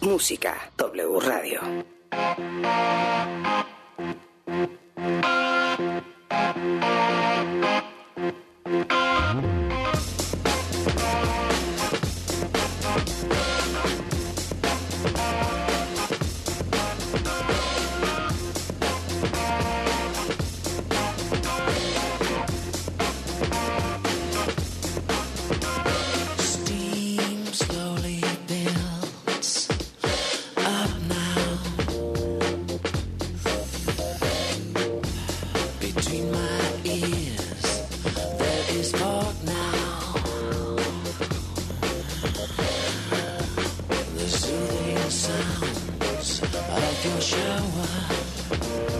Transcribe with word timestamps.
Música 0.00 0.72
W 0.78 1.20
Radio. 1.20 1.99
shower. 47.30 48.99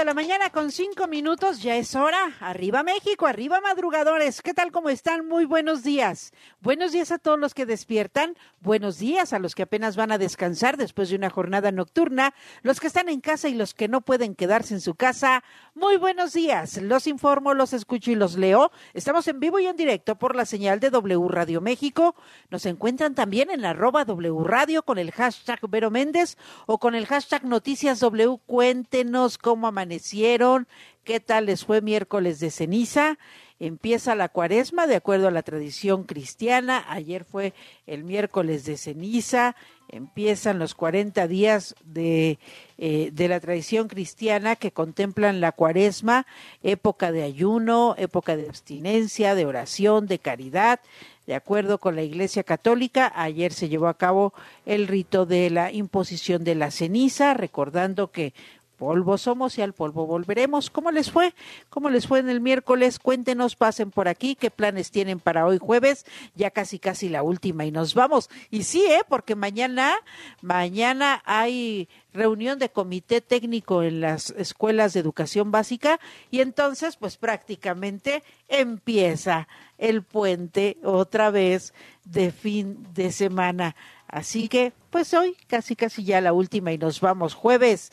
De 0.00 0.06
la 0.06 0.14
mañana 0.14 0.48
con 0.48 0.72
5 0.72 1.08
minutos, 1.08 1.62
ya 1.62 1.76
es 1.76 1.94
hora. 1.94 2.34
Arriba 2.40 2.82
México, 2.82 3.26
arriba 3.26 3.60
madrugadores. 3.60 4.40
¿Qué 4.40 4.54
tal? 4.54 4.72
¿Cómo 4.72 4.88
están? 4.88 5.28
Muy 5.28 5.44
buenos 5.44 5.82
días. 5.82 6.32
Buenos 6.62 6.92
días 6.92 7.12
a 7.12 7.18
todos 7.18 7.38
los 7.38 7.52
que 7.52 7.66
despiertan. 7.66 8.34
Buenos 8.60 8.98
días 8.98 9.34
a 9.34 9.38
los 9.38 9.54
que 9.54 9.64
apenas 9.64 9.96
van 9.96 10.10
a 10.10 10.16
descansar 10.16 10.78
después 10.78 11.10
de 11.10 11.16
una 11.16 11.28
jornada 11.28 11.70
nocturna. 11.70 12.32
Los 12.62 12.80
que 12.80 12.86
están 12.86 13.10
en 13.10 13.20
casa 13.20 13.50
y 13.50 13.54
los 13.54 13.74
que 13.74 13.88
no 13.88 14.00
pueden 14.00 14.34
quedarse 14.34 14.72
en 14.72 14.80
su 14.80 14.94
casa. 14.94 15.44
Muy 15.74 15.98
buenos 15.98 16.32
días. 16.32 16.80
Los 16.80 17.06
informo, 17.06 17.52
los 17.52 17.74
escucho 17.74 18.10
y 18.10 18.14
los 18.14 18.36
leo. 18.36 18.72
Estamos 18.94 19.28
en 19.28 19.38
vivo 19.38 19.58
y 19.58 19.66
en 19.66 19.76
directo 19.76 20.16
por 20.16 20.34
la 20.34 20.46
señal 20.46 20.80
de 20.80 20.88
W 20.88 21.28
Radio 21.28 21.60
México. 21.60 22.14
Nos 22.48 22.64
encuentran 22.64 23.14
también 23.14 23.50
en 23.50 23.66
arroba 23.66 24.06
W 24.06 24.44
Radio 24.44 24.82
con 24.82 24.96
el 24.96 25.10
hashtag 25.10 25.60
Vero 25.68 25.90
Méndez 25.90 26.38
o 26.64 26.78
con 26.78 26.94
el 26.94 27.04
hashtag 27.04 27.44
Noticias 27.44 28.00
W. 28.00 28.38
Cuéntenos 28.46 29.36
cómo 29.36 29.66
qué 31.04 31.20
tal 31.20 31.46
les 31.46 31.64
fue 31.64 31.80
miércoles 31.80 32.40
de 32.40 32.50
ceniza. 32.50 33.18
Empieza 33.58 34.14
la 34.14 34.30
cuaresma 34.30 34.86
de 34.86 34.96
acuerdo 34.96 35.28
a 35.28 35.30
la 35.30 35.42
tradición 35.42 36.04
cristiana. 36.04 36.84
Ayer 36.88 37.24
fue 37.24 37.52
el 37.86 38.04
miércoles 38.04 38.64
de 38.64 38.78
ceniza. 38.78 39.54
Empiezan 39.88 40.58
los 40.58 40.74
40 40.74 41.26
días 41.26 41.74
de, 41.84 42.38
eh, 42.78 43.10
de 43.12 43.28
la 43.28 43.40
tradición 43.40 43.88
cristiana 43.88 44.56
que 44.56 44.70
contemplan 44.70 45.40
la 45.40 45.52
cuaresma, 45.52 46.26
época 46.62 47.12
de 47.12 47.22
ayuno, 47.22 47.96
época 47.98 48.36
de 48.36 48.48
abstinencia, 48.48 49.34
de 49.34 49.44
oración, 49.44 50.06
de 50.06 50.20
caridad. 50.20 50.80
De 51.26 51.34
acuerdo 51.34 51.78
con 51.78 51.96
la 51.96 52.02
Iglesia 52.02 52.42
Católica, 52.44 53.12
ayer 53.14 53.52
se 53.52 53.68
llevó 53.68 53.88
a 53.88 53.98
cabo 53.98 54.32
el 54.64 54.88
rito 54.88 55.26
de 55.26 55.50
la 55.50 55.70
imposición 55.70 56.44
de 56.44 56.54
la 56.54 56.70
ceniza, 56.70 57.34
recordando 57.34 58.10
que 58.10 58.32
polvo 58.80 59.18
somos 59.18 59.58
y 59.58 59.62
al 59.62 59.74
polvo 59.74 60.06
volveremos. 60.06 60.70
¿Cómo 60.70 60.90
les 60.90 61.10
fue? 61.10 61.34
¿Cómo 61.68 61.90
les 61.90 62.06
fue 62.06 62.18
en 62.18 62.30
el 62.30 62.40
miércoles? 62.40 62.98
Cuéntenos, 62.98 63.54
pasen 63.54 63.90
por 63.90 64.08
aquí, 64.08 64.36
qué 64.36 64.50
planes 64.50 64.90
tienen 64.90 65.20
para 65.20 65.44
hoy 65.44 65.58
jueves, 65.58 66.06
ya 66.34 66.50
casi 66.50 66.78
casi 66.78 67.10
la 67.10 67.22
última 67.22 67.66
y 67.66 67.72
nos 67.72 67.92
vamos. 67.92 68.30
Y 68.50 68.62
sí, 68.62 68.82
¿eh? 68.86 69.02
porque 69.06 69.34
mañana, 69.34 69.96
mañana 70.40 71.22
hay 71.26 71.90
reunión 72.14 72.58
de 72.58 72.70
comité 72.70 73.20
técnico 73.20 73.82
en 73.82 74.00
las 74.00 74.30
escuelas 74.30 74.94
de 74.94 75.00
educación 75.00 75.50
básica 75.50 76.00
y 76.30 76.40
entonces 76.40 76.96
pues 76.96 77.18
prácticamente 77.18 78.22
empieza 78.48 79.46
el 79.76 80.02
puente 80.02 80.78
otra 80.82 81.30
vez 81.30 81.74
de 82.04 82.32
fin 82.32 82.86
de 82.94 83.12
semana. 83.12 83.76
Así 84.10 84.48
que, 84.48 84.72
pues 84.90 85.14
hoy 85.14 85.36
casi 85.46 85.76
casi 85.76 86.02
ya 86.02 86.20
la 86.20 86.32
última 86.32 86.72
y 86.72 86.78
nos 86.78 87.00
vamos 87.00 87.34
jueves. 87.34 87.92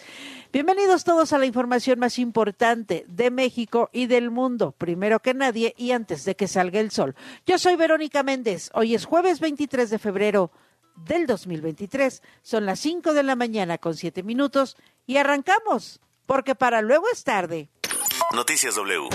Bienvenidos 0.51 1.03
todos 1.03 1.31
a 1.31 1.37
la 1.37 1.45
información 1.45 1.99
más 1.99 2.17
importante 2.17 3.05
de 3.07 3.29
México 3.29 3.89
y 3.93 4.07
del 4.07 4.31
mundo, 4.31 4.71
primero 4.71 5.19
que 5.19 5.35
nadie 5.35 5.75
y 5.77 5.91
antes 5.91 6.25
de 6.25 6.35
que 6.35 6.47
salga 6.47 6.79
el 6.79 6.89
sol. 6.89 7.15
Yo 7.45 7.59
soy 7.59 7.75
Verónica 7.75 8.23
Méndez. 8.23 8.71
Hoy 8.73 8.95
es 8.95 9.05
jueves 9.05 9.39
23 9.39 9.91
de 9.91 9.99
febrero 9.99 10.51
del 10.95 11.27
2023. 11.27 12.23
Son 12.41 12.65
las 12.65 12.79
5 12.79 13.13
de 13.13 13.21
la 13.21 13.35
mañana 13.35 13.77
con 13.77 13.95
7 13.95 14.23
minutos 14.23 14.75
y 15.05 15.17
arrancamos, 15.17 16.01
porque 16.25 16.55
para 16.55 16.81
luego 16.81 17.05
es 17.13 17.23
tarde. 17.23 17.69
Noticias 18.33 18.75
W. 18.75 19.09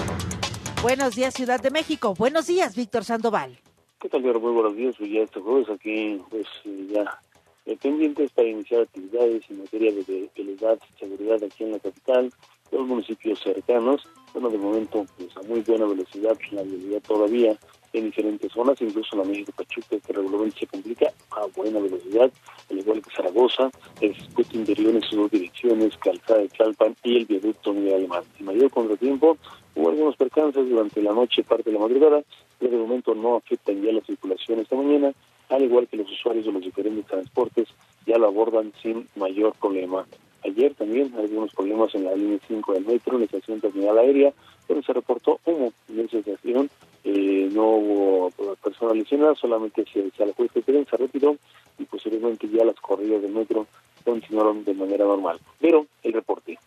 Buenos 0.82 1.16
días, 1.16 1.34
Ciudad 1.34 1.60
de 1.60 1.72
México. 1.72 2.14
Buenos 2.14 2.46
días, 2.46 2.76
Víctor 2.76 3.04
Sandoval. 3.04 3.60
¿Qué 4.02 4.08
tal, 4.08 4.22
Vero? 4.22 4.40
Muy 4.40 4.50
buenos 4.50 4.74
días. 4.74 4.96
Pues 4.98 5.12
ya 5.12 5.20
este 5.20 5.38
jueves 5.38 5.70
aquí, 5.70 6.20
pues 6.28 6.44
eh, 6.64 6.88
ya 6.90 7.20
eh, 7.66 7.76
pendientes 7.80 8.32
para 8.32 8.48
iniciar 8.48 8.80
actividades 8.80 9.44
en 9.48 9.60
materia 9.60 9.92
de, 9.92 10.28
seguridad, 10.34 10.76
seguridad 10.98 11.44
aquí 11.44 11.62
en 11.62 11.70
la 11.70 11.78
capital, 11.78 12.32
los 12.72 12.84
municipios 12.88 13.38
cercanos. 13.38 14.02
Bueno, 14.32 14.50
de 14.50 14.58
momento, 14.58 15.06
pues 15.16 15.36
a 15.36 15.42
muy 15.42 15.60
buena 15.60 15.86
velocidad, 15.86 16.36
la 16.50 16.64
vialidad 16.64 17.00
todavía 17.02 17.56
en 17.92 18.04
diferentes 18.04 18.52
zonas, 18.52 18.80
incluso 18.80 19.16
la 19.16 19.24
México 19.24 19.52
Pachuca, 19.56 19.98
que 19.98 20.12
regularmente 20.12 20.60
se 20.60 20.66
complica 20.66 21.12
a 21.30 21.46
buena 21.54 21.78
velocidad, 21.80 22.30
al 22.70 22.78
igual 22.78 23.02
que 23.02 23.14
Zaragoza, 23.14 23.70
el 24.00 24.14
circuito 24.14 24.56
interior 24.56 24.94
en 24.94 25.02
sus 25.02 25.18
dos 25.18 25.30
direcciones, 25.30 25.96
Calzada 25.98 26.40
de 26.40 26.48
Tlalpan 26.48 26.96
y 27.02 27.18
el 27.18 27.26
viaducto 27.26 27.72
Miguel 27.72 27.94
Alemán. 27.94 28.22
En 28.38 28.46
mayor 28.46 28.70
contratiempo, 28.70 29.36
hubo 29.74 29.90
algunos 29.90 30.16
percances 30.16 30.68
durante 30.68 31.02
la 31.02 31.12
noche, 31.12 31.42
parte 31.42 31.70
de 31.70 31.74
la 31.78 31.80
madrugada, 31.80 32.22
pero 32.58 32.72
de 32.72 32.78
momento 32.78 33.14
no 33.14 33.36
afectan 33.36 33.82
ya 33.82 33.92
la 33.92 34.00
circulación 34.02 34.60
esta 34.60 34.76
mañana, 34.76 35.12
al 35.48 35.62
igual 35.62 35.86
que 35.88 35.96
los 35.96 36.10
usuarios 36.10 36.46
de 36.46 36.52
los 36.52 36.62
diferentes 36.62 37.06
transportes 37.06 37.68
ya 38.06 38.16
lo 38.18 38.28
abordan 38.28 38.72
sin 38.82 39.06
mayor 39.16 39.52
problema. 39.60 40.06
Ayer 40.44 40.74
también 40.74 41.12
algunos 41.16 41.52
problemas 41.52 41.94
en 41.94 42.04
la 42.04 42.14
línea 42.14 42.38
5 42.48 42.72
del 42.72 42.86
metro, 42.86 43.14
en 43.14 43.20
la 43.20 43.24
estación 43.26 43.60
terminal 43.60 43.98
aérea, 43.98 44.32
pero 44.66 44.82
se 44.82 44.92
reportó 44.92 45.38
humo 45.44 45.72
en 45.88 46.00
esa 46.00 46.18
estación, 46.18 46.70
eh, 47.04 47.48
no 47.52 47.68
hubo 47.68 48.30
personas 48.62 48.96
lesionadas, 48.96 49.38
solamente 49.38 49.84
se, 49.92 50.10
se 50.10 50.22
alejó 50.22 50.44
este 50.44 50.62
tren, 50.62 50.86
se 50.88 50.96
retiró 50.96 51.36
y 51.78 51.84
posteriormente 51.84 52.48
ya 52.48 52.64
las 52.64 52.76
corridas 52.76 53.22
del 53.22 53.32
metro 53.32 53.66
continuaron 54.04 54.64
de 54.64 54.74
manera 54.74 55.04
normal. 55.04 55.38
Pero 55.60 55.86
el 56.02 56.12
reporte. 56.12 56.58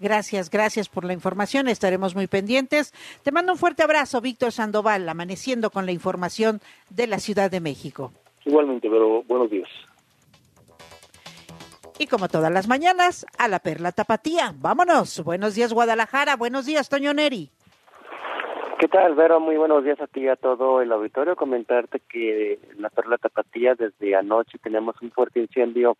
Gracias, 0.00 0.50
gracias 0.50 0.88
por 0.88 1.04
la 1.04 1.12
información. 1.12 1.68
Estaremos 1.68 2.14
muy 2.14 2.26
pendientes. 2.26 2.92
Te 3.22 3.32
mando 3.32 3.52
un 3.52 3.58
fuerte 3.58 3.82
abrazo, 3.82 4.20
Víctor 4.20 4.52
Sandoval, 4.52 5.08
amaneciendo 5.08 5.70
con 5.70 5.86
la 5.86 5.92
información 5.92 6.60
de 6.90 7.06
la 7.06 7.20
Ciudad 7.20 7.50
de 7.50 7.60
México. 7.60 8.12
Igualmente, 8.44 8.90
pero 8.90 9.22
buenos 9.22 9.50
días. 9.50 9.68
Y 11.98 12.08
como 12.08 12.28
todas 12.28 12.52
las 12.52 12.66
mañanas, 12.66 13.24
a 13.38 13.46
la 13.46 13.60
Perla 13.60 13.92
Tapatía. 13.92 14.52
Vámonos. 14.58 15.22
Buenos 15.22 15.54
días, 15.54 15.72
Guadalajara. 15.72 16.34
Buenos 16.34 16.66
días, 16.66 16.88
Toño 16.88 17.14
Neri. 17.14 17.50
¿Qué 18.84 18.88
tal, 18.88 19.14
Vero? 19.14 19.40
Muy 19.40 19.56
buenos 19.56 19.82
días 19.82 19.98
a 20.02 20.06
ti 20.06 20.20
y 20.20 20.28
a 20.28 20.36
todo 20.36 20.82
el 20.82 20.92
auditorio. 20.92 21.36
Comentarte 21.36 22.00
que 22.00 22.60
en 22.70 22.82
la 22.82 22.90
Perla 22.90 23.16
Tapatía 23.16 23.74
desde 23.74 24.14
anoche 24.14 24.58
tenemos 24.58 25.00
un 25.00 25.10
fuerte 25.10 25.40
incendio 25.40 25.96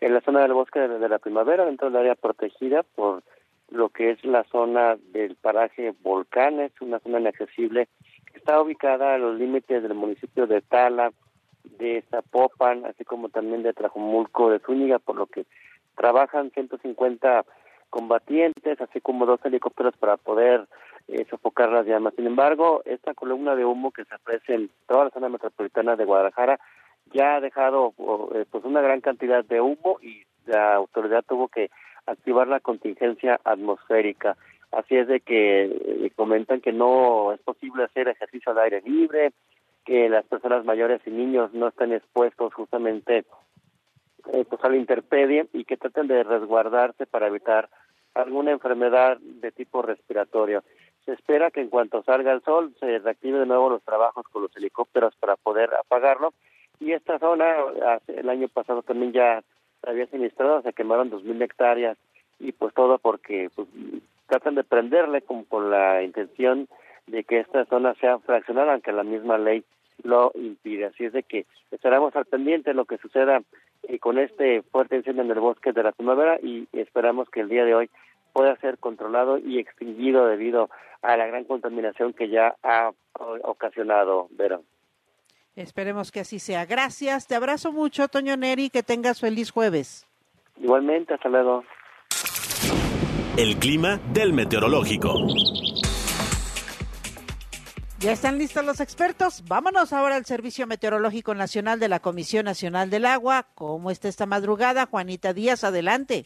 en 0.00 0.14
la 0.14 0.20
zona 0.20 0.42
del 0.42 0.52
bosque 0.52 0.78
de, 0.78 1.08
la 1.08 1.18
primavera, 1.18 1.64
dentro 1.64 1.90
del 1.90 2.02
área 2.02 2.14
protegida 2.14 2.84
por 2.84 3.24
lo 3.68 3.88
que 3.88 4.10
es 4.12 4.24
la 4.24 4.44
zona 4.44 4.96
del 5.12 5.34
paraje 5.34 5.92
Volcanes, 6.02 6.70
una 6.80 7.00
zona 7.00 7.18
inaccesible 7.18 7.88
que 8.30 8.38
está 8.38 8.62
ubicada 8.62 9.14
a 9.14 9.18
los 9.18 9.36
límites 9.36 9.82
del 9.82 9.94
municipio 9.94 10.46
de 10.46 10.60
Tala, 10.60 11.10
de 11.64 12.04
Zapopan, 12.12 12.86
así 12.86 13.04
como 13.04 13.30
también 13.30 13.64
de 13.64 13.72
Trajumulco 13.72 14.50
de 14.50 14.60
Zúñiga, 14.60 15.00
por 15.00 15.16
lo 15.16 15.26
que 15.26 15.46
trabajan 15.96 16.52
150 16.52 17.44
combatientes, 17.90 18.80
así 18.80 19.00
como 19.00 19.26
dos 19.26 19.40
helicópteros 19.44 19.96
para 19.96 20.16
poder 20.16 20.66
eh, 21.08 21.26
sofocar 21.28 21.70
las 21.70 21.86
llamas. 21.86 22.14
Sin 22.14 22.26
embargo, 22.26 22.82
esta 22.84 23.14
columna 23.14 23.54
de 23.56 23.64
humo 23.64 23.90
que 23.90 24.04
se 24.04 24.14
ofrece 24.14 24.54
en 24.54 24.70
toda 24.86 25.04
la 25.04 25.10
zona 25.10 25.28
metropolitana 25.28 25.96
de 25.96 26.04
Guadalajara 26.04 26.58
ya 27.12 27.36
ha 27.36 27.40
dejado 27.40 27.92
eh, 28.34 28.44
pues 28.50 28.64
una 28.64 28.80
gran 28.80 29.00
cantidad 29.00 29.44
de 29.44 29.60
humo 29.60 29.98
y 30.00 30.22
la 30.46 30.74
autoridad 30.74 31.24
tuvo 31.28 31.48
que 31.48 31.70
activar 32.06 32.48
la 32.48 32.60
contingencia 32.60 33.40
atmosférica. 33.44 34.36
Así 34.72 34.96
es 34.96 35.08
de 35.08 35.20
que 35.20 35.64
eh, 35.64 36.12
comentan 36.14 36.60
que 36.60 36.72
no 36.72 37.32
es 37.32 37.40
posible 37.40 37.84
hacer 37.84 38.08
ejercicio 38.08 38.52
al 38.52 38.58
aire 38.58 38.82
libre, 38.82 39.32
que 39.84 40.08
las 40.08 40.24
personas 40.26 40.64
mayores 40.64 41.00
y 41.06 41.10
niños 41.10 41.52
no 41.52 41.68
estén 41.68 41.92
expuestos 41.92 42.54
justamente 42.54 43.24
eh, 44.32 44.44
pues 44.48 44.62
a 44.64 44.68
la 44.68 44.76
interpedie 44.76 45.46
y 45.52 45.64
que 45.64 45.76
traten 45.76 46.06
de 46.06 46.22
resguardarse 46.22 47.06
para 47.06 47.28
evitar 47.28 47.68
alguna 48.14 48.50
enfermedad 48.50 49.18
de 49.18 49.52
tipo 49.52 49.82
respiratorio. 49.82 50.62
Se 51.04 51.12
espera 51.12 51.50
que 51.50 51.60
en 51.60 51.68
cuanto 51.68 52.02
salga 52.02 52.32
el 52.32 52.42
sol 52.42 52.74
se 52.78 52.98
reactive 52.98 53.38
de 53.38 53.46
nuevo 53.46 53.70
los 53.70 53.82
trabajos 53.82 54.26
con 54.30 54.42
los 54.42 54.56
helicópteros 54.56 55.14
para 55.16 55.36
poder 55.36 55.70
apagarlo 55.74 56.32
y 56.78 56.92
esta 56.92 57.18
zona 57.18 57.54
el 58.08 58.28
año 58.28 58.48
pasado 58.48 58.82
también 58.82 59.12
ya 59.12 59.42
había 59.86 60.06
sinistrado, 60.06 60.62
se 60.62 60.72
quemaron 60.72 61.10
dos 61.10 61.22
mil 61.24 61.40
hectáreas 61.40 61.96
y 62.38 62.52
pues 62.52 62.74
todo 62.74 62.98
porque 62.98 63.50
pues, 63.54 63.68
tratan 64.26 64.54
de 64.54 64.64
prenderle 64.64 65.22
como 65.22 65.44
con 65.44 65.70
la 65.70 66.02
intención 66.02 66.68
de 67.06 67.24
que 67.24 67.40
esta 67.40 67.64
zona 67.66 67.94
sea 67.94 68.18
fraccionada, 68.18 68.72
aunque 68.72 68.92
la 68.92 69.02
misma 69.02 69.38
ley 69.38 69.64
lo 70.04 70.32
impide. 70.34 70.86
Así 70.86 71.04
es 71.04 71.12
de 71.12 71.22
que 71.22 71.46
estaremos 71.70 72.14
al 72.16 72.26
pendiente 72.26 72.70
de 72.70 72.74
lo 72.74 72.84
que 72.84 72.98
suceda 72.98 73.42
eh, 73.84 73.98
con 73.98 74.18
este 74.18 74.62
fuerte 74.62 74.96
incendio 74.96 75.22
en 75.22 75.30
el 75.30 75.40
bosque 75.40 75.72
de 75.72 75.82
la 75.82 75.92
primavera 75.92 76.38
y 76.42 76.68
esperamos 76.72 77.28
que 77.30 77.40
el 77.40 77.48
día 77.48 77.64
de 77.64 77.74
hoy 77.74 77.90
pueda 78.32 78.56
ser 78.56 78.78
controlado 78.78 79.38
y 79.38 79.58
extinguido 79.58 80.26
debido 80.26 80.70
a 81.02 81.16
la 81.16 81.26
gran 81.26 81.44
contaminación 81.44 82.12
que 82.12 82.28
ya 82.28 82.54
ha 82.62 82.92
ocasionado 83.42 84.28
Verón. 84.30 84.62
Esperemos 85.56 86.12
que 86.12 86.20
así 86.20 86.38
sea. 86.38 86.64
Gracias, 86.64 87.26
te 87.26 87.34
abrazo 87.34 87.72
mucho, 87.72 88.08
Toño 88.08 88.36
Neri, 88.36 88.70
que 88.70 88.82
tengas 88.82 89.20
feliz 89.20 89.50
jueves. 89.50 90.06
Igualmente, 90.56 91.14
hasta 91.14 91.28
luego. 91.28 91.64
El 93.36 93.56
clima 93.58 93.98
del 94.12 94.32
meteorológico. 94.32 95.14
Ya 98.00 98.12
están 98.12 98.38
listos 98.38 98.64
los 98.64 98.80
expertos. 98.80 99.44
Vámonos 99.46 99.92
ahora 99.92 100.16
al 100.16 100.24
Servicio 100.24 100.66
Meteorológico 100.66 101.34
Nacional 101.34 101.78
de 101.78 101.90
la 101.90 102.00
Comisión 102.00 102.46
Nacional 102.46 102.88
del 102.88 103.04
Agua. 103.04 103.48
¿Cómo 103.54 103.90
está 103.90 104.08
esta 104.08 104.24
madrugada? 104.24 104.86
Juanita 104.86 105.34
Díaz, 105.34 105.64
adelante. 105.64 106.24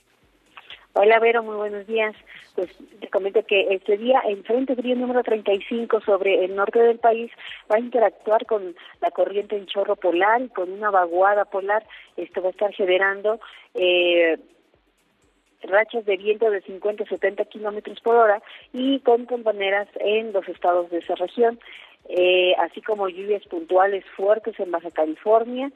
Hola, 0.93 1.19
Vero, 1.19 1.43
muy 1.43 1.57
buenos 1.57 1.85
días. 1.89 2.15
Pues 2.55 2.71
te 3.01 3.09
comento 3.09 3.45
que 3.45 3.75
este 3.75 3.99
día 3.99 4.21
el 4.21 4.45
Frente 4.45 4.77
Frío 4.77 4.95
número 4.95 5.25
35 5.25 6.01
sobre 6.03 6.45
el 6.45 6.55
norte 6.55 6.79
del 6.79 7.01
país 7.01 7.33
va 7.69 7.75
a 7.75 7.81
interactuar 7.81 8.47
con 8.47 8.77
la 9.01 9.11
corriente 9.11 9.57
en 9.57 9.67
chorro 9.67 9.97
polar 9.97 10.43
y 10.43 10.51
con 10.51 10.71
una 10.71 10.91
vaguada 10.91 11.45
polar. 11.45 11.85
Esto 12.17 12.41
va 12.41 12.49
a 12.49 12.53
estar 12.53 12.73
generando 12.73 13.41
eh, 13.75 14.39
rachas 15.69 16.05
de 16.05 16.17
viento 16.17 16.51
de 16.51 16.63
50 16.63 17.05
a 17.05 17.07
70 17.07 17.45
kilómetros 17.47 18.01
por 18.01 18.17
hora 18.17 18.43
y 18.73 19.01
con 19.01 19.27
companeras 19.27 19.89
en 20.01 20.33
los 20.33 20.49
estados 20.49 20.91
de 20.91 20.99
esa 20.99 21.15
región, 21.15 21.59
eh, 22.09 22.55
así 22.59 22.83
como 22.83 23.09
lluvias 23.09 23.45
puntuales 23.47 24.05
fuertes 24.17 24.59
en 24.61 24.71
Baja 24.71 24.91
California 24.91 25.71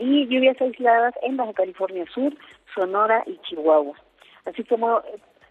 y 0.00 0.26
lluvias 0.26 0.60
aisladas 0.60 1.14
en 1.22 1.36
Baja 1.36 1.52
California 1.52 2.04
Sur, 2.12 2.34
Sonora 2.74 3.22
y 3.26 3.38
Chihuahua. 3.38 3.96
Así 4.44 4.64
como 4.64 5.02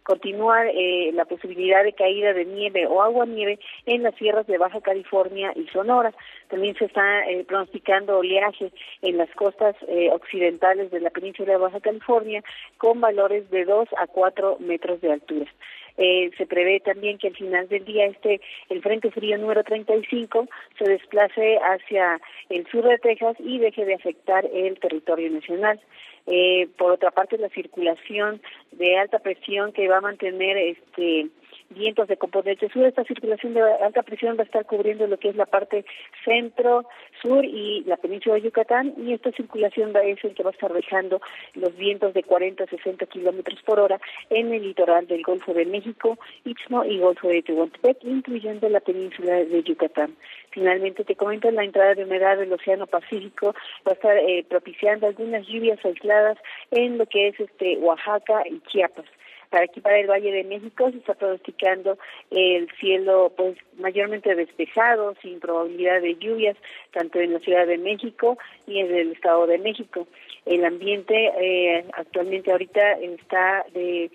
continúa 0.07 0.65
eh, 0.67 1.11
la 1.13 1.25
posibilidad 1.25 1.83
de 1.83 1.91
caída 1.91 2.31
de 2.31 2.45
nieve 2.45 2.87
o 2.87 3.01
agua 3.01 3.25
nieve 3.25 3.59
en 3.85 4.03
las 4.03 4.15
sierras 4.15 4.47
de 4.47 4.57
Baja 4.57 4.79
California 4.79 5.51
y 5.53 5.67
Sonora. 5.67 6.13
También 6.47 6.75
se 6.75 6.85
está 6.85 7.27
eh, 7.29 7.43
pronosticando 7.45 8.17
oleaje 8.17 8.71
en 9.01 9.17
las 9.17 9.29
costas 9.31 9.75
eh, 9.89 10.09
occidentales 10.13 10.91
de 10.91 11.01
la 11.01 11.09
península 11.09 11.51
de 11.51 11.57
Baja 11.57 11.81
California 11.81 12.41
con 12.77 13.01
valores 13.01 13.49
de 13.49 13.65
2 13.65 13.89
a 13.97 14.07
4 14.07 14.59
metros 14.61 15.01
de 15.01 15.11
altura. 15.11 15.51
Eh, 15.97 16.29
se 16.37 16.45
prevé 16.45 16.79
también 16.79 17.17
que 17.17 17.27
al 17.27 17.35
final 17.35 17.67
del 17.67 17.83
día 17.83 18.05
este 18.05 18.39
el 18.69 18.81
frente 18.81 19.09
frío 19.11 19.37
número 19.37 19.63
35 19.63 20.47
se 20.77 20.89
desplace 20.89 21.57
hacia 21.57 22.21
el 22.49 22.65
sur 22.67 22.87
de 22.87 22.99
Texas 22.99 23.35
y 23.39 23.57
deje 23.57 23.83
de 23.83 23.95
afectar 23.95 24.45
el 24.53 24.79
territorio 24.79 25.29
nacional. 25.31 25.81
Eh, 26.27 26.67
por 26.77 26.91
otra 26.91 27.11
parte, 27.11 27.37
la 27.37 27.49
circulación 27.49 28.41
de 28.71 28.97
alta 28.97 29.19
presión 29.19 29.71
que 29.71 29.87
va 29.87 29.97
a 29.97 30.01
mantener 30.01 30.57
este 30.57 31.27
vientos 31.69 32.07
de 32.07 32.17
componente 32.17 32.69
sur. 32.69 32.85
Esta 32.85 33.03
circulación 33.03 33.53
de 33.53 33.61
alta 33.61 34.03
presión 34.03 34.37
va 34.37 34.41
a 34.41 34.45
estar 34.45 34.65
cubriendo 34.65 35.07
lo 35.07 35.17
que 35.17 35.29
es 35.29 35.35
la 35.35 35.45
parte 35.45 35.85
centro, 36.23 36.85
sur 37.21 37.43
y 37.45 37.83
la 37.85 37.97
península 37.97 38.35
de 38.35 38.41
Yucatán 38.41 38.93
y 38.97 39.13
esta 39.13 39.31
circulación 39.31 39.93
va 39.95 39.99
a 39.99 40.21
ser 40.21 40.33
que 40.33 40.43
va 40.43 40.51
a 40.51 40.53
estar 40.53 40.71
dejando 40.73 41.21
los 41.55 41.75
vientos 41.75 42.13
de 42.13 42.23
40 42.23 42.63
a 42.63 42.67
60 42.67 43.05
kilómetros 43.07 43.61
por 43.63 43.79
hora 43.79 43.99
en 44.29 44.53
el 44.53 44.63
litoral 44.63 45.07
del 45.07 45.23
Golfo 45.23 45.53
de 45.53 45.65
México, 45.65 46.17
Istmo 46.45 46.83
y 46.85 46.99
Golfo 46.99 47.27
de 47.27 47.41
Tehuantepec, 47.41 48.03
incluyendo 48.03 48.69
la 48.69 48.79
península 48.79 49.33
de 49.33 49.63
Yucatán. 49.63 50.15
Finalmente, 50.51 51.03
te 51.03 51.15
comento, 51.15 51.51
la 51.51 51.63
entrada 51.63 51.93
de 51.93 52.03
humedad 52.03 52.37
del 52.37 52.51
Océano 52.53 52.87
Pacífico 52.87 53.53
va 53.85 53.91
a 53.91 53.93
estar 53.93 54.17
eh, 54.17 54.45
propiciando 54.47 55.07
algunas 55.07 55.45
lluvias 55.47 55.83
aisladas 55.83 56.37
en 56.71 56.97
lo 56.97 57.05
que 57.05 57.29
es 57.29 57.39
este 57.39 57.77
Oaxaca 57.77 58.43
y 58.49 58.59
Chiapas. 58.67 59.05
Para 59.49 59.65
aquí, 59.65 59.79
para 59.79 59.99
el 59.99 60.07
Valle 60.07 60.31
de 60.31 60.43
México, 60.43 60.91
se 60.91 60.97
está 60.97 61.13
pronosticando 61.13 61.97
el 62.31 62.69
cielo 62.79 63.31
pues 63.35 63.57
mayormente 63.77 64.35
despejado, 64.35 65.15
sin 65.21 65.39
probabilidad 65.39 66.01
de 66.01 66.15
lluvias, 66.15 66.57
tanto 66.91 67.19
en 67.19 67.33
la 67.33 67.39
Ciudad 67.39 67.65
de 67.65 67.77
México 67.77 68.37
y 68.65 68.79
en 68.79 68.93
el 68.93 69.11
Estado 69.13 69.47
de 69.47 69.57
México. 69.57 70.07
El 70.45 70.65
ambiente 70.65 71.31
eh, 71.39 71.85
actualmente 71.93 72.51
ahorita 72.51 72.93
está 72.93 73.65
de, 73.73 74.11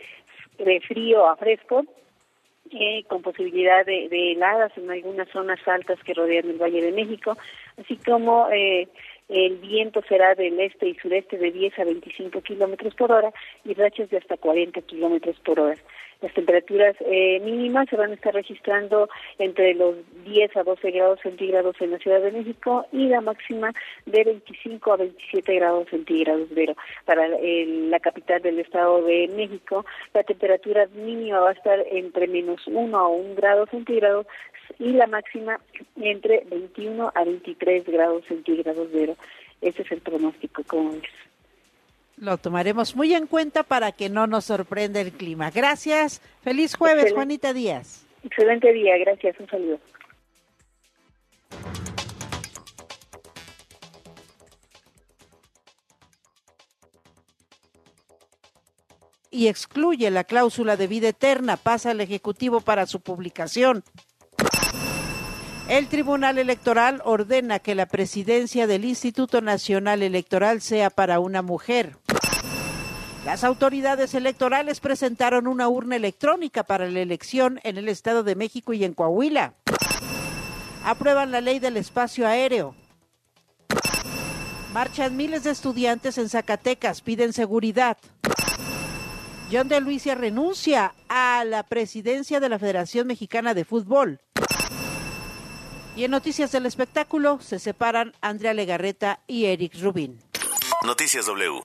de 0.58 0.80
frío 0.80 1.26
a 1.26 1.36
fresco, 1.36 1.84
eh, 2.70 3.04
con 3.06 3.20
posibilidad 3.20 3.84
de, 3.84 4.08
de, 4.08 4.32
heladas 4.32 4.72
en 4.78 4.90
algunas 4.90 5.28
zonas 5.28 5.60
altas 5.66 5.98
que 6.04 6.14
rodean 6.14 6.48
el 6.48 6.56
Valle 6.56 6.80
de 6.80 6.92
México, 6.92 7.36
así 7.76 7.96
como 7.96 8.48
eh, 8.50 8.88
el 9.28 9.56
viento 9.56 10.02
será 10.08 10.34
del 10.34 10.58
este 10.60 10.88
y 10.88 10.94
sureste 10.96 11.38
de 11.38 11.50
10 11.50 11.78
a 11.78 11.84
25 11.84 12.40
kilómetros 12.42 12.94
por 12.94 13.12
hora 13.12 13.32
y 13.64 13.74
rachas 13.74 14.10
de 14.10 14.18
hasta 14.18 14.36
40 14.36 14.80
kilómetros 14.82 15.38
por 15.40 15.60
hora. 15.60 15.78
Las 16.22 16.32
temperaturas 16.34 16.94
eh, 17.00 17.40
mínimas 17.40 17.88
se 17.90 17.96
van 17.96 18.12
a 18.12 18.14
estar 18.14 18.32
registrando 18.32 19.08
entre 19.38 19.74
los 19.74 19.96
10 20.24 20.56
a 20.56 20.62
12 20.62 20.90
grados 20.92 21.20
centígrados 21.20 21.74
en 21.80 21.90
la 21.90 21.98
Ciudad 21.98 22.20
de 22.20 22.30
México 22.30 22.86
y 22.92 23.08
la 23.08 23.20
máxima 23.20 23.72
de 24.06 24.22
25 24.22 24.92
a 24.92 24.96
27 24.98 25.54
grados 25.56 25.88
centígrados. 25.90 26.48
Pero 26.54 26.76
para 27.04 27.26
la 27.28 27.98
capital 27.98 28.40
del 28.40 28.60
Estado 28.60 29.02
de 29.02 29.28
México, 29.34 29.84
la 30.14 30.22
temperatura 30.22 30.86
mínima 30.94 31.40
va 31.40 31.50
a 31.50 31.54
estar 31.54 31.84
entre 31.90 32.28
menos 32.28 32.64
1 32.68 32.96
a 32.96 33.08
1 33.08 33.34
grado 33.34 33.66
centígrado 33.66 34.24
y 34.78 34.92
la 34.92 35.08
máxima 35.08 35.58
entre 35.96 36.44
21 36.48 37.10
a 37.12 37.24
23 37.24 37.84
grados 37.84 38.24
centígrados. 38.26 38.88
Pero 38.92 39.16
ese 39.60 39.82
es 39.82 39.90
el 39.90 40.00
pronóstico, 40.00 40.62
como 40.68 40.92
ves. 40.92 41.31
Lo 42.22 42.38
tomaremos 42.38 42.94
muy 42.94 43.12
en 43.14 43.26
cuenta 43.26 43.64
para 43.64 43.90
que 43.90 44.08
no 44.08 44.28
nos 44.28 44.44
sorprenda 44.44 45.00
el 45.00 45.10
clima. 45.10 45.50
Gracias. 45.50 46.22
Feliz 46.42 46.76
jueves, 46.76 47.06
Excelente. 47.06 47.16
Juanita 47.16 47.52
Díaz. 47.52 48.06
Excelente 48.22 48.72
día, 48.72 48.96
gracias. 48.98 49.40
Un 49.40 49.48
saludo. 49.48 49.80
Y 59.32 59.48
excluye 59.48 60.08
la 60.12 60.22
cláusula 60.22 60.76
de 60.76 60.86
vida 60.86 61.08
eterna, 61.08 61.56
pasa 61.56 61.90
al 61.90 62.00
Ejecutivo 62.00 62.60
para 62.60 62.86
su 62.86 63.00
publicación. 63.00 63.82
El 65.72 65.88
Tribunal 65.88 66.36
Electoral 66.36 67.00
ordena 67.02 67.58
que 67.58 67.74
la 67.74 67.86
presidencia 67.86 68.66
del 68.66 68.84
Instituto 68.84 69.40
Nacional 69.40 70.02
Electoral 70.02 70.60
sea 70.60 70.90
para 70.90 71.18
una 71.18 71.40
mujer. 71.40 71.96
Las 73.24 73.42
autoridades 73.42 74.12
electorales 74.12 74.80
presentaron 74.80 75.46
una 75.46 75.70
urna 75.70 75.96
electrónica 75.96 76.62
para 76.62 76.90
la 76.90 77.00
elección 77.00 77.58
en 77.62 77.78
el 77.78 77.88
Estado 77.88 78.22
de 78.22 78.36
México 78.36 78.74
y 78.74 78.84
en 78.84 78.92
Coahuila. 78.92 79.54
Aprueban 80.84 81.30
la 81.30 81.40
ley 81.40 81.58
del 81.58 81.78
espacio 81.78 82.28
aéreo. 82.28 82.74
Marchan 84.74 85.16
miles 85.16 85.44
de 85.44 85.52
estudiantes 85.52 86.18
en 86.18 86.28
Zacatecas, 86.28 87.00
piden 87.00 87.32
seguridad. 87.32 87.96
John 89.50 89.68
de 89.68 89.80
Luisa 89.80 90.14
renuncia 90.16 90.92
a 91.08 91.46
la 91.46 91.62
presidencia 91.62 92.40
de 92.40 92.50
la 92.50 92.58
Federación 92.58 93.06
Mexicana 93.06 93.54
de 93.54 93.64
Fútbol. 93.64 94.20
Y 95.94 96.04
en 96.04 96.10
noticias 96.10 96.50
del 96.52 96.66
espectáculo 96.66 97.38
se 97.40 97.58
separan 97.58 98.14
Andrea 98.22 98.54
Legarreta 98.54 99.20
y 99.26 99.46
Eric 99.46 99.74
Rubin. 99.80 100.18
Noticias 100.84 101.26
W. 101.26 101.62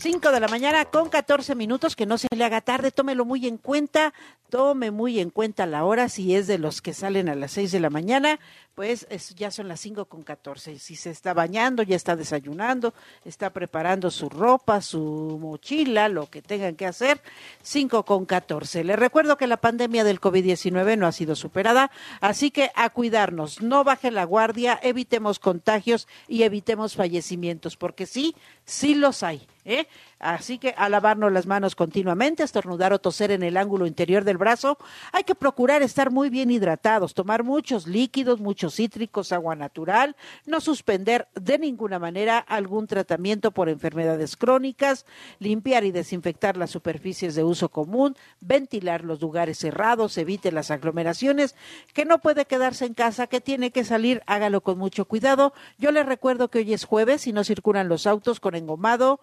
5 0.00 0.32
de 0.32 0.40
la 0.40 0.48
mañana 0.48 0.86
con 0.86 1.10
14 1.10 1.54
minutos, 1.54 1.94
que 1.94 2.06
no 2.06 2.16
se 2.16 2.26
le 2.34 2.42
haga 2.42 2.62
tarde, 2.62 2.90
tómelo 2.90 3.26
muy 3.26 3.46
en 3.46 3.58
cuenta, 3.58 4.14
tome 4.48 4.90
muy 4.90 5.20
en 5.20 5.28
cuenta 5.28 5.66
la 5.66 5.84
hora, 5.84 6.08
si 6.08 6.34
es 6.34 6.46
de 6.46 6.56
los 6.56 6.80
que 6.80 6.94
salen 6.94 7.28
a 7.28 7.34
las 7.34 7.52
6 7.52 7.70
de 7.70 7.80
la 7.80 7.90
mañana, 7.90 8.40
pues 8.74 9.06
es, 9.10 9.34
ya 9.34 9.50
son 9.50 9.68
las 9.68 9.80
5 9.80 10.06
con 10.06 10.22
14, 10.22 10.78
si 10.78 10.96
se 10.96 11.10
está 11.10 11.34
bañando, 11.34 11.82
ya 11.82 11.96
está 11.96 12.16
desayunando, 12.16 12.94
está 13.26 13.50
preparando 13.50 14.10
su 14.10 14.30
ropa, 14.30 14.80
su 14.80 15.38
mochila, 15.38 16.08
lo 16.08 16.30
que 16.30 16.40
tengan 16.40 16.76
que 16.76 16.86
hacer, 16.86 17.20
5 17.62 18.06
con 18.06 18.24
14. 18.24 18.84
Le 18.84 18.96
recuerdo 18.96 19.36
que 19.36 19.46
la 19.46 19.58
pandemia 19.58 20.02
del 20.02 20.18
COVID-19 20.18 20.96
no 20.96 21.06
ha 21.08 21.12
sido 21.12 21.36
superada, 21.36 21.90
así 22.22 22.50
que 22.50 22.70
a 22.74 22.88
cuidarnos, 22.88 23.60
no 23.60 23.84
baje 23.84 24.10
la 24.10 24.24
guardia, 24.24 24.80
evitemos 24.82 25.38
contagios 25.38 26.08
y 26.26 26.44
evitemos 26.44 26.96
fallecimientos, 26.96 27.76
porque 27.76 28.06
sí, 28.06 28.34
sí 28.64 28.94
los 28.94 29.22
hay. 29.22 29.46
¿Eh? 29.70 29.86
Así 30.18 30.58
que 30.58 30.74
a 30.76 30.88
lavarnos 30.88 31.30
las 31.30 31.46
manos 31.46 31.76
continuamente, 31.76 32.42
estornudar 32.42 32.92
o 32.92 32.98
toser 32.98 33.30
en 33.30 33.44
el 33.44 33.56
ángulo 33.56 33.86
interior 33.86 34.24
del 34.24 34.36
brazo. 34.36 34.78
Hay 35.12 35.22
que 35.22 35.36
procurar 35.36 35.80
estar 35.80 36.10
muy 36.10 36.28
bien 36.28 36.50
hidratados, 36.50 37.14
tomar 37.14 37.44
muchos 37.44 37.86
líquidos, 37.86 38.40
muchos 38.40 38.74
cítricos, 38.74 39.30
agua 39.30 39.54
natural, 39.54 40.16
no 40.44 40.60
suspender 40.60 41.28
de 41.36 41.56
ninguna 41.60 42.00
manera 42.00 42.38
algún 42.38 42.88
tratamiento 42.88 43.52
por 43.52 43.68
enfermedades 43.68 44.36
crónicas, 44.36 45.06
limpiar 45.38 45.84
y 45.84 45.92
desinfectar 45.92 46.56
las 46.56 46.70
superficies 46.70 47.36
de 47.36 47.44
uso 47.44 47.68
común, 47.68 48.16
ventilar 48.40 49.04
los 49.04 49.20
lugares 49.20 49.58
cerrados, 49.58 50.18
evite 50.18 50.50
las 50.50 50.72
aglomeraciones, 50.72 51.54
que 51.94 52.04
no 52.04 52.18
puede 52.18 52.44
quedarse 52.44 52.86
en 52.86 52.94
casa, 52.94 53.28
que 53.28 53.40
tiene 53.40 53.70
que 53.70 53.84
salir, 53.84 54.20
hágalo 54.26 54.62
con 54.62 54.78
mucho 54.78 55.04
cuidado. 55.04 55.54
Yo 55.78 55.92
le 55.92 56.02
recuerdo 56.02 56.50
que 56.50 56.58
hoy 56.58 56.74
es 56.74 56.84
jueves 56.84 57.28
y 57.28 57.32
no 57.32 57.44
circulan 57.44 57.88
los 57.88 58.08
autos 58.08 58.40
con 58.40 58.56
engomado 58.56 59.20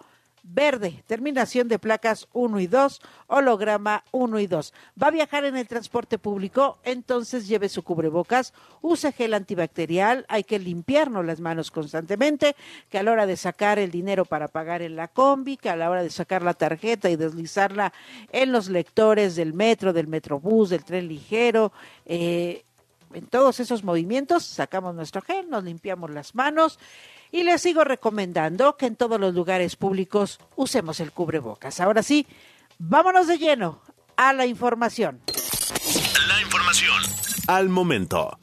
verde, 0.50 1.04
terminación 1.08 1.68
de 1.68 1.80
placas 1.80 2.28
1 2.34 2.60
y 2.60 2.68
2, 2.68 3.02
holograma 3.28 4.04
1 4.12 4.40
y 4.40 4.48
2. 4.48 4.74
Va 5.02 5.08
a 5.08 5.12
viajar 5.12 5.46
en 5.46 5.58
el 5.58 5.68
transporte 5.68 6.18
público, 6.18 6.78
entonces 6.84 7.48
lleve 7.48 7.70
su 7.70 7.84
cubrebocas, 7.84 8.54
use 8.82 9.12
gel 9.12 9.34
antibacterial, 9.34 10.26
hay 10.30 10.44
que 10.44 10.60
limpiarnos 10.60 11.26
las 11.26 11.40
manos 11.40 11.72
constantemente, 11.72 12.56
que 12.90 12.98
a 12.98 13.04
la 13.04 13.12
hora 13.12 13.26
de 13.26 13.38
sacar 13.38 13.80
el 13.80 13.92
dinero 13.92 14.26
para 14.26 14.48
pagar 14.48 14.82
en 14.82 14.96
la 14.96 15.08
combi, 15.08 15.58
que 15.58 15.70
a 15.70 15.76
la 15.76 15.90
hora 15.90 16.04
de 16.04 16.10
sacar 16.10 16.44
la 16.44 16.54
tarjeta 16.54 17.10
y 17.10 17.16
deslizarla 17.16 17.94
en 18.32 18.52
los 18.52 18.70
lectores 18.70 19.36
del 19.36 19.54
metro, 19.54 19.94
del 19.94 20.08
metrobús, 20.08 20.70
del 20.70 20.84
tren 20.84 21.08
ligero, 21.08 21.72
eh, 22.06 22.64
en 23.14 23.28
todos 23.28 23.60
esos 23.60 23.84
movimientos 23.84 24.44
sacamos 24.44 24.96
nuestro 24.96 25.22
gel, 25.22 25.50
nos 25.50 25.64
limpiamos 25.64 26.12
las 26.12 26.36
manos 26.36 26.80
y 27.32 27.44
les 27.44 27.62
sigo 27.62 27.84
recomendando 27.84 28.78
que 28.78 28.86
en 28.86 28.96
todos 28.96 29.20
los 29.20 29.34
lugares 29.34 29.76
públicos 29.76 30.40
usemos 30.56 31.00
el 31.00 31.12
cubrebocas. 31.12 31.80
Ahora 31.80 32.04
sí, 32.04 32.26
vámonos 32.80 33.28
de 33.28 33.38
lleno 33.38 33.82
a 34.16 34.34
la 34.34 34.46
información. 34.46 35.22
La 36.28 36.42
información 36.42 37.02
al 37.48 37.70
momento. 37.70 38.38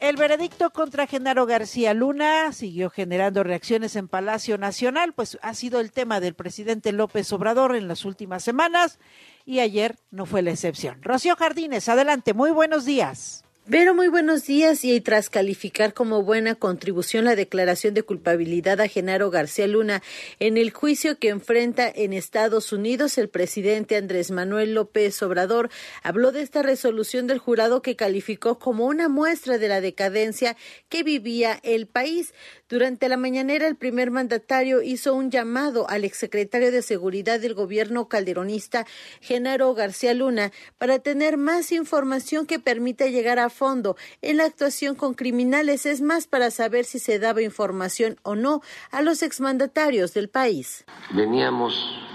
El 0.00 0.16
veredicto 0.16 0.70
contra 0.70 1.06
Genaro 1.06 1.44
García 1.44 1.92
Luna 1.92 2.52
siguió 2.52 2.88
generando 2.88 3.42
reacciones 3.42 3.96
en 3.96 4.08
Palacio 4.08 4.56
Nacional, 4.56 5.12
pues 5.12 5.38
ha 5.42 5.52
sido 5.52 5.78
el 5.78 5.92
tema 5.92 6.20
del 6.20 6.32
presidente 6.32 6.92
López 6.92 7.30
Obrador 7.34 7.76
en 7.76 7.86
las 7.86 8.06
últimas 8.06 8.42
semanas 8.42 8.98
y 9.44 9.58
ayer 9.58 9.96
no 10.10 10.24
fue 10.24 10.40
la 10.40 10.52
excepción. 10.52 11.02
Rocío 11.02 11.36
Jardines, 11.36 11.86
adelante, 11.90 12.32
muy 12.32 12.50
buenos 12.50 12.86
días. 12.86 13.44
Vero, 13.70 13.94
muy 13.94 14.08
buenos 14.08 14.46
días 14.46 14.84
y 14.84 15.00
tras 15.00 15.30
calificar 15.30 15.94
como 15.94 16.24
buena 16.24 16.56
contribución 16.56 17.24
la 17.24 17.36
declaración 17.36 17.94
de 17.94 18.02
culpabilidad 18.02 18.80
a 18.80 18.88
Genaro 18.88 19.30
García 19.30 19.68
Luna 19.68 20.02
en 20.40 20.56
el 20.56 20.72
juicio 20.72 21.20
que 21.20 21.28
enfrenta 21.28 21.88
en 21.88 22.12
Estados 22.12 22.72
Unidos, 22.72 23.16
el 23.16 23.28
presidente 23.28 23.94
Andrés 23.94 24.32
Manuel 24.32 24.74
López 24.74 25.22
Obrador 25.22 25.70
habló 26.02 26.32
de 26.32 26.42
esta 26.42 26.62
resolución 26.62 27.28
del 27.28 27.38
jurado 27.38 27.80
que 27.80 27.94
calificó 27.94 28.58
como 28.58 28.86
una 28.86 29.08
muestra 29.08 29.56
de 29.56 29.68
la 29.68 29.80
decadencia 29.80 30.56
que 30.88 31.04
vivía 31.04 31.60
el 31.62 31.86
país. 31.86 32.34
Durante 32.70 33.08
la 33.08 33.16
mañanera, 33.16 33.66
el 33.66 33.74
primer 33.74 34.12
mandatario 34.12 34.80
hizo 34.80 35.12
un 35.12 35.32
llamado 35.32 35.90
al 35.90 36.04
exsecretario 36.04 36.70
de 36.70 36.82
Seguridad 36.82 37.40
del 37.40 37.54
gobierno 37.54 38.06
calderonista, 38.06 38.86
Genaro 39.20 39.74
García 39.74 40.14
Luna, 40.14 40.52
para 40.78 41.00
tener 41.00 41.36
más 41.36 41.72
información 41.72 42.46
que 42.46 42.60
permita 42.60 43.08
llegar 43.08 43.40
a 43.40 43.50
fondo 43.50 43.96
en 44.22 44.36
la 44.36 44.44
actuación 44.44 44.94
con 44.94 45.14
criminales, 45.14 45.84
es 45.84 46.00
más 46.00 46.28
para 46.28 46.52
saber 46.52 46.84
si 46.84 47.00
se 47.00 47.18
daba 47.18 47.42
información 47.42 48.18
o 48.22 48.36
no 48.36 48.62
a 48.92 49.02
los 49.02 49.24
exmandatarios 49.24 50.14
del 50.14 50.28
país. 50.28 50.84
Veníamos 51.10 51.74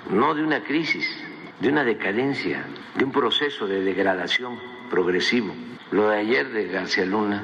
no 0.09 0.35
de 0.35 0.41
una 0.41 0.63
crisis, 0.63 1.05
de 1.59 1.67
una 1.67 1.83
decadencia, 1.83 2.65
de 2.97 3.03
un 3.03 3.11
proceso 3.11 3.67
de 3.67 3.81
degradación 3.81 4.57
progresivo. 4.89 5.53
Lo 5.91 6.07
de 6.07 6.19
ayer 6.19 6.47
de 6.53 6.67
García 6.67 7.05
Luna 7.05 7.43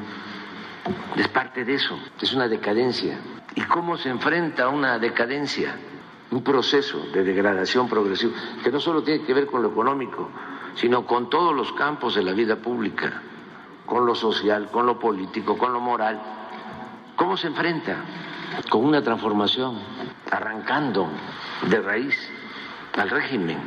es 1.15 1.27
parte 1.27 1.63
de 1.65 1.75
eso, 1.75 1.97
es 2.19 2.33
una 2.33 2.47
decadencia. 2.47 3.19
¿Y 3.55 3.61
cómo 3.61 3.97
se 3.97 4.09
enfrenta 4.09 4.63
a 4.63 4.69
una 4.69 4.97
decadencia? 4.99 5.75
Un 6.31 6.43
proceso 6.43 7.07
de 7.13 7.23
degradación 7.23 7.89
progresiva 7.89 8.33
que 8.63 8.71
no 8.71 8.79
solo 8.79 9.03
tiene 9.03 9.23
que 9.25 9.33
ver 9.33 9.47
con 9.47 9.61
lo 9.61 9.69
económico, 9.69 10.29
sino 10.75 11.05
con 11.05 11.29
todos 11.29 11.53
los 11.53 11.73
campos 11.73 12.15
de 12.15 12.23
la 12.23 12.31
vida 12.31 12.55
pública 12.55 13.21
con 13.91 14.05
lo 14.05 14.15
social, 14.15 14.69
con 14.71 14.85
lo 14.85 14.97
político, 14.97 15.57
con 15.57 15.73
lo 15.73 15.81
moral. 15.81 16.17
¿Cómo 17.17 17.35
se 17.35 17.47
enfrenta? 17.47 17.97
Con 18.69 18.85
una 18.85 19.01
transformación, 19.01 19.79
arrancando 20.31 21.09
de 21.67 21.81
raíz 21.81 22.15
al 22.97 23.09
régimen 23.09 23.57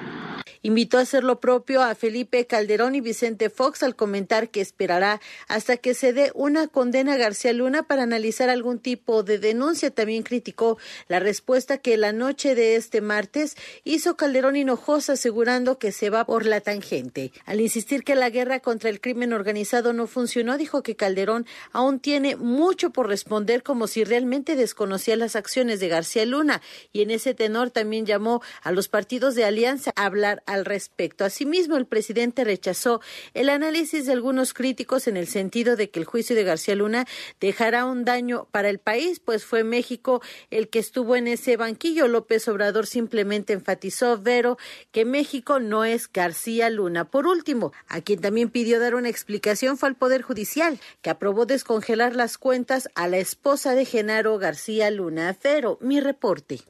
Invitó 0.66 0.96
a 0.96 1.02
hacer 1.02 1.24
lo 1.24 1.40
propio 1.40 1.82
a 1.82 1.94
Felipe 1.94 2.46
Calderón 2.46 2.94
y 2.94 3.02
Vicente 3.02 3.50
Fox 3.50 3.82
al 3.82 3.96
comentar 3.96 4.48
que 4.48 4.62
esperará 4.62 5.20
hasta 5.46 5.76
que 5.76 5.92
se 5.92 6.14
dé 6.14 6.32
una 6.34 6.68
condena 6.68 7.12
a 7.12 7.16
García 7.18 7.52
Luna 7.52 7.82
para 7.82 8.04
analizar 8.04 8.48
algún 8.48 8.78
tipo 8.78 9.22
de 9.22 9.38
denuncia. 9.38 9.90
También 9.90 10.22
criticó 10.22 10.78
la 11.06 11.20
respuesta 11.20 11.76
que 11.76 11.98
la 11.98 12.12
noche 12.12 12.54
de 12.54 12.76
este 12.76 13.02
martes 13.02 13.58
hizo 13.84 14.16
Calderón 14.16 14.56
Hinojosa 14.56 15.12
asegurando 15.12 15.78
que 15.78 15.92
se 15.92 16.08
va 16.08 16.24
por 16.24 16.46
la 16.46 16.62
tangente. 16.62 17.30
Al 17.44 17.60
insistir 17.60 18.02
que 18.02 18.14
la 18.14 18.30
guerra 18.30 18.60
contra 18.60 18.88
el 18.88 19.02
crimen 19.02 19.34
organizado 19.34 19.92
no 19.92 20.06
funcionó, 20.06 20.56
dijo 20.56 20.82
que 20.82 20.96
Calderón 20.96 21.44
aún 21.72 22.00
tiene 22.00 22.36
mucho 22.36 22.88
por 22.88 23.08
responder 23.08 23.62
como 23.62 23.86
si 23.86 24.02
realmente 24.02 24.56
desconocía 24.56 25.16
las 25.16 25.36
acciones 25.36 25.78
de 25.78 25.88
García 25.88 26.24
Luna 26.24 26.62
y 26.90 27.02
en 27.02 27.10
ese 27.10 27.34
tenor 27.34 27.68
también 27.70 28.06
llamó 28.06 28.40
a 28.62 28.72
los 28.72 28.88
partidos 28.88 29.34
de 29.34 29.44
alianza 29.44 29.92
a 29.94 30.06
hablar 30.06 30.42
al 30.54 30.64
respecto. 30.64 31.24
Asimismo, 31.24 31.76
el 31.76 31.86
presidente 31.86 32.44
rechazó 32.44 33.00
el 33.34 33.48
análisis 33.48 34.06
de 34.06 34.12
algunos 34.12 34.54
críticos 34.54 35.06
en 35.06 35.16
el 35.16 35.26
sentido 35.26 35.76
de 35.76 35.90
que 35.90 36.00
el 36.00 36.06
juicio 36.06 36.34
de 36.34 36.44
García 36.44 36.74
Luna 36.74 37.06
dejará 37.40 37.84
un 37.84 38.04
daño 38.04 38.48
para 38.50 38.68
el 38.68 38.78
país, 38.78 39.20
pues 39.20 39.44
fue 39.44 39.64
México 39.64 40.22
el 40.50 40.68
que 40.68 40.78
estuvo 40.78 41.16
en 41.16 41.28
ese 41.28 41.56
banquillo. 41.56 42.08
López 42.08 42.48
Obrador 42.48 42.86
simplemente 42.86 43.52
enfatizó, 43.52 44.18
Vero, 44.18 44.58
que 44.92 45.04
México 45.04 45.60
no 45.60 45.84
es 45.84 46.10
García 46.10 46.70
Luna. 46.70 47.04
Por 47.04 47.26
último, 47.26 47.72
a 47.88 48.00
quien 48.00 48.20
también 48.20 48.50
pidió 48.50 48.80
dar 48.80 48.94
una 48.94 49.08
explicación 49.08 49.76
fue 49.76 49.88
al 49.88 49.96
Poder 49.96 50.22
Judicial, 50.22 50.80
que 51.02 51.10
aprobó 51.10 51.46
descongelar 51.46 52.16
las 52.16 52.38
cuentas 52.38 52.88
a 52.94 53.08
la 53.08 53.18
esposa 53.18 53.74
de 53.74 53.84
Genaro 53.84 54.38
García 54.38 54.90
Luna. 54.90 55.36
Vero, 55.42 55.78
mi 55.80 56.00
reporte. 56.00 56.60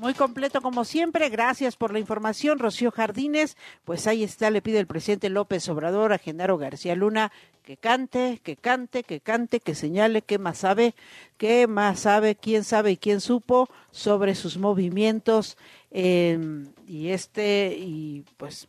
Muy 0.00 0.14
completo 0.14 0.62
como 0.62 0.86
siempre. 0.86 1.28
Gracias 1.28 1.76
por 1.76 1.92
la 1.92 1.98
información, 1.98 2.58
Rocío 2.58 2.90
Jardines. 2.90 3.58
Pues 3.84 4.06
ahí 4.06 4.24
está, 4.24 4.48
le 4.48 4.62
pide 4.62 4.78
el 4.78 4.86
presidente 4.86 5.28
López 5.28 5.68
Obrador 5.68 6.14
a 6.14 6.18
Genaro 6.18 6.56
García 6.56 6.94
Luna 6.94 7.30
que 7.62 7.76
cante, 7.76 8.40
que 8.42 8.56
cante, 8.56 9.02
que 9.02 9.20
cante, 9.20 9.60
que 9.60 9.74
señale 9.74 10.22
qué 10.22 10.38
más 10.38 10.56
sabe, 10.56 10.94
qué 11.36 11.66
más 11.66 12.00
sabe, 12.00 12.34
quién 12.34 12.64
sabe 12.64 12.92
y 12.92 12.96
quién 12.96 13.20
supo 13.20 13.68
sobre 13.90 14.34
sus 14.34 14.56
movimientos 14.56 15.58
eh, 15.90 16.64
y 16.88 17.08
este 17.10 17.76
y 17.78 18.24
pues 18.38 18.68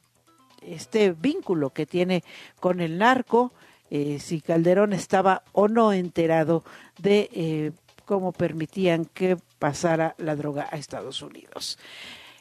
este 0.62 1.14
vínculo 1.14 1.70
que 1.70 1.86
tiene 1.86 2.26
con 2.60 2.82
el 2.82 2.98
narco. 2.98 3.54
Eh, 3.90 4.20
si 4.20 4.42
Calderón 4.42 4.92
estaba 4.92 5.44
o 5.54 5.70
no 5.70 5.94
enterado 5.94 6.66
de 6.98 7.30
eh, 7.32 7.72
cómo 8.12 8.34
permitían 8.34 9.06
que 9.06 9.38
pasara 9.58 10.16
la 10.18 10.36
droga 10.36 10.68
a 10.70 10.76
Estados 10.76 11.22
Unidos. 11.22 11.80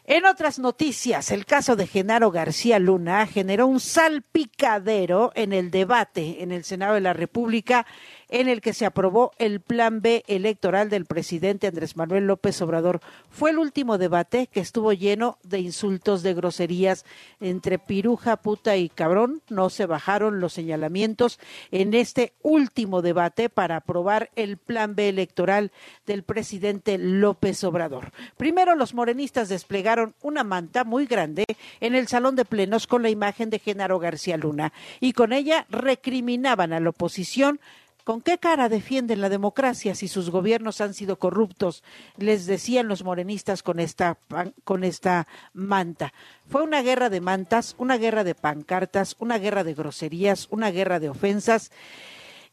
En 0.04 0.24
otras 0.24 0.59
noticias, 0.59 1.30
el 1.30 1.46
caso 1.46 1.76
de 1.76 1.87
Genaro 1.87 2.33
García 2.33 2.80
Luna 2.80 3.24
generó 3.28 3.68
un 3.68 3.78
salpicadero 3.78 5.30
en 5.37 5.52
el 5.52 5.70
debate 5.70 6.42
en 6.42 6.50
el 6.50 6.64
Senado 6.64 6.94
de 6.94 7.02
la 7.02 7.12
República 7.12 7.87
en 8.30 8.48
el 8.48 8.60
que 8.60 8.72
se 8.72 8.86
aprobó 8.86 9.32
el 9.38 9.60
Plan 9.60 10.00
B 10.00 10.24
electoral 10.26 10.88
del 10.88 11.04
presidente 11.04 11.66
Andrés 11.66 11.96
Manuel 11.96 12.26
López 12.26 12.60
Obrador. 12.62 13.00
Fue 13.28 13.50
el 13.50 13.58
último 13.58 13.98
debate 13.98 14.46
que 14.46 14.60
estuvo 14.60 14.92
lleno 14.92 15.38
de 15.42 15.58
insultos, 15.58 16.22
de 16.22 16.34
groserías 16.34 17.04
entre 17.40 17.78
piruja, 17.78 18.36
puta 18.36 18.76
y 18.76 18.88
cabrón. 18.88 19.42
No 19.48 19.68
se 19.68 19.86
bajaron 19.86 20.40
los 20.40 20.52
señalamientos 20.52 21.38
en 21.70 21.94
este 21.94 22.32
último 22.42 23.02
debate 23.02 23.48
para 23.48 23.76
aprobar 23.76 24.30
el 24.36 24.56
Plan 24.56 24.94
B 24.94 25.08
electoral 25.08 25.72
del 26.06 26.22
presidente 26.22 26.98
López 26.98 27.62
Obrador. 27.64 28.12
Primero, 28.36 28.74
los 28.76 28.94
morenistas 28.94 29.48
desplegaron 29.48 30.14
una 30.22 30.44
manta 30.44 30.84
muy 30.84 31.06
grande 31.06 31.44
en 31.80 31.94
el 31.94 32.08
salón 32.08 32.36
de 32.36 32.44
plenos 32.44 32.86
con 32.86 33.02
la 33.02 33.10
imagen 33.10 33.50
de 33.50 33.58
Genaro 33.58 33.98
García 33.98 34.36
Luna 34.36 34.72
y 35.00 35.12
con 35.12 35.32
ella 35.32 35.66
recriminaban 35.68 36.72
a 36.72 36.80
la 36.80 36.90
oposición 36.90 37.60
¿Con 38.04 38.22
qué 38.22 38.38
cara 38.38 38.68
defienden 38.68 39.20
la 39.20 39.28
democracia 39.28 39.94
si 39.94 40.08
sus 40.08 40.30
gobiernos 40.30 40.80
han 40.80 40.94
sido 40.94 41.18
corruptos? 41.18 41.82
Les 42.16 42.46
decían 42.46 42.88
los 42.88 43.04
morenistas 43.04 43.62
con 43.62 43.80
esta, 43.80 44.18
con 44.64 44.84
esta 44.84 45.26
manta. 45.52 46.12
Fue 46.48 46.62
una 46.62 46.82
guerra 46.82 47.10
de 47.10 47.20
mantas, 47.20 47.74
una 47.78 47.98
guerra 47.98 48.24
de 48.24 48.34
pancartas, 48.34 49.16
una 49.18 49.38
guerra 49.38 49.64
de 49.64 49.74
groserías, 49.74 50.48
una 50.50 50.70
guerra 50.70 50.98
de 51.00 51.10
ofensas. 51.10 51.70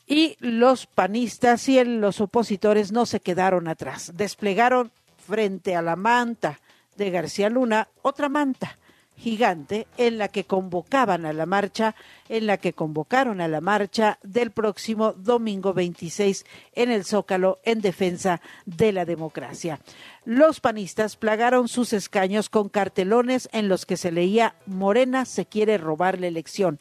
Y 0.05 0.37
los 0.39 0.85
panistas 0.85 1.67
y 1.69 1.83
los 1.83 2.21
opositores 2.21 2.91
no 2.91 3.05
se 3.05 3.19
quedaron 3.19 3.67
atrás. 3.67 4.13
Desplegaron 4.15 4.91
frente 5.17 5.75
a 5.75 5.81
la 5.81 5.95
manta 5.95 6.59
de 6.95 7.09
García 7.11 7.49
Luna 7.49 7.89
otra 8.01 8.29
manta 8.29 8.77
gigante 9.17 9.87
en 9.97 10.17
la 10.17 10.29
que 10.29 10.45
convocaban 10.45 11.25
a 11.25 11.33
la 11.33 11.45
marcha, 11.45 11.95
en 12.29 12.45
la 12.45 12.57
que 12.57 12.73
convocaron 12.73 13.41
a 13.41 13.47
la 13.47 13.61
marcha 13.61 14.19
del 14.23 14.51
próximo 14.51 15.13
domingo 15.13 15.73
26 15.73 16.45
en 16.73 16.91
el 16.91 17.03
Zócalo 17.03 17.59
en 17.63 17.81
defensa 17.81 18.41
de 18.65 18.91
la 18.93 19.05
democracia. 19.05 19.79
Los 20.23 20.59
panistas 20.59 21.15
plagaron 21.15 21.67
sus 21.67 21.93
escaños 21.93 22.49
con 22.49 22.69
cartelones 22.69 23.49
en 23.51 23.67
los 23.67 23.85
que 23.85 23.97
se 23.97 24.11
leía 24.11 24.55
Morena 24.65 25.25
se 25.25 25.45
quiere 25.45 25.77
robar 25.77 26.19
la 26.19 26.27
elección 26.27 26.79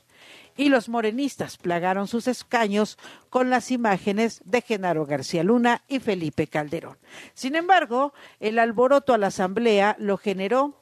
y 0.57 0.69
los 0.69 0.89
morenistas 0.89 1.59
plagaron 1.59 2.09
sus 2.09 2.27
escaños 2.29 2.99
con 3.31 3.51
las 3.51 3.71
imágenes 3.71 4.41
de 4.45 4.63
Genaro 4.63 5.07
García 5.07 5.45
Luna 5.45 5.83
y 5.87 6.01
Felipe 6.01 6.47
Calderón. 6.47 6.97
Sin 7.35 7.57
embargo, 7.57 8.15
el 8.41 8.59
alboroto 8.59 9.13
a 9.13 9.19
la 9.19 9.29
Asamblea 9.29 9.97
lo 9.99 10.17
generó 10.17 10.81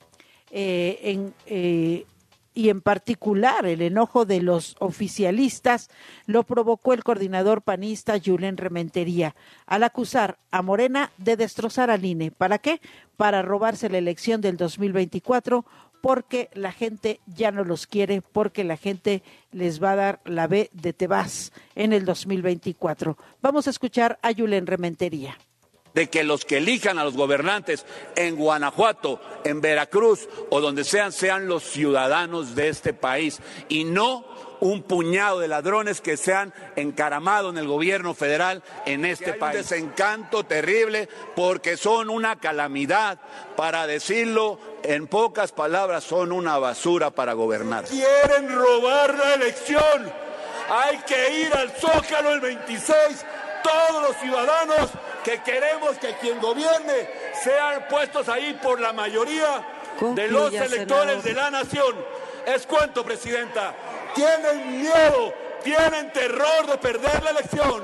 eh, 0.56 1.32
eh, 1.46 2.06
y 2.54 2.68
en 2.68 2.80
particular 2.80 3.66
el 3.66 3.82
enojo 3.82 4.24
de 4.24 4.40
los 4.40 4.76
oficialistas 4.78 5.90
lo 6.26 6.44
provocó 6.44 6.92
el 6.92 7.02
coordinador 7.02 7.62
panista 7.62 8.20
Julen 8.24 8.56
Rementería 8.56 9.34
al 9.66 9.82
acusar 9.82 10.38
a 10.52 10.62
Morena 10.62 11.10
de 11.18 11.36
destrozar 11.36 11.90
al 11.90 12.04
INE. 12.04 12.30
¿Para 12.30 12.58
qué? 12.58 12.80
Para 13.16 13.42
robarse 13.42 13.88
la 13.88 13.98
elección 13.98 14.40
del 14.40 14.56
2024 14.56 15.64
porque 16.00 16.48
la 16.52 16.70
gente 16.70 17.18
ya 17.26 17.50
no 17.50 17.64
los 17.64 17.88
quiere, 17.88 18.22
porque 18.22 18.62
la 18.62 18.76
gente 18.76 19.24
les 19.50 19.82
va 19.82 19.92
a 19.92 19.96
dar 19.96 20.20
la 20.24 20.46
B 20.46 20.70
de 20.72 20.92
Tebas 20.92 21.52
en 21.74 21.92
el 21.92 22.04
2024. 22.04 23.18
Vamos 23.42 23.66
a 23.66 23.70
escuchar 23.70 24.20
a 24.22 24.32
Julen 24.32 24.68
Rementería 24.68 25.36
de 25.94 26.08
que 26.08 26.24
los 26.24 26.44
que 26.44 26.58
elijan 26.58 26.98
a 26.98 27.04
los 27.04 27.14
gobernantes 27.14 27.86
en 28.16 28.36
Guanajuato, 28.36 29.20
en 29.44 29.60
Veracruz 29.60 30.28
o 30.50 30.60
donde 30.60 30.84
sean, 30.84 31.12
sean 31.12 31.46
los 31.48 31.62
ciudadanos 31.62 32.54
de 32.54 32.68
este 32.68 32.92
país 32.92 33.40
y 33.68 33.84
no 33.84 34.24
un 34.60 34.82
puñado 34.82 35.40
de 35.40 35.48
ladrones 35.48 36.00
que 36.00 36.16
se 36.16 36.34
han 36.34 36.54
encaramado 36.76 37.50
en 37.50 37.58
el 37.58 37.66
gobierno 37.66 38.14
federal 38.14 38.62
en 38.86 39.04
este 39.04 39.34
país. 39.34 39.56
Un 39.56 39.62
desencanto 39.62 40.44
terrible 40.44 41.08
porque 41.36 41.76
son 41.76 42.08
una 42.08 42.36
calamidad, 42.36 43.18
para 43.56 43.86
decirlo 43.86 44.58
en 44.82 45.06
pocas 45.06 45.52
palabras, 45.52 46.04
son 46.04 46.32
una 46.32 46.58
basura 46.58 47.10
para 47.10 47.34
gobernar. 47.34 47.84
Quieren 47.84 48.54
robar 48.54 49.14
la 49.14 49.34
elección. 49.34 50.12
Hay 50.70 50.98
que 51.06 51.40
ir 51.42 51.54
al 51.54 51.70
Zócalo 51.72 52.32
el 52.32 52.40
26, 52.40 52.94
todos 53.64 54.02
los 54.02 54.16
ciudadanos 54.18 54.90
que 55.24 55.42
queremos 55.42 55.98
que 55.98 56.14
quien 56.18 56.38
gobierne 56.38 57.08
sean 57.42 57.88
puestos 57.88 58.28
ahí 58.28 58.52
por 58.62 58.78
la 58.78 58.92
mayoría 58.92 59.66
de 60.14 60.28
los 60.28 60.52
electores 60.52 61.24
de 61.24 61.32
la 61.32 61.50
nación. 61.50 61.96
Es 62.46 62.66
cuanto, 62.66 63.04
Presidenta. 63.04 63.74
Tienen 64.14 64.82
miedo, 64.82 65.34
tienen 65.64 66.12
terror 66.12 66.66
de 66.66 66.76
perder 66.78 67.22
la 67.22 67.30
elección. 67.30 67.82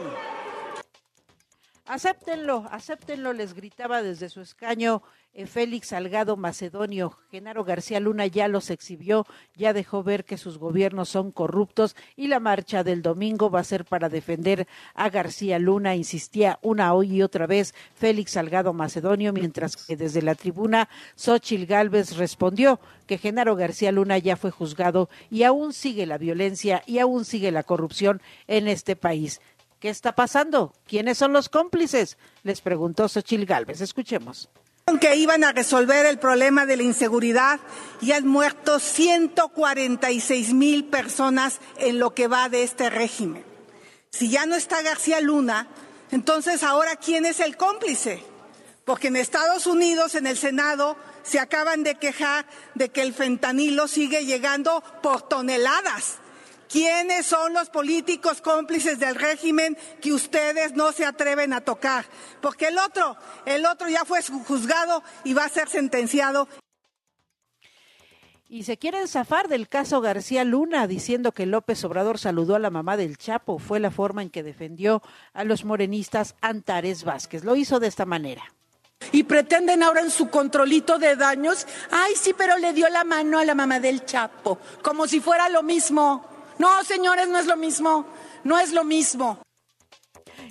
Acéptenlo, 1.86 2.66
acéptenlo, 2.70 3.32
les 3.32 3.54
gritaba 3.54 4.02
desde 4.02 4.28
su 4.28 4.42
escaño 4.42 5.02
Félix 5.46 5.88
Salgado 5.88 6.36
Macedonio. 6.36 7.16
Genaro 7.30 7.64
García 7.64 8.00
Luna 8.00 8.26
ya 8.26 8.48
los 8.48 8.70
exhibió, 8.70 9.26
ya 9.56 9.72
dejó 9.72 10.02
ver 10.02 10.24
que 10.24 10.36
sus 10.36 10.58
gobiernos 10.58 11.08
son 11.08 11.30
corruptos 11.30 11.96
y 12.16 12.26
la 12.26 12.40
marcha 12.40 12.84
del 12.84 13.02
domingo 13.02 13.50
va 13.50 13.60
a 13.60 13.64
ser 13.64 13.84
para 13.84 14.08
defender 14.08 14.66
a 14.94 15.08
García 15.08 15.58
Luna, 15.58 15.94
insistía 15.96 16.58
una 16.62 16.92
hoy 16.94 17.16
y 17.16 17.22
otra 17.22 17.46
vez 17.46 17.74
Félix 17.94 18.32
Salgado 18.32 18.72
Macedonio, 18.72 19.32
mientras 19.32 19.76
que 19.76 19.96
desde 19.96 20.22
la 20.22 20.34
tribuna 20.34 20.88
Xochil 21.14 21.66
Gálvez 21.66 22.16
respondió 22.16 22.80
que 23.06 23.18
Genaro 23.18 23.56
García 23.56 23.92
Luna 23.92 24.18
ya 24.18 24.36
fue 24.36 24.50
juzgado 24.50 25.08
y 25.30 25.44
aún 25.44 25.72
sigue 25.72 26.06
la 26.06 26.18
violencia 26.18 26.82
y 26.86 26.98
aún 26.98 27.24
sigue 27.24 27.50
la 27.50 27.62
corrupción 27.62 28.20
en 28.46 28.68
este 28.68 28.96
país. 28.96 29.40
¿Qué 29.78 29.88
está 29.88 30.14
pasando? 30.14 30.74
¿Quiénes 30.86 31.16
son 31.16 31.32
los 31.32 31.48
cómplices? 31.48 32.18
Les 32.42 32.60
preguntó 32.60 33.08
Xochil 33.08 33.46
Gálvez. 33.46 33.80
Escuchemos 33.80 34.50
que 34.98 35.16
iban 35.16 35.44
a 35.44 35.52
resolver 35.52 36.06
el 36.06 36.18
problema 36.18 36.66
de 36.66 36.76
la 36.76 36.82
inseguridad 36.82 37.60
y 38.00 38.12
han 38.12 38.26
muerto 38.26 38.78
146 38.78 40.54
mil 40.54 40.84
personas 40.84 41.60
en 41.78 41.98
lo 41.98 42.14
que 42.14 42.28
va 42.28 42.48
de 42.48 42.62
este 42.62 42.90
régimen. 42.90 43.44
Si 44.10 44.30
ya 44.30 44.46
no 44.46 44.56
está 44.56 44.82
García 44.82 45.20
Luna, 45.20 45.68
entonces 46.10 46.62
ahora 46.62 46.96
¿quién 46.96 47.26
es 47.26 47.40
el 47.40 47.56
cómplice? 47.56 48.22
Porque 48.84 49.08
en 49.08 49.16
Estados 49.16 49.66
Unidos, 49.66 50.14
en 50.14 50.26
el 50.26 50.36
Senado, 50.36 50.96
se 51.22 51.38
acaban 51.38 51.84
de 51.84 51.96
quejar 51.96 52.46
de 52.74 52.88
que 52.88 53.02
el 53.02 53.14
fentanilo 53.14 53.86
sigue 53.86 54.24
llegando 54.24 54.82
por 55.02 55.22
toneladas 55.22 56.16
¿Quiénes 56.70 57.26
son 57.26 57.52
los 57.52 57.68
políticos 57.68 58.40
cómplices 58.40 59.00
del 59.00 59.16
régimen 59.16 59.76
que 60.00 60.12
ustedes 60.12 60.72
no 60.74 60.92
se 60.92 61.04
atreven 61.04 61.52
a 61.52 61.62
tocar? 61.62 62.04
Porque 62.40 62.68
el 62.68 62.78
otro, 62.78 63.16
el 63.44 63.66
otro 63.66 63.88
ya 63.88 64.04
fue 64.04 64.22
juzgado 64.22 65.02
y 65.24 65.34
va 65.34 65.46
a 65.46 65.48
ser 65.48 65.68
sentenciado. 65.68 66.46
Y 68.48 68.62
se 68.62 68.78
quieren 68.78 69.08
zafar 69.08 69.48
del 69.48 69.68
caso 69.68 70.00
García 70.00 70.44
Luna 70.44 70.86
diciendo 70.86 71.32
que 71.32 71.44
López 71.44 71.82
Obrador 71.84 72.18
saludó 72.18 72.54
a 72.54 72.60
la 72.60 72.70
mamá 72.70 72.96
del 72.96 73.16
Chapo. 73.16 73.58
Fue 73.58 73.80
la 73.80 73.90
forma 73.90 74.22
en 74.22 74.30
que 74.30 74.44
defendió 74.44 75.02
a 75.32 75.42
los 75.42 75.64
morenistas 75.64 76.36
Antares 76.40 77.02
Vázquez. 77.02 77.42
Lo 77.42 77.56
hizo 77.56 77.80
de 77.80 77.88
esta 77.88 78.06
manera. 78.06 78.42
Y 79.10 79.24
pretenden 79.24 79.82
ahora 79.82 80.02
en 80.02 80.10
su 80.10 80.30
controlito 80.30 80.98
de 80.98 81.16
daños, 81.16 81.66
ay 81.90 82.12
sí, 82.14 82.32
pero 82.36 82.58
le 82.58 82.72
dio 82.72 82.88
la 82.90 83.02
mano 83.02 83.40
a 83.40 83.44
la 83.44 83.54
mamá 83.54 83.80
del 83.80 84.04
Chapo, 84.04 84.58
como 84.82 85.08
si 85.08 85.20
fuera 85.20 85.48
lo 85.48 85.64
mismo. 85.64 86.30
No, 86.60 86.84
señores, 86.84 87.26
no 87.26 87.38
es 87.38 87.46
lo 87.46 87.56
mismo, 87.56 88.04
no 88.44 88.58
es 88.58 88.74
lo 88.74 88.84
mismo. 88.84 89.38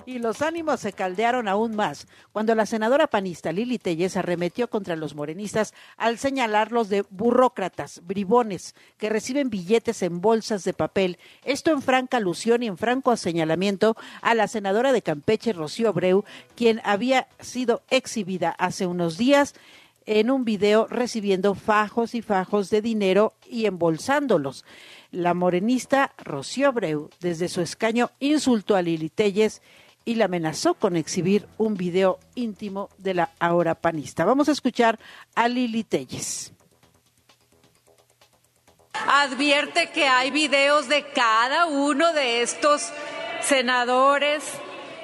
Y 0.06 0.18
los 0.18 0.42
ánimos 0.42 0.80
se 0.80 0.92
caldearon 0.92 1.46
aún 1.46 1.76
más 1.76 2.08
cuando 2.32 2.56
la 2.56 2.66
senadora 2.66 3.06
panista 3.06 3.52
Lili 3.52 3.78
Telles 3.78 4.16
arremetió 4.16 4.68
contra 4.68 4.96
los 4.96 5.14
morenistas 5.14 5.72
al 5.96 6.18
señalarlos 6.18 6.88
de 6.88 7.04
burócratas, 7.10 8.00
bribones, 8.04 8.74
que 8.98 9.08
reciben 9.08 9.50
billetes 9.50 10.02
en 10.02 10.20
bolsas 10.20 10.64
de 10.64 10.72
papel. 10.72 11.16
Esto 11.44 11.70
en 11.70 11.80
franca 11.80 12.16
alusión 12.16 12.64
y 12.64 12.66
en 12.66 12.76
franco 12.76 13.16
señalamiento 13.16 13.96
a 14.20 14.34
la 14.34 14.48
senadora 14.48 14.92
de 14.92 15.02
Campeche, 15.02 15.52
Rocío 15.52 15.90
Abreu, 15.90 16.24
quien 16.56 16.80
había 16.82 17.28
sido 17.38 17.82
exhibida 17.88 18.50
hace 18.58 18.84
unos 18.84 19.16
días 19.16 19.54
en 20.06 20.32
un 20.32 20.44
video 20.44 20.88
recibiendo 20.88 21.54
fajos 21.54 22.16
y 22.16 22.22
fajos 22.22 22.68
de 22.68 22.82
dinero 22.82 23.34
y 23.48 23.66
embolsándolos. 23.66 24.64
La 25.12 25.34
morenista 25.34 26.12
Rocío 26.18 26.68
Abreu, 26.68 27.10
desde 27.20 27.48
su 27.48 27.60
escaño, 27.60 28.10
insultó 28.20 28.76
a 28.76 28.82
Lili 28.82 29.10
Telles 29.10 29.60
y 30.04 30.14
la 30.14 30.26
amenazó 30.26 30.74
con 30.74 30.96
exhibir 30.96 31.46
un 31.58 31.74
video 31.74 32.18
íntimo 32.34 32.90
de 32.98 33.14
la 33.14 33.30
ahora 33.38 33.74
panista. 33.74 34.24
Vamos 34.24 34.48
a 34.48 34.52
escuchar 34.52 34.98
a 35.34 35.48
Lili 35.48 35.84
Telles. 35.84 36.52
Advierte 38.92 39.90
que 39.90 40.06
hay 40.06 40.30
videos 40.30 40.88
de 40.88 41.04
cada 41.12 41.66
uno 41.66 42.12
de 42.12 42.42
estos 42.42 42.92
senadores 43.40 44.44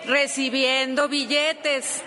recibiendo 0.07 1.09
billetes 1.09 2.03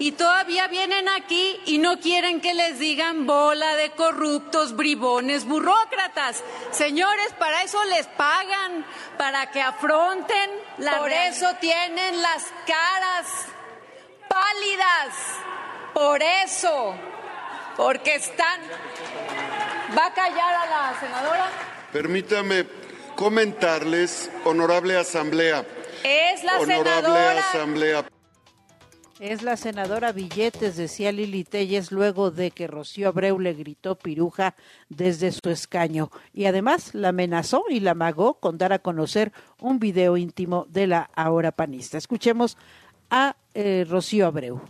y 0.00 0.12
todavía 0.12 0.66
vienen 0.68 1.10
aquí 1.10 1.60
y 1.66 1.76
no 1.76 2.00
quieren 2.00 2.40
que 2.40 2.54
les 2.54 2.78
digan 2.78 3.26
bola 3.26 3.76
de 3.76 3.90
corruptos, 3.90 4.74
bribones, 4.74 5.44
burócratas. 5.44 6.42
Señores, 6.70 7.34
para 7.38 7.62
eso 7.62 7.84
les 7.84 8.06
pagan, 8.06 8.86
para 9.18 9.50
que 9.50 9.60
afronten 9.60 10.50
la 10.78 11.00
Por 11.00 11.12
eso 11.12 11.54
tienen 11.60 12.22
las 12.22 12.46
caras 12.66 13.26
pálidas. 14.26 15.14
Por 15.92 16.22
eso. 16.22 16.94
Porque 17.76 18.14
están. 18.14 18.58
¿Va 19.96 20.06
a 20.06 20.14
callar 20.14 20.54
a 20.54 20.66
la 20.66 20.98
senadora? 20.98 21.50
Permítame 21.92 22.64
comentarles, 23.16 24.30
honorable 24.44 24.96
asamblea. 24.96 25.62
Es 26.02 26.42
la 26.42 26.58
honorable 26.58 26.94
senadora. 26.94 27.50
asamblea. 27.50 28.19
Es 29.20 29.42
la 29.42 29.58
senadora 29.58 30.12
Billetes, 30.12 30.78
decía 30.78 31.12
Lili 31.12 31.44
Telles, 31.44 31.92
luego 31.92 32.30
de 32.30 32.52
que 32.52 32.66
Rocío 32.66 33.08
Abreu 33.08 33.38
le 33.38 33.52
gritó 33.52 33.94
piruja 33.94 34.54
desde 34.88 35.30
su 35.30 35.50
escaño. 35.50 36.10
Y 36.32 36.46
además 36.46 36.94
la 36.94 37.10
amenazó 37.10 37.64
y 37.68 37.80
la 37.80 37.90
amagó 37.90 38.40
con 38.40 38.56
dar 38.56 38.72
a 38.72 38.78
conocer 38.78 39.30
un 39.60 39.78
video 39.78 40.16
íntimo 40.16 40.64
de 40.70 40.86
la 40.86 41.10
ahora 41.14 41.52
panista. 41.52 41.98
Escuchemos 41.98 42.56
a 43.10 43.36
eh, 43.52 43.84
Rocío 43.86 44.26
Abreu. 44.26 44.62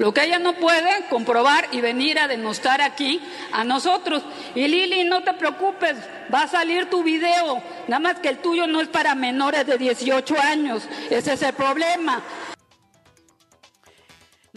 Lo 0.00 0.12
que 0.12 0.24
ella 0.24 0.40
no 0.40 0.54
puede 0.54 1.06
comprobar 1.08 1.68
y 1.70 1.80
venir 1.80 2.18
a 2.18 2.26
demostrar 2.26 2.82
aquí 2.82 3.20
a 3.52 3.62
nosotros. 3.62 4.24
Y 4.56 4.66
Lili, 4.66 5.04
no 5.04 5.22
te 5.22 5.32
preocupes, 5.34 5.96
va 6.34 6.42
a 6.42 6.48
salir 6.48 6.90
tu 6.90 7.04
video. 7.04 7.62
Nada 7.86 8.00
más 8.00 8.18
que 8.18 8.30
el 8.30 8.38
tuyo 8.38 8.66
no 8.66 8.80
es 8.80 8.88
para 8.88 9.14
menores 9.14 9.64
de 9.64 9.78
18 9.78 10.34
años. 10.40 10.88
Ese 11.08 11.34
es 11.34 11.42
el 11.42 11.54
problema. 11.54 12.20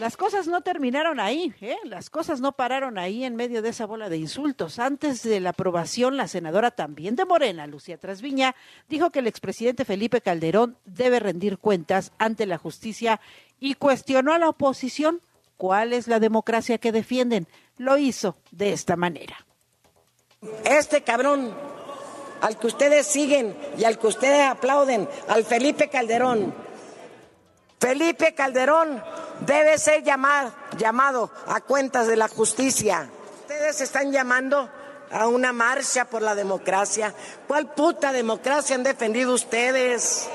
Las 0.00 0.16
cosas 0.16 0.46
no 0.46 0.62
terminaron 0.62 1.20
ahí, 1.20 1.52
¿eh? 1.60 1.76
las 1.84 2.08
cosas 2.08 2.40
no 2.40 2.52
pararon 2.52 2.96
ahí 2.96 3.22
en 3.22 3.36
medio 3.36 3.60
de 3.60 3.68
esa 3.68 3.84
bola 3.84 4.08
de 4.08 4.16
insultos. 4.16 4.78
Antes 4.78 5.22
de 5.22 5.40
la 5.40 5.50
aprobación, 5.50 6.16
la 6.16 6.26
senadora 6.26 6.70
también 6.70 7.16
de 7.16 7.26
Morena, 7.26 7.66
Lucía 7.66 7.98
Trasviña, 7.98 8.56
dijo 8.88 9.10
que 9.10 9.18
el 9.18 9.26
expresidente 9.26 9.84
Felipe 9.84 10.22
Calderón 10.22 10.78
debe 10.86 11.20
rendir 11.20 11.58
cuentas 11.58 12.12
ante 12.16 12.46
la 12.46 12.56
justicia 12.56 13.20
y 13.60 13.74
cuestionó 13.74 14.32
a 14.32 14.38
la 14.38 14.48
oposición 14.48 15.20
cuál 15.58 15.92
es 15.92 16.08
la 16.08 16.18
democracia 16.18 16.78
que 16.78 16.92
defienden. 16.92 17.46
Lo 17.76 17.98
hizo 17.98 18.36
de 18.52 18.72
esta 18.72 18.96
manera. 18.96 19.44
Este 20.64 21.02
cabrón 21.02 21.52
al 22.40 22.58
que 22.58 22.68
ustedes 22.68 23.06
siguen 23.06 23.54
y 23.76 23.84
al 23.84 23.98
que 23.98 24.06
ustedes 24.06 24.48
aplauden, 24.48 25.06
al 25.28 25.44
Felipe 25.44 25.90
Calderón. 25.90 26.69
Felipe 27.80 28.34
Calderón 28.34 29.02
debe 29.40 29.78
ser 29.78 30.02
llamado, 30.02 31.30
a 31.46 31.60
cuentas 31.62 32.06
de 32.06 32.16
la 32.16 32.28
justicia. 32.28 33.08
Ustedes 33.40 33.80
están 33.80 34.12
llamando 34.12 34.68
a 35.10 35.26
una 35.26 35.54
marcha 35.54 36.04
por 36.04 36.20
la 36.20 36.34
democracia. 36.34 37.14
¿Cuál 37.48 37.72
puta 37.72 38.12
democracia 38.12 38.76
han 38.76 38.82
defendido 38.82 39.32
ustedes? 39.32 40.28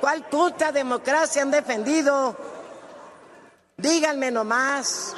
¿Cuál 0.00 0.24
puta 0.28 0.72
democracia 0.72 1.40
han 1.40 1.50
defendido? 1.50 2.36
Díganme 3.78 4.30
nomás. 4.30 5.16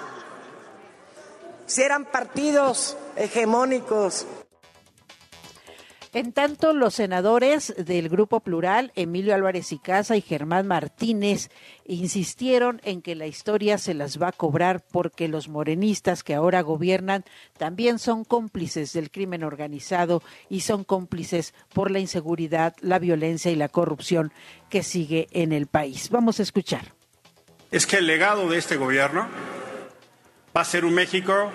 Si 1.66 1.82
eran 1.82 2.04
partidos 2.04 2.96
hegemónicos. 3.16 4.24
En 6.14 6.32
tanto, 6.32 6.72
los 6.72 6.94
senadores 6.94 7.74
del 7.76 8.08
Grupo 8.08 8.40
Plural, 8.40 8.92
Emilio 8.94 9.34
Álvarez 9.34 9.72
y 9.72 9.78
Casa 9.78 10.16
y 10.16 10.22
Germán 10.22 10.66
Martínez, 10.66 11.50
insistieron 11.84 12.80
en 12.82 13.02
que 13.02 13.14
la 13.14 13.26
historia 13.26 13.76
se 13.76 13.92
las 13.92 14.20
va 14.20 14.28
a 14.28 14.32
cobrar 14.32 14.82
porque 14.90 15.28
los 15.28 15.48
morenistas 15.48 16.24
que 16.24 16.34
ahora 16.34 16.62
gobiernan 16.62 17.24
también 17.58 17.98
son 17.98 18.24
cómplices 18.24 18.94
del 18.94 19.10
crimen 19.10 19.44
organizado 19.44 20.22
y 20.48 20.60
son 20.60 20.82
cómplices 20.84 21.52
por 21.74 21.90
la 21.90 21.98
inseguridad, 21.98 22.74
la 22.80 22.98
violencia 22.98 23.50
y 23.50 23.56
la 23.56 23.68
corrupción 23.68 24.32
que 24.70 24.82
sigue 24.82 25.28
en 25.32 25.52
el 25.52 25.66
país. 25.66 26.08
Vamos 26.08 26.40
a 26.40 26.42
escuchar. 26.42 26.94
Es 27.70 27.86
que 27.86 27.98
el 27.98 28.06
legado 28.06 28.48
de 28.48 28.56
este 28.56 28.76
gobierno 28.76 29.28
va 30.56 30.62
a 30.62 30.64
ser 30.64 30.86
un 30.86 30.94
México 30.94 31.50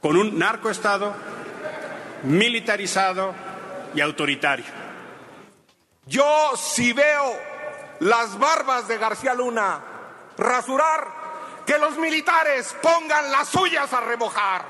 con 0.00 0.16
un 0.16 0.38
narcoestado 0.38 1.14
militarizado 2.24 3.34
y 3.94 4.00
autoritario. 4.00 4.66
Yo 6.06 6.52
si 6.56 6.92
veo 6.92 7.32
las 8.00 8.38
barbas 8.38 8.88
de 8.88 8.98
García 8.98 9.34
Luna 9.34 9.82
rasurar, 10.36 11.24
que 11.66 11.78
los 11.78 11.96
militares 11.96 12.74
pongan 12.82 13.30
las 13.30 13.48
suyas 13.48 13.92
a 13.92 14.00
remojar. 14.00 14.64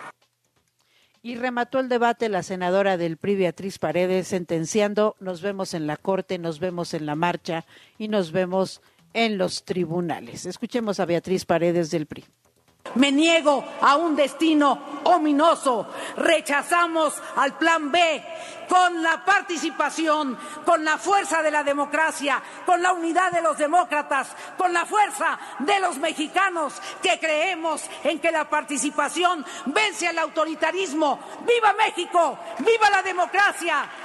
Y 1.22 1.36
remató 1.36 1.80
el 1.80 1.88
debate 1.88 2.28
la 2.28 2.42
senadora 2.42 2.96
del 2.96 3.16
PRI, 3.16 3.36
Beatriz 3.36 3.78
Paredes, 3.78 4.28
sentenciando, 4.28 5.16
nos 5.20 5.40
vemos 5.40 5.72
en 5.72 5.86
la 5.86 5.96
corte, 5.96 6.38
nos 6.38 6.60
vemos 6.60 6.92
en 6.92 7.06
la 7.06 7.14
marcha 7.14 7.64
y 7.98 8.08
nos 8.08 8.30
vemos 8.30 8.82
en 9.14 9.38
los 9.38 9.64
tribunales. 9.64 10.44
Escuchemos 10.44 11.00
a 11.00 11.06
Beatriz 11.06 11.46
Paredes 11.46 11.90
del 11.90 12.06
PRI. 12.06 12.24
Me 12.94 13.10
niego 13.10 13.64
a 13.80 13.96
un 13.96 14.14
destino 14.14 15.00
ominoso. 15.04 15.86
Rechazamos 16.16 17.14
al 17.36 17.54
plan 17.58 17.90
B 17.90 18.24
con 18.68 19.02
la 19.02 19.24
participación, 19.24 20.38
con 20.64 20.84
la 20.84 20.96
fuerza 20.96 21.42
de 21.42 21.50
la 21.50 21.64
democracia, 21.64 22.40
con 22.64 22.82
la 22.82 22.92
unidad 22.92 23.32
de 23.32 23.42
los 23.42 23.58
demócratas, 23.58 24.28
con 24.56 24.72
la 24.72 24.86
fuerza 24.86 25.38
de 25.58 25.80
los 25.80 25.98
mexicanos 25.98 26.74
que 27.02 27.18
creemos 27.18 27.82
en 28.04 28.20
que 28.20 28.30
la 28.30 28.48
participación 28.48 29.44
vence 29.66 30.06
al 30.06 30.18
autoritarismo. 30.18 31.18
¡Viva 31.46 31.72
México! 31.74 32.38
¡Viva 32.60 32.90
la 32.90 33.02
democracia! 33.02 34.03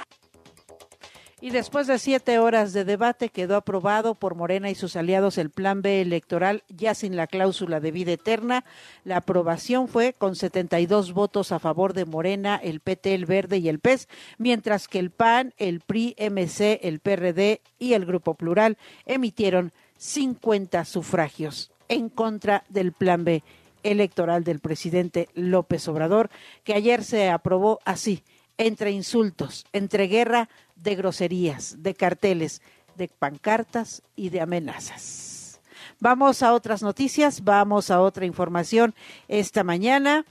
Y 1.42 1.50
después 1.50 1.86
de 1.86 1.98
siete 1.98 2.38
horas 2.38 2.74
de 2.74 2.84
debate 2.84 3.30
quedó 3.30 3.56
aprobado 3.56 4.14
por 4.14 4.34
Morena 4.34 4.68
y 4.68 4.74
sus 4.74 4.94
aliados 4.94 5.38
el 5.38 5.48
Plan 5.48 5.80
B 5.80 6.02
electoral 6.02 6.64
ya 6.68 6.94
sin 6.94 7.16
la 7.16 7.26
cláusula 7.26 7.80
de 7.80 7.90
vida 7.90 8.12
eterna. 8.12 8.64
La 9.04 9.18
aprobación 9.18 9.88
fue 9.88 10.12
con 10.12 10.36
72 10.36 11.14
votos 11.14 11.50
a 11.52 11.58
favor 11.58 11.94
de 11.94 12.04
Morena, 12.04 12.56
el 12.62 12.80
PT, 12.80 13.14
el 13.14 13.24
Verde 13.24 13.56
y 13.56 13.70
el 13.70 13.78
PES, 13.78 14.08
mientras 14.36 14.86
que 14.86 14.98
el 14.98 15.10
PAN, 15.10 15.54
el 15.56 15.80
PRI, 15.80 16.14
MC, 16.18 16.80
el 16.82 17.00
PRD 17.00 17.62
y 17.78 17.94
el 17.94 18.04
Grupo 18.04 18.34
Plural 18.34 18.76
emitieron 19.06 19.72
50 19.96 20.84
sufragios 20.84 21.70
en 21.88 22.10
contra 22.10 22.64
del 22.68 22.92
Plan 22.92 23.24
B 23.24 23.42
electoral 23.82 24.44
del 24.44 24.60
presidente 24.60 25.30
López 25.34 25.88
Obrador, 25.88 26.28
que 26.64 26.74
ayer 26.74 27.02
se 27.02 27.30
aprobó 27.30 27.80
así, 27.86 28.22
entre 28.60 28.90
insultos, 28.90 29.64
entre 29.72 30.06
guerra 30.06 30.50
de 30.76 30.94
groserías, 30.94 31.82
de 31.82 31.94
carteles, 31.94 32.60
de 32.94 33.08
pancartas 33.08 34.02
y 34.16 34.28
de 34.28 34.42
amenazas. 34.42 35.58
Vamos 35.98 36.42
a 36.42 36.52
otras 36.52 36.82
noticias, 36.82 37.42
vamos 37.42 37.90
a 37.90 38.02
otra 38.02 38.26
información 38.26 38.94
esta 39.28 39.64
mañana. 39.64 40.26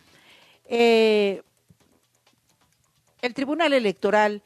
Eh, 0.65 1.42
el 3.24 3.34
Tribunal 3.34 3.74
Electoral 3.74 4.44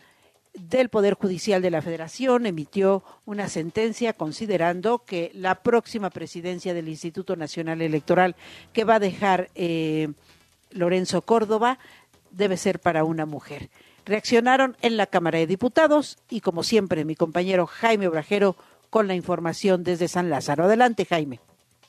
del 0.53 0.87
Poder 0.87 1.15
Judicial 1.15 1.61
de 1.61 1.71
la 1.71 1.81
Federación 1.81 2.45
emitió 2.45 3.03
una 3.25 3.49
sentencia 3.49 4.13
considerando 4.13 4.99
que 4.99 5.29
la 5.33 5.55
próxima 5.55 6.09
presidencia 6.09 6.73
del 6.73 6.87
Instituto 6.87 7.35
Nacional 7.35 7.81
Electoral 7.81 8.37
que 8.71 8.85
va 8.85 8.95
a 8.95 8.99
dejar 8.99 9.49
eh, 9.55 10.07
Lorenzo 10.71 11.21
Córdoba 11.21 11.79
debe 12.33 12.57
ser 12.57 12.79
para 12.79 13.03
una 13.03 13.25
mujer 13.25 13.69
reaccionaron 14.05 14.77
en 14.81 14.97
la 14.97 15.07
Cámara 15.07 15.39
de 15.39 15.47
Diputados 15.47 16.17
y 16.29 16.41
como 16.41 16.63
siempre 16.63 17.05
mi 17.05 17.15
compañero 17.15 17.67
Jaime 17.67 18.07
Obrajero 18.07 18.55
con 18.89 19.07
la 19.07 19.15
información 19.15 19.83
desde 19.83 20.07
San 20.07 20.29
Lázaro. 20.29 20.65
Adelante 20.65 21.05
Jaime. 21.05 21.39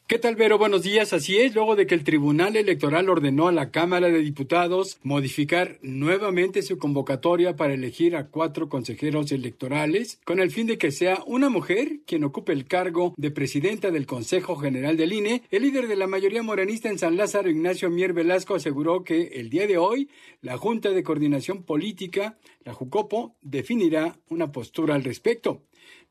¿Qué 0.06 0.18
tal, 0.18 0.36
Vero? 0.36 0.58
Buenos 0.58 0.82
días. 0.82 1.14
Así 1.14 1.38
es, 1.38 1.54
luego 1.54 1.76
de 1.76 1.86
que 1.86 1.94
el 1.94 2.04
Tribunal 2.04 2.56
Electoral 2.56 3.08
ordenó 3.08 3.48
a 3.48 3.52
la 3.52 3.70
Cámara 3.70 4.08
de 4.08 4.18
Diputados 4.18 4.98
modificar 5.02 5.78
nuevamente 5.80 6.60
su 6.60 6.76
convocatoria 6.76 7.56
para 7.56 7.72
elegir 7.72 8.14
a 8.14 8.26
cuatro 8.26 8.68
consejeros 8.68 9.32
electorales, 9.32 10.20
con 10.26 10.40
el 10.40 10.50
fin 10.50 10.66
de 10.66 10.76
que 10.76 10.90
sea 10.90 11.24
una 11.26 11.48
mujer 11.48 12.00
quien 12.06 12.22
ocupe 12.22 12.52
el 12.52 12.66
cargo 12.66 13.14
de 13.16 13.30
presidenta 13.30 13.90
del 13.90 14.04
Consejo 14.04 14.56
General 14.56 14.98
del 14.98 15.14
INE, 15.14 15.42
el 15.50 15.62
líder 15.62 15.88
de 15.88 15.96
la 15.96 16.06
mayoría 16.06 16.42
morenista 16.42 16.90
en 16.90 16.98
San 16.98 17.16
Lázaro, 17.16 17.48
Ignacio 17.48 17.88
Mier 17.88 18.12
Velasco, 18.12 18.54
aseguró 18.54 19.04
que 19.04 19.28
el 19.32 19.48
día 19.48 19.66
de 19.66 19.78
hoy 19.78 20.10
la 20.42 20.58
Junta 20.58 20.90
de 20.90 21.02
Coordinación 21.02 21.62
Política, 21.62 22.36
la 22.62 22.74
JUCOPO, 22.74 23.36
definirá 23.40 24.18
una 24.28 24.52
postura 24.52 24.96
al 24.96 25.02
respecto. 25.02 25.62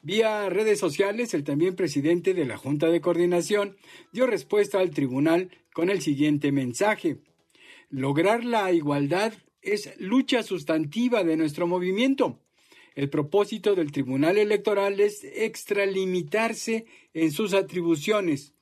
Vía 0.02 0.50
redes 0.50 0.80
sociales, 0.80 1.34
el 1.34 1.44
también 1.44 1.76
presidente 1.76 2.34
de 2.34 2.46
la 2.46 2.58
Junta 2.58 2.90
de 2.90 3.02
Coordinación 3.02 3.78
dio 4.12 4.28
respuesta 4.28 4.80
al 4.80 4.92
tribunal 4.92 5.50
con 5.74 5.90
el 5.90 6.02
siguiente 6.02 6.52
mensaje. 6.52 7.18
Lograr 7.90 8.44
la 8.44 8.72
igualdad 8.72 9.34
es 9.62 9.94
lucha 10.00 10.44
sustantiva 10.44 11.24
de 11.24 11.38
nuestro 11.38 11.68
movimiento. 11.68 12.40
El 12.96 13.10
propósito 13.10 13.76
del 13.76 13.92
Tribunal 13.92 14.38
Electoral 14.38 15.00
es 15.00 15.24
extralimitarse 15.24 16.86
en 17.14 17.32
sus 17.32 17.54
atribuciones. 17.54 18.54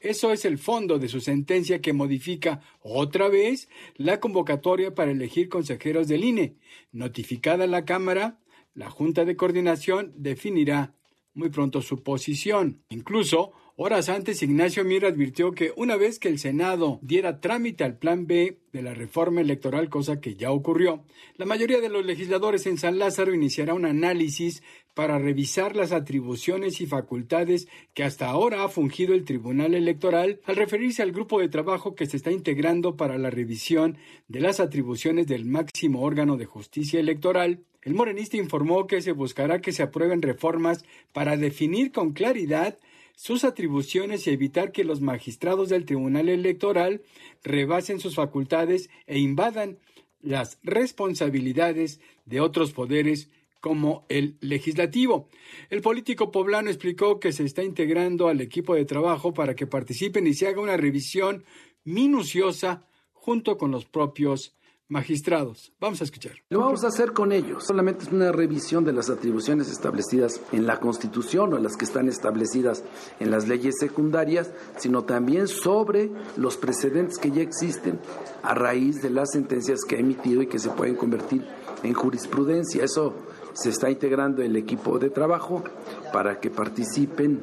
Eso 0.00 0.32
es 0.32 0.44
el 0.44 0.58
fondo 0.58 0.98
de 0.98 1.08
su 1.08 1.20
sentencia 1.20 1.80
que 1.80 1.92
modifica 1.92 2.60
otra 2.80 3.28
vez 3.28 3.68
la 3.96 4.20
convocatoria 4.20 4.94
para 4.94 5.10
elegir 5.10 5.48
consejeros 5.48 6.08
del 6.08 6.24
INE. 6.24 6.56
Notificada 6.92 7.64
a 7.64 7.68
la 7.68 7.84
Cámara, 7.84 8.38
la 8.76 8.90
Junta 8.90 9.24
de 9.24 9.36
Coordinación 9.36 10.12
definirá 10.16 10.94
muy 11.34 11.48
pronto 11.48 11.82
su 11.82 12.02
posición. 12.02 12.82
Incluso, 12.90 13.52
horas 13.76 14.08
antes, 14.08 14.42
Ignacio 14.42 14.84
Mier 14.84 15.04
advirtió 15.04 15.52
que 15.52 15.72
una 15.76 15.96
vez 15.96 16.18
que 16.18 16.28
el 16.28 16.38
Senado 16.38 16.98
diera 17.02 17.40
trámite 17.40 17.84
al 17.84 17.98
Plan 17.98 18.26
B 18.26 18.58
de 18.72 18.82
la 18.82 18.94
reforma 18.94 19.42
electoral, 19.42 19.88
cosa 19.90 20.20
que 20.20 20.34
ya 20.34 20.50
ocurrió, 20.50 21.04
la 21.36 21.46
mayoría 21.46 21.80
de 21.80 21.90
los 21.90 22.04
legisladores 22.04 22.66
en 22.66 22.78
San 22.78 22.98
Lázaro 22.98 23.34
iniciará 23.34 23.74
un 23.74 23.84
análisis 23.84 24.62
para 24.94 25.18
revisar 25.18 25.76
las 25.76 25.92
atribuciones 25.92 26.80
y 26.80 26.86
facultades 26.86 27.68
que 27.92 28.02
hasta 28.02 28.30
ahora 28.30 28.64
ha 28.64 28.68
fungido 28.68 29.14
el 29.14 29.24
Tribunal 29.24 29.74
Electoral 29.74 30.40
al 30.44 30.56
referirse 30.56 31.02
al 31.02 31.12
grupo 31.12 31.38
de 31.38 31.50
trabajo 31.50 31.94
que 31.94 32.06
se 32.06 32.16
está 32.16 32.30
integrando 32.32 32.96
para 32.96 33.18
la 33.18 33.28
revisión 33.28 33.98
de 34.26 34.40
las 34.40 34.58
atribuciones 34.58 35.26
del 35.26 35.44
máximo 35.44 36.00
órgano 36.00 36.38
de 36.38 36.46
justicia 36.46 36.98
electoral. 36.98 37.60
El 37.82 37.94
morenista 37.94 38.38
informó 38.38 38.86
que 38.86 39.02
se 39.02 39.12
buscará 39.12 39.60
que 39.60 39.72
se 39.72 39.82
aprueben 39.82 40.22
reformas 40.22 40.82
para 41.12 41.36
definir 41.36 41.92
con 41.92 42.14
claridad 42.14 42.78
sus 43.16 43.44
atribuciones 43.44 44.26
y 44.26 44.30
evitar 44.30 44.70
que 44.70 44.84
los 44.84 45.00
magistrados 45.00 45.70
del 45.70 45.86
Tribunal 45.86 46.28
Electoral 46.28 47.02
rebasen 47.42 47.98
sus 47.98 48.14
facultades 48.14 48.90
e 49.06 49.18
invadan 49.18 49.78
las 50.20 50.58
responsabilidades 50.62 52.00
de 52.26 52.40
otros 52.40 52.72
poderes 52.72 53.30
como 53.60 54.04
el 54.08 54.36
legislativo. 54.40 55.28
El 55.70 55.80
político 55.80 56.30
poblano 56.30 56.68
explicó 56.68 57.18
que 57.18 57.32
se 57.32 57.44
está 57.44 57.64
integrando 57.64 58.28
al 58.28 58.40
equipo 58.40 58.74
de 58.74 58.84
trabajo 58.84 59.32
para 59.32 59.56
que 59.56 59.66
participen 59.66 60.26
y 60.26 60.34
se 60.34 60.46
haga 60.46 60.60
una 60.60 60.76
revisión 60.76 61.44
minuciosa 61.84 62.86
junto 63.12 63.56
con 63.56 63.70
los 63.70 63.86
propios 63.86 64.55
magistrados. 64.88 65.72
Vamos 65.80 66.00
a 66.00 66.04
escuchar. 66.04 66.32
Lo 66.48 66.60
vamos 66.60 66.84
a 66.84 66.88
hacer 66.88 67.12
con 67.12 67.32
ellos. 67.32 67.64
Solamente 67.64 68.04
es 68.04 68.12
una 68.12 68.30
revisión 68.32 68.84
de 68.84 68.92
las 68.92 69.10
atribuciones 69.10 69.70
establecidas 69.70 70.40
en 70.52 70.66
la 70.66 70.78
Constitución 70.78 71.52
o 71.52 71.58
las 71.58 71.76
que 71.76 71.84
están 71.84 72.08
establecidas 72.08 72.84
en 73.18 73.30
las 73.30 73.48
leyes 73.48 73.74
secundarias, 73.78 74.52
sino 74.76 75.04
también 75.04 75.48
sobre 75.48 76.10
los 76.36 76.56
precedentes 76.56 77.18
que 77.18 77.30
ya 77.30 77.42
existen 77.42 77.98
a 78.42 78.54
raíz 78.54 79.02
de 79.02 79.10
las 79.10 79.32
sentencias 79.32 79.80
que 79.86 79.96
ha 79.96 80.00
emitido 80.00 80.42
y 80.42 80.46
que 80.46 80.58
se 80.58 80.70
pueden 80.70 80.94
convertir 80.94 81.44
en 81.82 81.94
jurisprudencia. 81.94 82.84
Eso 82.84 83.14
se 83.54 83.70
está 83.70 83.90
integrando 83.90 84.42
el 84.42 84.56
equipo 84.56 84.98
de 84.98 85.10
trabajo 85.10 85.64
para 86.12 86.40
que 86.40 86.50
participen 86.50 87.40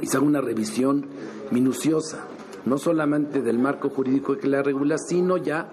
y 0.00 0.06
se 0.06 0.16
haga 0.16 0.26
una 0.26 0.40
revisión 0.40 1.06
minuciosa, 1.50 2.24
no 2.64 2.78
solamente 2.78 3.42
del 3.42 3.58
marco 3.58 3.90
jurídico 3.90 4.36
que 4.38 4.46
la 4.46 4.62
regula, 4.62 4.96
sino 4.96 5.36
ya 5.36 5.70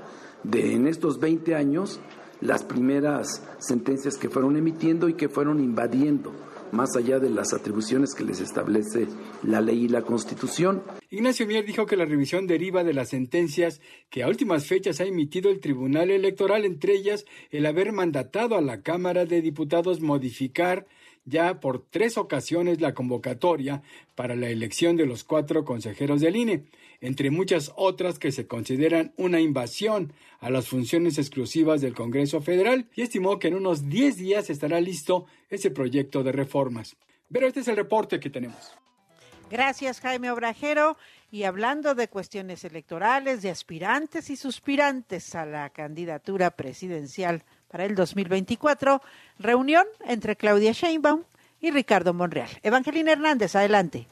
de 0.49 0.73
en 0.73 0.87
estos 0.87 1.19
20 1.19 1.55
años 1.55 1.99
las 2.41 2.63
primeras 2.63 3.43
sentencias 3.59 4.17
que 4.17 4.29
fueron 4.29 4.57
emitiendo 4.57 5.09
y 5.09 5.13
que 5.13 5.29
fueron 5.29 5.59
invadiendo 5.59 6.33
más 6.71 6.95
allá 6.95 7.19
de 7.19 7.29
las 7.29 7.53
atribuciones 7.53 8.13
que 8.13 8.23
les 8.23 8.41
establece 8.41 9.07
la 9.43 9.61
ley 9.61 9.85
y 9.85 9.87
la 9.87 10.01
Constitución. 10.01 10.83
Ignacio 11.09 11.47
Mier 11.47 11.65
dijo 11.65 11.85
que 11.85 11.95
la 11.95 12.05
revisión 12.05 12.47
deriva 12.47 12.83
de 12.83 12.93
las 12.93 13.09
sentencias 13.09 13.81
que 14.09 14.23
a 14.23 14.27
últimas 14.27 14.67
fechas 14.67 14.99
ha 14.99 15.05
emitido 15.05 15.49
el 15.49 15.59
Tribunal 15.59 16.11
Electoral, 16.11 16.65
entre 16.65 16.93
ellas 16.93 17.25
el 17.51 17.65
haber 17.65 17.93
mandatado 17.93 18.55
a 18.55 18.61
la 18.61 18.81
Cámara 18.81 19.25
de 19.25 19.41
Diputados 19.41 20.01
modificar 20.01 20.85
ya 21.23 21.59
por 21.59 21.83
tres 21.89 22.17
ocasiones 22.17 22.81
la 22.81 22.93
convocatoria 22.93 23.81
para 24.13 24.35
la 24.35 24.49
elección 24.49 24.95
de 24.95 25.05
los 25.05 25.23
cuatro 25.23 25.65
consejeros 25.65 26.21
del 26.21 26.35
INE, 26.35 26.65
entre 27.05 27.29
muchas 27.29 27.71
otras 27.75 28.17
que 28.17 28.31
se 28.31 28.47
consideran 28.47 29.13
una 29.15 29.39
invasión 29.39 30.11
a 30.39 30.49
las 30.49 30.67
funciones 30.67 31.17
exclusivas 31.19 31.79
del 31.81 31.93
Congreso 31.93 32.41
Federal, 32.41 32.87
y 32.95 33.03
estimó 33.03 33.37
que 33.37 33.47
en 33.47 33.55
unos 33.55 33.87
10 33.89 34.17
días 34.17 34.49
estará 34.49 34.81
listo 34.81 35.25
ese 35.49 35.69
proyecto 35.69 36.23
de 36.23 36.31
reformas. 36.31 36.97
Pero 37.31 37.47
este 37.47 37.59
es 37.59 37.67
el 37.67 37.75
reporte 37.75 38.19
que 38.19 38.29
tenemos. 38.29 38.73
Gracias, 39.51 40.01
Jaime 40.01 40.31
Obrajero. 40.31 40.97
Y 41.29 41.43
hablando 41.43 41.93
de 41.93 42.07
cuestiones 42.07 42.63
electorales, 42.63 43.41
de 43.41 43.51
aspirantes 43.51 44.29
y 44.29 44.35
suspirantes 44.35 45.35
a 45.35 45.45
la 45.45 45.69
candidatura 45.69 46.51
presidencial 46.51 47.43
para 47.67 47.85
el 47.85 47.93
2024, 47.93 49.01
reunión 49.37 49.85
entre 50.05 50.35
Claudia 50.35 50.71
Sheinbaum 50.71 51.23
y 51.61 51.71
Ricardo 51.71 52.13
Monreal. 52.13 52.49
Evangelina 52.63 53.11
Hernández, 53.11 53.55
adelante. 53.55 54.07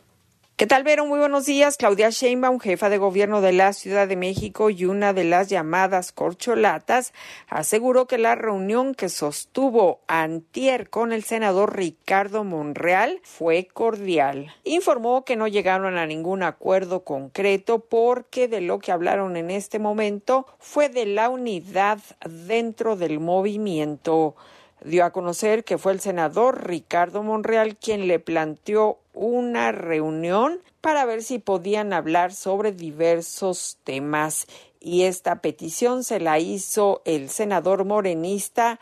¿Qué 0.56 0.68
tal, 0.68 0.84
Vero? 0.84 1.08
Muy 1.08 1.18
buenos 1.18 1.48
días. 1.48 1.78
Claudia 1.78 2.12
Sheinbaum, 2.12 2.60
jefa 2.60 2.88
de 2.89 3.00
gobierno 3.00 3.42
de 3.42 3.54
la 3.54 3.74
Ciudad 3.74 4.08
de 4.08 4.16
México 4.16 4.70
y 4.70 4.86
una 4.86 5.12
de 5.12 5.24
las 5.24 5.50
llamadas 5.50 6.12
corcholatas, 6.12 7.12
aseguró 7.48 8.06
que 8.06 8.20
la 8.20 8.36
reunión 8.36 8.94
que 8.94 9.10
sostuvo 9.10 10.02
antier 10.06 10.92
con 10.92 11.12
el 11.12 11.24
senador 11.24 11.76
Ricardo 11.76 12.44
Monreal 12.44 13.20
fue 13.24 13.66
cordial. 13.66 14.54
Informó 14.63 15.26
que 15.26 15.36
no 15.36 15.48
llegaron 15.48 15.98
a 15.98 16.06
ningún 16.06 16.44
acuerdo 16.44 17.04
concreto 17.04 17.80
porque 17.80 18.48
de 18.48 18.62
lo 18.62 18.78
que 18.78 18.92
hablaron 18.92 19.38
en 19.38 19.50
este 19.50 19.80
momento 19.80 20.46
fue 20.60 20.88
de 20.88 21.08
la 21.08 21.30
unidad 21.30 21.98
dentro 22.30 22.96
del 22.96 23.20
movimiento 23.20 24.36
dio 24.86 25.06
a 25.06 25.12
conocer 25.12 25.63
que 25.63 25.78
fue 25.78 25.94
el 25.94 26.02
senador 26.02 26.68
Ricardo 26.68 27.24
Monreal 27.24 27.78
quien 27.78 28.08
le 28.08 28.20
planteó 28.20 29.00
una 29.13 29.71
reunión 29.71 30.62
para 30.82 31.06
ver 31.06 31.23
si 31.23 31.39
podían 31.39 31.93
hablar 31.93 32.34
sobre 32.34 32.71
diversos 32.71 33.78
temas 33.84 34.47
y 34.80 35.04
esta 35.04 35.41
petición 35.41 36.04
se 36.04 36.19
la 36.19 36.39
hizo 36.39 37.02
el 37.06 37.30
senador 37.30 37.86
morenista 37.86 38.80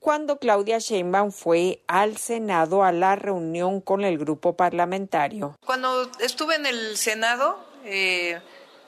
cuando 0.00 0.38
Claudia 0.38 0.78
Sheinbaum 0.78 1.32
fue 1.32 1.82
al 1.86 2.18
Senado 2.18 2.84
a 2.84 2.92
la 2.92 3.16
reunión 3.16 3.80
con 3.80 4.04
el 4.04 4.18
grupo 4.18 4.54
parlamentario. 4.54 5.56
Cuando 5.64 6.10
estuve 6.20 6.56
en 6.56 6.66
el 6.66 6.96
Senado, 6.98 7.58
eh, 7.84 8.38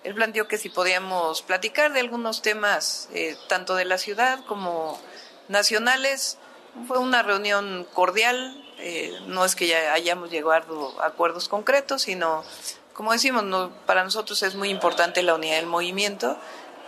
él 0.04 0.14
planteó 0.14 0.46
que 0.46 0.58
si 0.58 0.68
podíamos 0.68 1.42
platicar 1.42 1.92
de 1.92 2.00
algunos 2.00 2.42
temas, 2.42 3.08
eh, 3.14 3.34
tanto 3.48 3.74
de 3.74 3.86
la 3.86 3.98
ciudad 3.98 4.44
como 4.46 5.00
nacionales. 5.48 6.38
Fue 6.86 6.98
una 6.98 7.22
reunión 7.22 7.86
cordial, 7.94 8.65
eh, 8.78 9.12
no 9.26 9.44
es 9.44 9.54
que 9.54 9.66
ya 9.66 9.92
hayamos 9.92 10.30
llegado 10.30 11.00
a 11.00 11.06
acuerdos 11.06 11.48
concretos, 11.48 12.02
sino, 12.02 12.44
como 12.92 13.12
decimos, 13.12 13.44
no, 13.44 13.70
para 13.86 14.04
nosotros 14.04 14.42
es 14.42 14.54
muy 14.54 14.70
importante 14.70 15.22
la 15.22 15.34
unidad 15.34 15.56
del 15.56 15.66
movimiento 15.66 16.36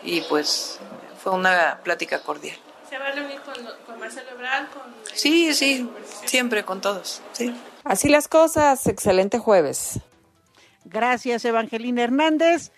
y 0.02 0.20
pues 0.22 0.78
fue 1.22 1.32
una 1.32 1.80
plática 1.82 2.20
cordial. 2.20 2.56
¿Se 2.88 2.98
va 2.98 3.08
a 3.08 3.12
reunir 3.12 3.40
con, 3.40 3.98
Marcelo 3.98 4.30
Ebrard? 4.30 4.66
sí, 5.14 5.52
sí, 5.54 5.88
siempre 6.24 6.64
con 6.64 6.80
todos. 6.80 7.20
Sí. 7.32 7.54
Así 7.84 8.08
las 8.08 8.28
cosas, 8.28 8.86
excelente 8.86 9.38
jueves. 9.38 10.00
Gracias, 10.84 11.44
Evangelina 11.44 12.02
Hernández. 12.02 12.72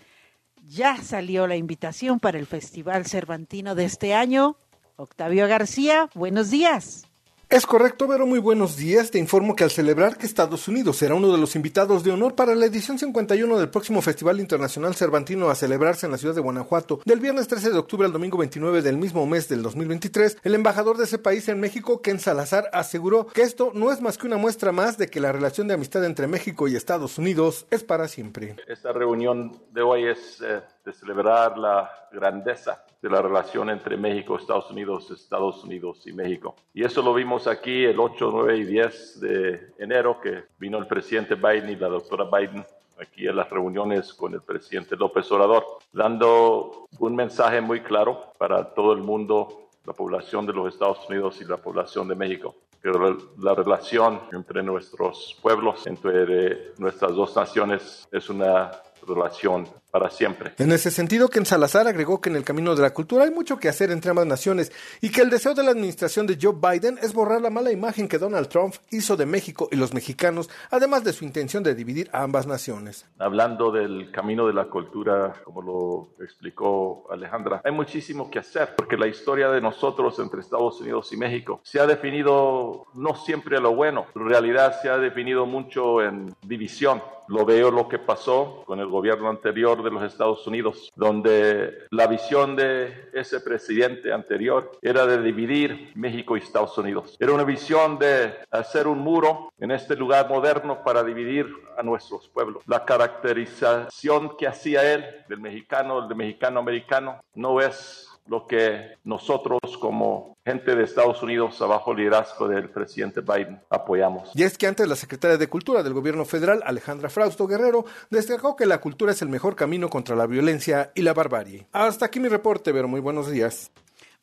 Ya 0.66 0.96
salió 1.02 1.46
la 1.46 1.56
invitación 1.56 2.20
para 2.20 2.38
el 2.38 2.46
Festival 2.46 3.06
Cervantino 3.06 3.74
de 3.74 3.84
este 3.84 4.14
año. 4.14 4.56
Octavio 4.96 5.48
García, 5.48 6.10
buenos 6.14 6.50
días. 6.50 7.09
Es 7.50 7.66
correcto, 7.66 8.06
pero 8.06 8.26
muy 8.26 8.38
buenos 8.38 8.76
días. 8.76 9.10
Te 9.10 9.18
informo 9.18 9.56
que 9.56 9.64
al 9.64 9.72
celebrar 9.72 10.16
que 10.16 10.24
Estados 10.24 10.68
Unidos 10.68 10.98
será 10.98 11.16
uno 11.16 11.32
de 11.32 11.38
los 11.38 11.56
invitados 11.56 12.04
de 12.04 12.12
honor 12.12 12.36
para 12.36 12.54
la 12.54 12.66
edición 12.66 12.96
51 12.96 13.58
del 13.58 13.70
próximo 13.70 14.00
Festival 14.02 14.38
Internacional 14.38 14.94
Cervantino 14.94 15.50
a 15.50 15.56
celebrarse 15.56 16.06
en 16.06 16.12
la 16.12 16.18
ciudad 16.18 16.36
de 16.36 16.42
Guanajuato, 16.42 17.00
del 17.04 17.18
viernes 17.18 17.48
13 17.48 17.70
de 17.70 17.78
octubre 17.78 18.06
al 18.06 18.12
domingo 18.12 18.38
29 18.38 18.82
del 18.82 18.98
mismo 18.98 19.26
mes 19.26 19.48
del 19.48 19.64
2023, 19.64 20.38
el 20.44 20.54
embajador 20.54 20.96
de 20.96 21.02
ese 21.02 21.18
país 21.18 21.48
en 21.48 21.58
México, 21.58 22.00
Ken 22.02 22.20
Salazar, 22.20 22.70
aseguró 22.72 23.26
que 23.26 23.42
esto 23.42 23.72
no 23.74 23.90
es 23.90 24.00
más 24.00 24.16
que 24.16 24.28
una 24.28 24.36
muestra 24.36 24.70
más 24.70 24.96
de 24.96 25.08
que 25.08 25.18
la 25.18 25.32
relación 25.32 25.66
de 25.66 25.74
amistad 25.74 26.04
entre 26.04 26.28
México 26.28 26.68
y 26.68 26.76
Estados 26.76 27.18
Unidos 27.18 27.66
es 27.72 27.82
para 27.82 28.06
siempre. 28.06 28.54
Esta 28.68 28.92
reunión 28.92 29.60
de 29.72 29.82
hoy 29.82 30.06
es 30.06 30.40
eh, 30.40 30.60
de 30.84 30.92
celebrar 30.92 31.58
la 31.58 31.90
grandeza 32.12 32.84
de 33.00 33.08
la 33.08 33.22
relación 33.22 33.70
entre 33.70 33.96
México, 33.96 34.36
Estados 34.36 34.70
Unidos, 34.70 35.10
Estados 35.10 35.64
Unidos 35.64 36.06
y 36.06 36.12
México. 36.12 36.54
Y 36.74 36.84
eso 36.84 37.02
lo 37.02 37.14
vimos 37.14 37.46
aquí 37.46 37.84
el 37.84 37.98
8, 37.98 38.30
9 38.32 38.56
y 38.58 38.64
10 38.64 39.20
de 39.20 39.72
enero, 39.78 40.20
que 40.20 40.44
vino 40.58 40.78
el 40.78 40.86
presidente 40.86 41.34
Biden 41.34 41.70
y 41.70 41.76
la 41.76 41.88
doctora 41.88 42.24
Biden 42.24 42.64
aquí 43.00 43.26
en 43.26 43.36
las 43.36 43.48
reuniones 43.48 44.12
con 44.12 44.34
el 44.34 44.42
presidente 44.42 44.96
López 44.96 45.30
Obrador, 45.32 45.64
dando 45.92 46.86
un 46.98 47.16
mensaje 47.16 47.60
muy 47.60 47.80
claro 47.80 48.32
para 48.36 48.74
todo 48.74 48.92
el 48.92 49.00
mundo, 49.00 49.68
la 49.86 49.94
población 49.94 50.44
de 50.44 50.52
los 50.52 50.72
Estados 50.72 51.08
Unidos 51.08 51.40
y 51.40 51.44
la 51.44 51.56
población 51.56 52.06
de 52.08 52.14
México 52.14 52.54
que 52.82 52.90
la 53.38 53.54
relación 53.54 54.20
entre 54.32 54.62
nuestros 54.62 55.36
pueblos, 55.42 55.86
entre 55.86 56.72
nuestras 56.78 57.14
dos 57.14 57.36
naciones, 57.36 58.08
es 58.10 58.30
una 58.30 58.70
relación 59.06 59.68
para 59.90 60.10
siempre. 60.10 60.52
En 60.58 60.72
ese 60.72 60.90
sentido, 60.90 61.28
Ken 61.28 61.46
Salazar 61.46 61.86
agregó 61.86 62.20
que 62.20 62.30
en 62.30 62.36
el 62.36 62.44
camino 62.44 62.74
de 62.74 62.82
la 62.82 62.94
cultura 62.94 63.24
hay 63.24 63.30
mucho 63.30 63.58
que 63.58 63.68
hacer 63.68 63.90
entre 63.90 64.10
ambas 64.10 64.26
naciones 64.26 64.72
y 65.00 65.10
que 65.10 65.22
el 65.22 65.30
deseo 65.30 65.54
de 65.54 65.62
la 65.62 65.70
administración 65.70 66.26
de 66.26 66.38
Joe 66.40 66.54
Biden 66.54 66.98
es 67.02 67.12
borrar 67.12 67.40
la 67.40 67.50
mala 67.50 67.72
imagen 67.72 68.08
que 68.08 68.18
Donald 68.18 68.48
Trump 68.48 68.74
hizo 68.90 69.16
de 69.16 69.26
México 69.26 69.68
y 69.70 69.76
los 69.76 69.92
mexicanos, 69.94 70.48
además 70.70 71.04
de 71.04 71.12
su 71.12 71.24
intención 71.24 71.62
de 71.62 71.74
dividir 71.74 72.08
a 72.12 72.22
ambas 72.22 72.46
naciones. 72.46 73.06
Hablando 73.18 73.70
del 73.70 74.10
camino 74.10 74.46
de 74.46 74.52
la 74.52 74.66
cultura, 74.66 75.34
como 75.44 75.62
lo 75.62 76.24
explicó 76.24 77.06
Alejandra, 77.10 77.60
hay 77.64 77.72
muchísimo 77.72 78.30
que 78.30 78.38
hacer 78.38 78.74
porque 78.76 78.96
la 78.96 79.06
historia 79.06 79.50
de 79.50 79.60
nosotros 79.60 80.18
entre 80.18 80.40
Estados 80.40 80.80
Unidos 80.80 81.12
y 81.12 81.16
México 81.16 81.60
se 81.64 81.80
ha 81.80 81.86
definido 81.86 82.86
no 82.94 83.14
siempre 83.14 83.56
a 83.56 83.60
lo 83.60 83.74
bueno, 83.74 84.06
en 84.14 84.28
realidad 84.28 84.80
se 84.80 84.88
ha 84.88 84.98
definido 84.98 85.46
mucho 85.46 86.02
en 86.02 86.34
división. 86.42 87.02
Lo 87.28 87.44
veo 87.44 87.70
lo 87.70 87.88
que 87.88 88.00
pasó 88.00 88.64
con 88.66 88.80
el 88.80 88.88
gobierno 88.88 89.28
anterior 89.30 89.79
de 89.82 89.90
los 89.90 90.02
Estados 90.02 90.46
Unidos, 90.46 90.90
donde 90.94 91.86
la 91.90 92.06
visión 92.06 92.56
de 92.56 93.10
ese 93.12 93.40
presidente 93.40 94.12
anterior 94.12 94.72
era 94.82 95.06
de 95.06 95.22
dividir 95.22 95.92
México 95.94 96.36
y 96.36 96.40
Estados 96.40 96.76
Unidos. 96.78 97.16
Era 97.18 97.32
una 97.32 97.44
visión 97.44 97.98
de 97.98 98.34
hacer 98.50 98.86
un 98.86 98.98
muro 98.98 99.52
en 99.58 99.70
este 99.70 99.96
lugar 99.96 100.28
moderno 100.28 100.82
para 100.84 101.02
dividir 101.04 101.46
a 101.76 101.82
nuestros 101.82 102.28
pueblos. 102.28 102.62
La 102.66 102.84
caracterización 102.84 104.36
que 104.36 104.46
hacía 104.46 104.92
él 104.92 105.04
del 105.28 105.40
mexicano, 105.40 106.06
del 106.06 106.16
mexicano 106.16 106.60
americano, 106.60 107.20
no 107.34 107.60
es 107.60 108.09
lo 108.26 108.46
que 108.46 108.96
nosotros 109.04 109.60
como 109.80 110.36
gente 110.44 110.74
de 110.74 110.84
Estados 110.84 111.22
Unidos, 111.22 111.58
bajo 111.58 111.94
liderazgo 111.94 112.48
del 112.48 112.70
presidente 112.70 113.20
Biden, 113.20 113.60
apoyamos. 113.68 114.30
Y 114.34 114.42
es 114.42 114.56
que 114.56 114.66
antes 114.66 114.88
la 114.88 114.96
secretaria 114.96 115.36
de 115.36 115.48
Cultura 115.48 115.82
del 115.82 115.94
gobierno 115.94 116.24
federal, 116.24 116.62
Alejandra 116.64 117.08
Frausto 117.08 117.46
Guerrero, 117.46 117.84
destacó 118.10 118.56
que 118.56 118.66
la 118.66 118.80
cultura 118.80 119.12
es 119.12 119.22
el 119.22 119.28
mejor 119.28 119.56
camino 119.56 119.88
contra 119.88 120.16
la 120.16 120.26
violencia 120.26 120.92
y 120.94 121.02
la 121.02 121.12
barbarie. 121.12 121.66
Hasta 121.72 122.06
aquí 122.06 122.20
mi 122.20 122.28
reporte, 122.28 122.72
pero 122.72 122.88
muy 122.88 123.00
buenos 123.00 123.30
días. 123.30 123.70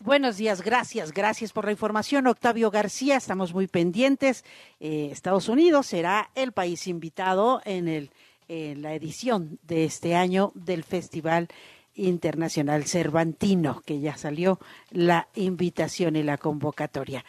Buenos 0.03 0.37
días, 0.37 0.61
gracias, 0.61 1.11
gracias 1.11 1.51
por 1.51 1.65
la 1.65 1.71
información, 1.71 2.27
Octavio 2.27 2.69
García. 2.69 3.17
Estamos 3.17 3.53
muy 3.53 3.67
pendientes. 3.67 4.45
Eh, 4.79 5.09
Estados 5.11 5.49
Unidos 5.49 5.87
será 5.87 6.29
el 6.35 6.51
país 6.51 6.85
invitado 6.87 7.61
en, 7.65 7.87
el, 7.87 8.11
en 8.47 8.83
la 8.83 8.93
edición 8.93 9.57
de 9.63 9.85
este 9.85 10.15
año 10.15 10.51
del 10.53 10.83
Festival 10.83 11.47
Internacional 11.97 12.85
Cervantino, 12.85 13.81
que 13.85 13.99
ya 13.99 14.17
salió 14.17 14.59
la 14.91 15.27
invitación 15.35 16.15
y 16.15 16.23
la 16.23 16.37
convocatoria. 16.37 17.25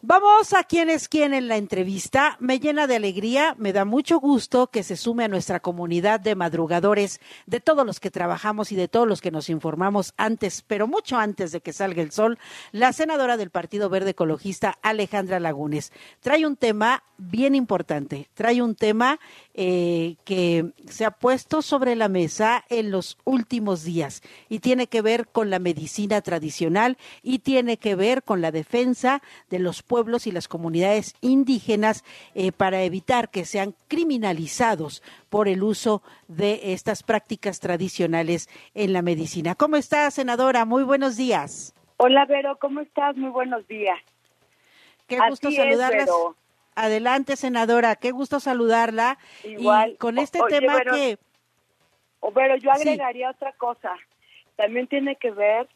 Vamos 0.00 0.52
a 0.52 0.62
quién 0.62 0.90
es 0.90 1.08
quién 1.08 1.34
en 1.34 1.48
la 1.48 1.56
entrevista. 1.56 2.36
Me 2.38 2.60
llena 2.60 2.86
de 2.86 2.94
alegría, 2.94 3.56
me 3.58 3.72
da 3.72 3.84
mucho 3.84 4.20
gusto 4.20 4.68
que 4.68 4.84
se 4.84 4.96
sume 4.96 5.24
a 5.24 5.28
nuestra 5.28 5.58
comunidad 5.58 6.20
de 6.20 6.36
madrugadores, 6.36 7.20
de 7.46 7.58
todos 7.58 7.84
los 7.84 7.98
que 7.98 8.12
trabajamos 8.12 8.70
y 8.70 8.76
de 8.76 8.86
todos 8.86 9.08
los 9.08 9.20
que 9.20 9.32
nos 9.32 9.50
informamos 9.50 10.14
antes, 10.16 10.62
pero 10.64 10.86
mucho 10.86 11.16
antes 11.16 11.50
de 11.50 11.60
que 11.60 11.72
salga 11.72 12.00
el 12.00 12.12
sol, 12.12 12.38
la 12.70 12.92
senadora 12.92 13.36
del 13.36 13.50
Partido 13.50 13.88
Verde 13.88 14.10
Ecologista, 14.10 14.78
Alejandra 14.82 15.40
Lagunes. 15.40 15.92
Trae 16.20 16.46
un 16.46 16.54
tema 16.54 17.02
bien 17.16 17.56
importante, 17.56 18.28
trae 18.34 18.62
un 18.62 18.76
tema 18.76 19.18
eh, 19.52 20.14
que 20.24 20.72
se 20.88 21.04
ha 21.04 21.10
puesto 21.10 21.62
sobre 21.62 21.96
la 21.96 22.08
mesa 22.08 22.64
en 22.68 22.92
los 22.92 23.18
últimos 23.24 23.82
días 23.82 24.22
y 24.48 24.60
tiene 24.60 24.86
que 24.86 25.02
ver 25.02 25.26
con 25.26 25.50
la 25.50 25.58
medicina 25.58 26.20
tradicional 26.20 26.96
y 27.24 27.40
tiene 27.40 27.76
que 27.76 27.96
ver 27.96 28.22
con 28.22 28.40
la 28.40 28.52
defensa 28.52 29.20
de 29.50 29.58
los 29.58 29.82
pueblos 29.88 30.28
y 30.28 30.30
las 30.30 30.46
comunidades 30.46 31.16
indígenas 31.20 32.04
eh, 32.34 32.52
para 32.52 32.82
evitar 32.82 33.30
que 33.30 33.44
sean 33.44 33.74
criminalizados 33.88 35.02
por 35.28 35.48
el 35.48 35.64
uso 35.64 36.02
de 36.28 36.72
estas 36.72 37.02
prácticas 37.02 37.58
tradicionales 37.58 38.48
en 38.74 38.92
la 38.92 39.02
medicina. 39.02 39.56
¿Cómo 39.56 39.76
está, 39.76 40.08
senadora? 40.12 40.64
Muy 40.64 40.84
buenos 40.84 41.16
días. 41.16 41.74
Hola, 41.96 42.26
Vero, 42.26 42.56
¿cómo 42.60 42.80
estás? 42.80 43.16
Muy 43.16 43.30
buenos 43.30 43.66
días. 43.66 43.98
Qué 45.08 45.18
gusto 45.28 45.50
saludarlas. 45.50 46.08
Adelante, 46.76 47.34
senadora, 47.34 47.96
qué 47.96 48.12
gusto 48.12 48.38
saludarla. 48.38 49.18
Igual. 49.42 49.92
Y 49.92 49.96
con 49.96 50.18
este 50.18 50.38
tema 50.48 50.80
que... 50.82 51.18
Pero 52.34 52.56
yo 52.56 52.70
agregaría 52.70 53.30
otra 53.30 53.52
cosa. 53.52 53.96
También 54.56 54.86
tiene 54.86 55.16
que 55.16 55.30
ver 55.30 55.68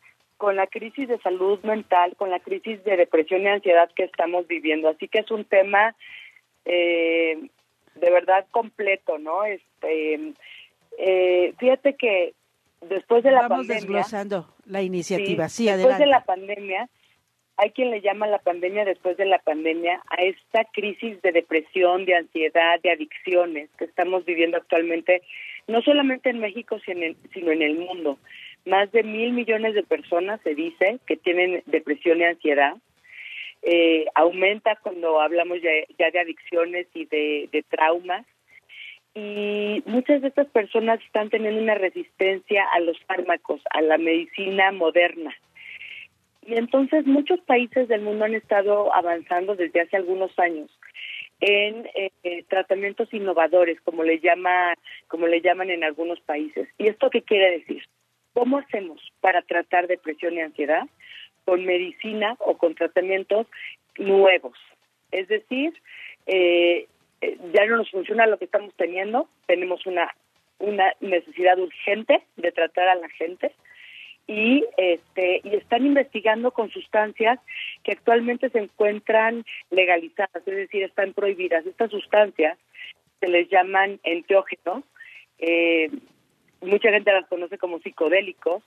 con 0.42 0.56
la 0.56 0.66
crisis 0.66 1.06
de 1.06 1.20
salud 1.20 1.60
mental, 1.62 2.16
con 2.16 2.28
la 2.28 2.40
crisis 2.40 2.82
de 2.82 2.96
depresión 2.96 3.42
y 3.42 3.46
ansiedad 3.46 3.88
que 3.94 4.02
estamos 4.02 4.48
viviendo. 4.48 4.88
Así 4.88 5.06
que 5.06 5.20
es 5.20 5.30
un 5.30 5.44
tema 5.44 5.94
eh, 6.64 7.48
de 7.94 8.10
verdad 8.10 8.44
completo, 8.50 9.18
¿no? 9.18 9.44
Este, 9.44 10.32
eh, 10.98 11.54
fíjate 11.60 11.94
que 11.94 12.34
después 12.80 13.22
de 13.22 13.30
la 13.30 13.42
Vamos 13.42 13.58
pandemia... 13.58 13.74
desglosando 13.76 14.52
la 14.66 14.82
iniciativa, 14.82 15.48
sí, 15.48 15.66
después 15.66 15.94
adelante. 15.94 16.04
de 16.06 16.10
la 16.10 16.24
pandemia, 16.24 16.88
hay 17.56 17.70
quien 17.70 17.92
le 17.92 18.00
llama 18.00 18.26
la 18.26 18.40
pandemia 18.40 18.84
después 18.84 19.16
de 19.16 19.26
la 19.26 19.38
pandemia 19.38 20.02
a 20.10 20.24
esta 20.24 20.64
crisis 20.72 21.22
de 21.22 21.30
depresión, 21.30 22.04
de 22.04 22.16
ansiedad, 22.16 22.80
de 22.82 22.90
adicciones 22.90 23.70
que 23.78 23.84
estamos 23.84 24.24
viviendo 24.24 24.56
actualmente, 24.56 25.22
no 25.68 25.82
solamente 25.82 26.30
en 26.30 26.40
México, 26.40 26.80
sino 26.84 27.52
en 27.52 27.62
el 27.62 27.78
mundo. 27.78 28.18
Más 28.64 28.90
de 28.92 29.02
mil 29.02 29.32
millones 29.32 29.74
de 29.74 29.82
personas 29.82 30.40
se 30.42 30.54
dice 30.54 30.98
que 31.06 31.16
tienen 31.16 31.62
depresión 31.66 32.20
y 32.20 32.24
ansiedad. 32.24 32.74
Eh, 33.62 34.06
aumenta 34.14 34.76
cuando 34.76 35.20
hablamos 35.20 35.58
ya, 35.62 36.10
de 36.10 36.18
adicciones 36.18 36.86
y 36.94 37.06
de, 37.06 37.48
de 37.52 37.62
traumas. 37.62 38.26
Y 39.14 39.82
muchas 39.84 40.22
de 40.22 40.28
estas 40.28 40.46
personas 40.48 41.00
están 41.04 41.28
teniendo 41.28 41.60
una 41.60 41.74
resistencia 41.74 42.64
a 42.72 42.80
los 42.80 42.98
fármacos, 43.04 43.60
a 43.70 43.82
la 43.82 43.98
medicina 43.98 44.72
moderna. 44.72 45.34
Y 46.46 46.54
entonces 46.54 47.06
muchos 47.06 47.40
países 47.40 47.88
del 47.88 48.00
mundo 48.00 48.24
han 48.24 48.34
estado 48.34 48.94
avanzando 48.94 49.54
desde 49.54 49.80
hace 49.80 49.96
algunos 49.96 50.36
años 50.38 50.70
en 51.40 51.88
eh, 51.94 52.44
tratamientos 52.48 53.12
innovadores, 53.12 53.80
como 53.80 54.04
le 54.04 54.20
llama, 54.20 54.74
como 55.08 55.26
le 55.26 55.40
llaman 55.40 55.70
en 55.70 55.82
algunos 55.82 56.20
países. 56.20 56.68
¿Y 56.78 56.86
esto 56.88 57.10
qué 57.10 57.22
quiere 57.22 57.58
decir? 57.58 57.82
¿Cómo 58.32 58.58
hacemos 58.58 59.00
para 59.20 59.42
tratar 59.42 59.86
depresión 59.86 60.34
y 60.34 60.40
ansiedad? 60.40 60.84
Con 61.44 61.64
medicina 61.64 62.36
o 62.38 62.56
con 62.56 62.74
tratamientos 62.74 63.46
nuevos. 63.98 64.56
Es 65.10 65.28
decir, 65.28 65.74
eh, 66.26 66.86
eh, 67.20 67.38
ya 67.52 67.66
no 67.66 67.76
nos 67.78 67.90
funciona 67.90 68.26
lo 68.26 68.38
que 68.38 68.46
estamos 68.46 68.74
teniendo, 68.76 69.28
tenemos 69.46 69.86
una 69.86 70.12
una 70.62 70.92
necesidad 71.00 71.58
urgente 71.58 72.22
de 72.36 72.52
tratar 72.52 72.88
a 72.88 72.94
la 72.94 73.08
gente 73.10 73.52
y 74.28 74.64
este 74.76 75.40
y 75.42 75.56
están 75.56 75.84
investigando 75.84 76.52
con 76.52 76.70
sustancias 76.70 77.40
que 77.82 77.92
actualmente 77.92 78.48
se 78.50 78.60
encuentran 78.60 79.44
legalizadas, 79.70 80.46
es 80.46 80.56
decir, 80.56 80.84
están 80.84 81.12
prohibidas. 81.12 81.66
Estas 81.66 81.90
sustancias 81.90 82.56
se 83.18 83.28
les 83.28 83.48
llaman 83.50 83.98
enteógenos, 84.04 84.84
eh, 85.38 85.90
mucha 86.62 86.90
gente 86.90 87.12
las 87.12 87.26
conoce 87.28 87.58
como 87.58 87.78
psicodélicos 87.80 88.62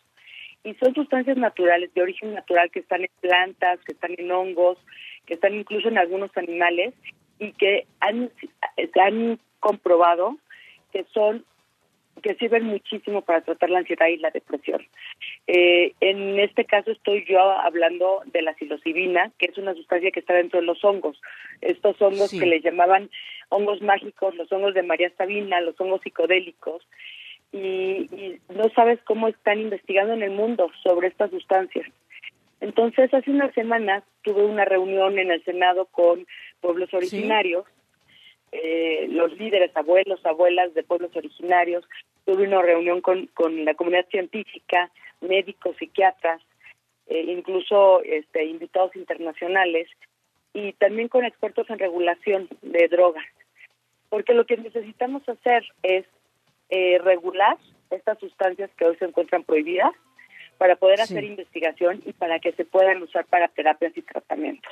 y 0.64 0.74
son 0.76 0.94
sustancias 0.96 1.38
naturales 1.38 1.94
de 1.94 2.02
origen 2.02 2.34
natural 2.34 2.72
que 2.72 2.80
están 2.80 3.02
en 3.02 3.10
plantas, 3.22 3.80
que 3.86 3.94
están 3.94 4.16
en 4.18 4.32
hongos, 4.32 4.78
que 5.26 5.36
están 5.36 5.54
incluso 5.54 5.88
en 5.88 5.98
algunos 5.98 6.36
animales 6.38 6.94
y 7.40 7.52
que 7.54 7.86
han, 8.00 8.32
han 8.96 9.40
comprobado 9.60 10.38
que 10.92 11.06
son 11.14 11.46
que 12.24 12.36
sirven 12.36 12.64
muchísimo 12.64 13.22
para 13.22 13.42
tratar 13.42 13.70
la 13.70 13.80
ansiedad 13.80 14.08
y 14.08 14.18
la 14.18 14.32
depresión. 14.32 14.82
Eh, 15.48 15.94
en 16.00 16.40
este 16.40 16.64
caso 16.64 16.92
estoy 16.92 17.26
yo 17.28 17.40
hablando 17.40 18.22
de 18.28 18.42
la 18.42 18.54
psilocibina, 18.56 19.32
que 19.38 19.48
es 19.48 19.58
una 19.58 19.74
sustancia 19.74 20.12
que 20.12 20.22
está 20.22 20.34
dentro 20.34 20.62
de 20.62 20.66
los 20.66 20.84
hongos. 20.84 21.22
Estos 21.62 22.02
hongos 22.02 22.30
Sí. 22.30 22.40
que 22.40 22.46
le 22.46 22.62
llamaban 22.62 23.10
hongos 23.50 23.82
mágicos, 23.82 24.34
los 24.36 24.52
hongos 24.52 24.74
de 24.74 24.84
María 24.84 25.12
Sabina, 25.18 25.60
los 25.62 25.80
hongos 25.80 26.02
psicodélicos, 26.02 26.88
y, 27.56 28.10
y 28.14 28.40
no 28.54 28.68
sabes 28.76 29.00
cómo 29.06 29.30
están 29.30 29.60
investigando 29.62 30.14
en 30.14 30.24
el 30.24 30.32
mundo 30.32 30.70
sobre 30.84 31.08
estas 31.08 31.32
sustancias. 31.32 31.88
Entonces, 32.60 33.14
hace 33.14 33.32
unas 33.32 33.54
semanas 33.54 34.04
tuve 34.24 34.44
una 34.44 34.66
reunión 34.66 35.18
en 35.20 35.32
el 35.32 35.42
Senado 35.46 35.86
con 35.86 36.28
pueblos 36.60 36.94
originarios, 36.94 37.66
eh, 38.52 39.08
los 39.10 39.32
líderes, 39.38 39.72
abuelos, 39.76 40.26
abuelas 40.26 40.74
de 40.74 40.84
pueblos 40.84 41.16
originarios. 41.16 41.88
Tuve 42.26 42.44
una 42.46 42.62
reunión 42.62 43.00
con, 43.00 43.28
con 43.28 43.64
la 43.64 43.74
comunidad 43.74 44.08
científica, 44.10 44.92
médicos, 45.22 45.78
psiquiatras, 45.78 46.42
eh, 47.08 47.24
incluso 47.28 48.02
este, 48.04 48.44
invitados 48.46 48.96
internacionales 48.98 49.88
y 50.54 50.74
también 50.74 51.08
con 51.08 51.24
expertos 51.24 51.70
en 51.70 51.80
regulación 51.80 52.50
de 52.62 52.88
drogas. 52.90 53.26
Porque 54.10 54.34
lo 54.34 54.46
que 54.46 54.58
necesitamos 54.58 55.28
hacer 55.30 55.64
es 55.84 56.06
eh, 56.70 56.98
regular 57.00 57.58
estas 57.92 58.20
sustancias 58.20 58.70
que 58.78 58.86
hoy 58.86 58.96
se 58.98 59.06
encuentran 59.06 59.44
prohibidas 59.44 59.92
para 60.58 60.76
poder 60.76 61.02
hacer 61.02 61.22
Sí. 61.24 61.28
investigación 61.28 62.02
y 62.06 62.14
para 62.14 62.40
que 62.40 62.52
se 62.54 62.66
puedan 62.66 63.02
usar 63.04 63.26
para 63.26 63.48
terapias 63.50 63.96
y 63.98 64.02
tratamientos. 64.02 64.72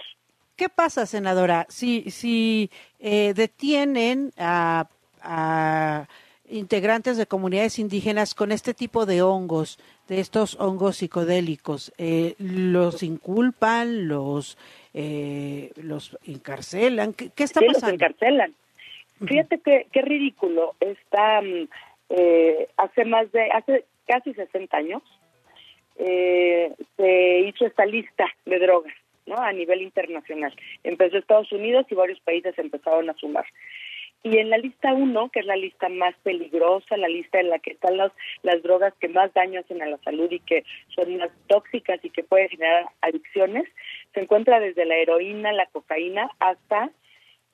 ¿Qué 0.56 0.70
pasa, 0.70 1.06
senadora, 1.06 1.66
si, 1.70 2.10
si 2.12 2.70
eh, 3.00 3.34
detienen 3.36 4.32
a, 4.38 4.88
a 5.22 6.08
integrantes 6.48 7.18
de 7.18 7.26
comunidades 7.26 7.80
indígenas 7.80 8.36
con 8.36 8.52
este 8.52 8.74
tipo 8.74 9.06
de 9.06 9.22
hongos, 9.24 9.80
de 10.08 10.20
estos 10.20 10.56
hongos 10.60 10.98
psicodélicos? 10.98 11.92
Eh, 11.98 12.36
¿Los 12.38 13.02
inculpan, 13.04 14.08
los, 14.08 14.58
eh, 14.94 15.72
los 15.76 16.18
encarcelan? 16.24 17.14
¿Qué, 17.14 17.32
qué 17.32 17.44
está 17.44 17.60
Sí, 17.60 17.66
los 17.66 17.84
Fíjate 19.20 19.60
que 19.60 19.88
qué 19.92 20.02
ridículo 20.02 20.76
está 20.80 21.42
mm, 21.42 21.68
eh, 22.10 22.68
hace 22.78 23.06
más 23.06 23.32
de 23.32 23.50
hace 23.52 23.86
casi 24.06 24.34
60 24.34 24.76
años 24.76 25.02
eh, 25.98 26.74
se 26.98 27.40
hizo 27.42 27.66
esta 27.66 27.86
lista 27.86 28.26
de 28.46 28.60
drogas, 28.60 28.94
¿no? 29.26 29.38
A 29.38 29.52
nivel 29.54 29.82
internacional. 29.82 30.54
Empezó 30.84 31.18
Estados 31.18 31.52
Unidos 31.52 31.86
y 31.90 31.96
varios 31.96 32.20
países 32.22 32.58
empezaron 32.58 33.10
a 33.10 33.14
sumar. 33.14 33.46
Y 34.26 34.38
en 34.38 34.50
la 34.50 34.58
lista 34.58 34.94
1, 34.94 35.30
que 35.32 35.42
es 35.42 35.46
la 35.46 35.58
lista 35.58 35.90
más 35.90 36.16
peligrosa, 36.24 36.96
la 36.96 37.10
lista 37.10 37.42
en 37.42 37.50
la 37.50 37.60
que 37.60 37.72
están 37.72 37.98
las, 37.98 38.12
las 38.42 38.64
drogas 38.64 38.94
que 39.00 39.10
más 39.10 39.34
daño 39.34 39.60
hacen 39.60 39.82
a 39.82 39.86
la 39.86 39.98
salud 39.98 40.32
y 40.32 40.40
que 40.40 40.64
son 40.96 41.18
más 41.18 41.30
tóxicas 41.48 42.00
y 42.04 42.10
que 42.10 42.24
pueden 42.24 42.48
generar 42.48 42.86
adicciones, 43.02 43.66
se 44.14 44.22
encuentra 44.22 44.62
desde 44.62 44.86
la 44.86 44.96
heroína, 44.96 45.52
la 45.52 45.66
cocaína, 45.66 46.30
hasta 46.40 46.90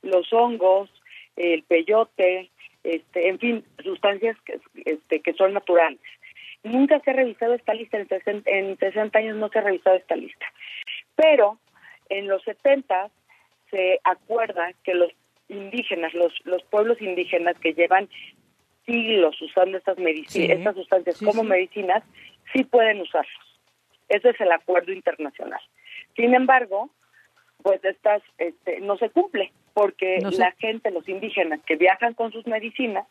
los 0.04 0.32
hongos, 0.32 0.92
el 1.36 1.64
peyote, 1.64 2.50
este, 2.84 3.28
en 3.30 3.40
fin, 3.40 3.66
sustancias 3.84 4.38
que, 4.46 4.60
este, 4.86 5.22
que 5.22 5.34
son 5.34 5.54
naturales. 5.54 6.00
Nunca 6.64 7.00
se 7.00 7.12
ha 7.12 7.14
revisado 7.14 7.54
esta 7.54 7.74
lista, 7.74 7.98
en 7.98 8.08
60, 8.08 8.50
en 8.50 8.78
60 8.78 9.18
años 9.20 9.38
no 9.38 9.50
se 9.50 9.60
ha 9.60 9.62
revisado 9.62 9.96
esta 9.96 10.16
lista. 10.16 10.46
Pero 11.16 11.58
en 12.10 12.28
los 12.28 12.44
70 12.44 13.10
se 13.70 14.00
acuerda 14.04 14.74
que 14.84 14.94
los 14.94 15.12
indígenas, 15.48 16.14
los, 16.14 16.34
los 16.46 16.64
pueblos 16.64 17.02
indígenas 17.02 17.58
que 17.60 17.74
llevan 17.74 18.10
siglos 18.86 19.42
usando 19.42 19.78
estas, 19.78 19.98
Sí. 20.28 20.46
estas 20.52 20.76
sustancias 20.76 21.18
Sí, 21.18 21.26
como 21.26 21.44
sí. 21.44 21.48
medicinas, 21.48 22.04
sí 22.54 22.64
pueden 22.64 23.02
usarlos. 23.02 23.60
Ese 24.10 24.30
es 24.30 24.42
el 24.42 24.52
acuerdo 24.52 24.92
internacional. 24.92 25.62
Sin 26.16 26.34
embargo, 26.34 26.90
pues 27.62 27.84
estas 27.84 28.22
este, 28.38 28.80
no 28.80 28.98
se 28.98 29.10
cumple 29.10 29.52
porque 29.74 30.20
No 30.20 30.32
la 30.32 30.52
gente, 30.54 30.92
los 30.92 31.08
indígenas 31.08 31.62
que 31.66 31.76
viajan 31.76 32.14
con 32.14 32.32
sus 32.32 32.46
medicinas, 32.48 33.08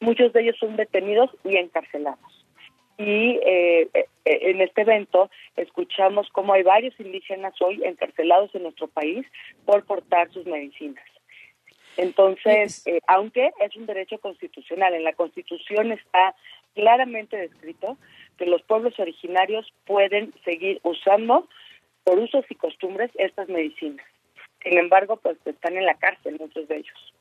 muchos 0.00 0.32
de 0.32 0.42
ellos 0.42 0.56
son 0.58 0.76
detenidos 0.76 1.30
y 1.44 1.56
encarcelados. 1.56 2.46
y 2.98 3.38
eh, 3.44 3.88
eh, 3.94 4.08
en 4.24 4.60
este 4.60 4.82
evento 4.82 5.30
escuchamos 5.56 6.28
cómo 6.32 6.52
hay 6.52 6.62
varios 6.62 6.98
indígenas 6.98 7.54
hoy 7.60 7.80
encarcelados 7.84 8.54
en 8.54 8.64
nuestro 8.64 8.88
país 8.88 9.26
por 9.64 9.84
portar 9.84 10.30
sus 10.30 10.46
medicinas. 10.46 11.04
Entonces, 11.98 12.86
eh, 12.86 13.00
aunque 13.08 13.50
es 13.60 13.74
un 13.76 13.86
derecho 13.86 14.18
constitucional, 14.18 14.94
en 14.94 15.02
la 15.02 15.14
Constitución 15.14 15.90
está 15.90 16.34
claramente 16.74 17.36
descrito 17.36 17.98
que 18.38 18.46
los 18.46 18.62
pueblos 18.62 18.98
originarios 19.00 19.72
pueden 19.84 20.32
seguir 20.44 20.78
usando 20.84 21.48
por 22.08 22.18
usos 22.18 22.46
y 22.48 22.54
costumbres 22.54 23.10
estas 23.16 23.50
medicinas. 23.50 24.06
Sin 24.62 24.78
embargo, 24.78 25.18
pues 25.18 25.36
están 25.44 25.76
en 25.76 25.84
la 25.84 25.92
cárcel 25.92 26.38
muchos 26.40 26.66
de 26.66 26.76
ellos. 26.76 27.14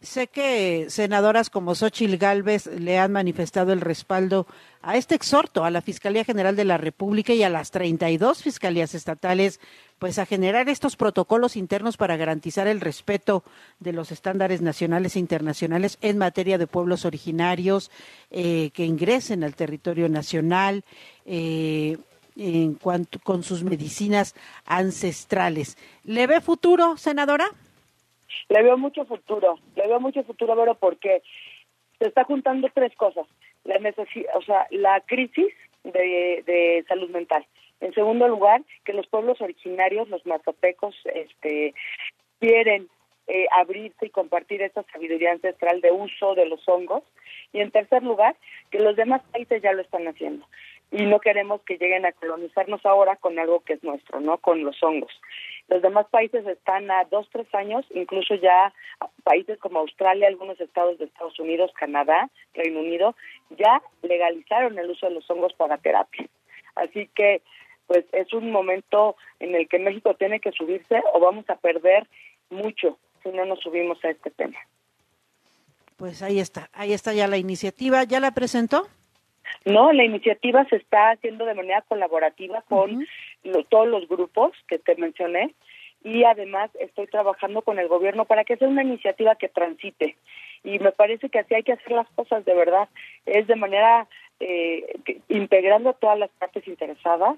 Sé 0.00 0.26
que 0.26 0.86
senadoras 0.88 1.48
como 1.48 1.76
Xochil 1.76 2.18
Gálvez 2.18 2.66
le 2.66 2.98
han 2.98 3.12
manifestado 3.12 3.72
el 3.72 3.80
respaldo 3.80 4.48
a 4.82 4.96
este 4.96 5.14
exhorto 5.14 5.62
a 5.62 5.70
la 5.70 5.80
Fiscalía 5.80 6.24
General 6.24 6.56
de 6.56 6.64
la 6.64 6.76
República 6.76 7.34
y 7.34 7.44
a 7.44 7.50
las 7.50 7.70
32 7.70 8.42
fiscalías 8.42 8.96
estatales, 8.96 9.60
pues 10.00 10.18
a 10.18 10.26
generar 10.26 10.68
estos 10.68 10.96
protocolos 10.96 11.54
internos 11.54 11.96
para 11.96 12.16
garantizar 12.16 12.66
el 12.66 12.80
respeto 12.80 13.44
de 13.78 13.92
los 13.92 14.10
estándares 14.10 14.60
nacionales 14.60 15.14
e 15.14 15.20
internacionales 15.20 15.98
en 16.00 16.18
materia 16.18 16.58
de 16.58 16.66
pueblos 16.66 17.04
originarios 17.04 17.92
eh, 18.32 18.70
que 18.74 18.86
ingresen 18.86 19.44
al 19.44 19.54
territorio 19.54 20.08
nacional. 20.08 20.82
Eh, 21.26 21.96
en 22.40 22.74
cuanto 22.74 23.18
con 23.22 23.42
sus 23.42 23.62
medicinas 23.62 24.34
ancestrales. 24.64 25.76
¿Le 26.04 26.26
ve 26.26 26.40
futuro, 26.40 26.96
senadora? 26.96 27.46
Le 28.48 28.62
veo 28.62 28.78
mucho 28.78 29.04
futuro, 29.04 29.58
le 29.76 29.86
veo 29.86 30.00
mucho 30.00 30.22
futuro, 30.24 30.56
pero 30.56 30.74
porque 30.74 31.22
se 31.98 32.08
está 32.08 32.24
juntando 32.24 32.68
tres 32.72 32.94
cosas. 32.96 33.26
La 33.64 33.76
o 34.34 34.42
sea, 34.42 34.66
la 34.70 35.00
crisis 35.02 35.52
de, 35.84 36.42
de 36.46 36.84
salud 36.88 37.10
mental. 37.10 37.46
En 37.80 37.92
segundo 37.92 38.26
lugar, 38.26 38.62
que 38.84 38.94
los 38.94 39.06
pueblos 39.06 39.40
originarios, 39.40 40.08
los 40.08 40.24
mazapecos, 40.24 40.94
este, 41.14 41.74
quieren 42.38 42.88
eh, 43.26 43.46
abrirse 43.56 44.06
y 44.06 44.10
compartir 44.10 44.62
esta 44.62 44.82
sabiduría 44.92 45.32
ancestral 45.32 45.80
de 45.80 45.92
uso 45.92 46.34
de 46.34 46.46
los 46.46 46.66
hongos. 46.68 47.02
Y 47.52 47.60
en 47.60 47.70
tercer 47.70 48.02
lugar, 48.02 48.36
que 48.70 48.80
los 48.80 48.96
demás 48.96 49.22
países 49.30 49.62
ya 49.62 49.72
lo 49.72 49.82
están 49.82 50.08
haciendo 50.08 50.46
y 50.90 51.06
no 51.06 51.20
queremos 51.20 51.60
que 51.62 51.78
lleguen 51.78 52.04
a 52.04 52.12
colonizarnos 52.12 52.84
ahora 52.84 53.16
con 53.16 53.38
algo 53.38 53.60
que 53.60 53.74
es 53.74 53.84
nuestro, 53.84 54.20
¿no? 54.20 54.38
Con 54.38 54.64
los 54.64 54.82
hongos. 54.82 55.12
Los 55.68 55.82
demás 55.82 56.06
países 56.10 56.44
están 56.46 56.90
a 56.90 57.04
dos, 57.04 57.28
tres 57.30 57.46
años, 57.54 57.86
incluso 57.94 58.34
ya 58.34 58.72
países 59.22 59.58
como 59.58 59.78
Australia, 59.78 60.26
algunos 60.26 60.60
estados 60.60 60.98
de 60.98 61.04
Estados 61.04 61.38
Unidos, 61.38 61.70
Canadá, 61.78 62.28
Reino 62.54 62.80
Unido, 62.80 63.14
ya 63.50 63.80
legalizaron 64.02 64.78
el 64.78 64.90
uso 64.90 65.06
de 65.06 65.14
los 65.14 65.30
hongos 65.30 65.52
para 65.54 65.78
terapia. 65.78 66.26
Así 66.74 67.08
que, 67.14 67.42
pues 67.86 68.04
es 68.12 68.32
un 68.32 68.50
momento 68.50 69.16
en 69.38 69.54
el 69.54 69.68
que 69.68 69.78
México 69.78 70.14
tiene 70.14 70.40
que 70.40 70.50
subirse 70.52 71.00
o 71.12 71.20
vamos 71.20 71.48
a 71.50 71.56
perder 71.56 72.08
mucho 72.50 72.98
si 73.22 73.28
no 73.30 73.44
nos 73.44 73.60
subimos 73.60 74.04
a 74.04 74.10
este 74.10 74.30
tema. 74.30 74.58
Pues 75.96 76.22
ahí 76.22 76.40
está, 76.40 76.68
ahí 76.72 76.92
está 76.92 77.12
ya 77.12 77.28
la 77.28 77.36
iniciativa. 77.36 78.02
¿Ya 78.04 78.18
la 78.18 78.32
presentó? 78.32 78.88
No, 79.64 79.92
la 79.92 80.04
iniciativa 80.04 80.64
se 80.66 80.76
está 80.76 81.10
haciendo 81.10 81.44
de 81.44 81.54
manera 81.54 81.82
colaborativa 81.82 82.62
con 82.68 83.06
todos 83.68 83.88
los 83.88 84.08
grupos 84.08 84.52
que 84.68 84.78
te 84.78 84.96
mencioné 84.96 85.54
y 86.02 86.24
además 86.24 86.70
estoy 86.78 87.06
trabajando 87.06 87.62
con 87.62 87.78
el 87.78 87.88
gobierno 87.88 88.24
para 88.24 88.44
que 88.44 88.56
sea 88.56 88.68
una 88.68 88.82
iniciativa 88.82 89.34
que 89.34 89.48
transite. 89.48 90.16
Y 90.64 90.78
me 90.78 90.92
parece 90.92 91.28
que 91.28 91.38
así 91.38 91.54
hay 91.54 91.62
que 91.62 91.72
hacer 91.72 91.92
las 91.92 92.08
cosas 92.10 92.44
de 92.44 92.54
verdad. 92.54 92.88
Es 93.26 93.46
de 93.46 93.56
manera 93.56 94.06
eh, 94.40 94.98
integrando 95.28 95.90
a 95.90 95.94
todas 95.94 96.18
las 96.18 96.30
partes 96.30 96.66
interesadas 96.66 97.36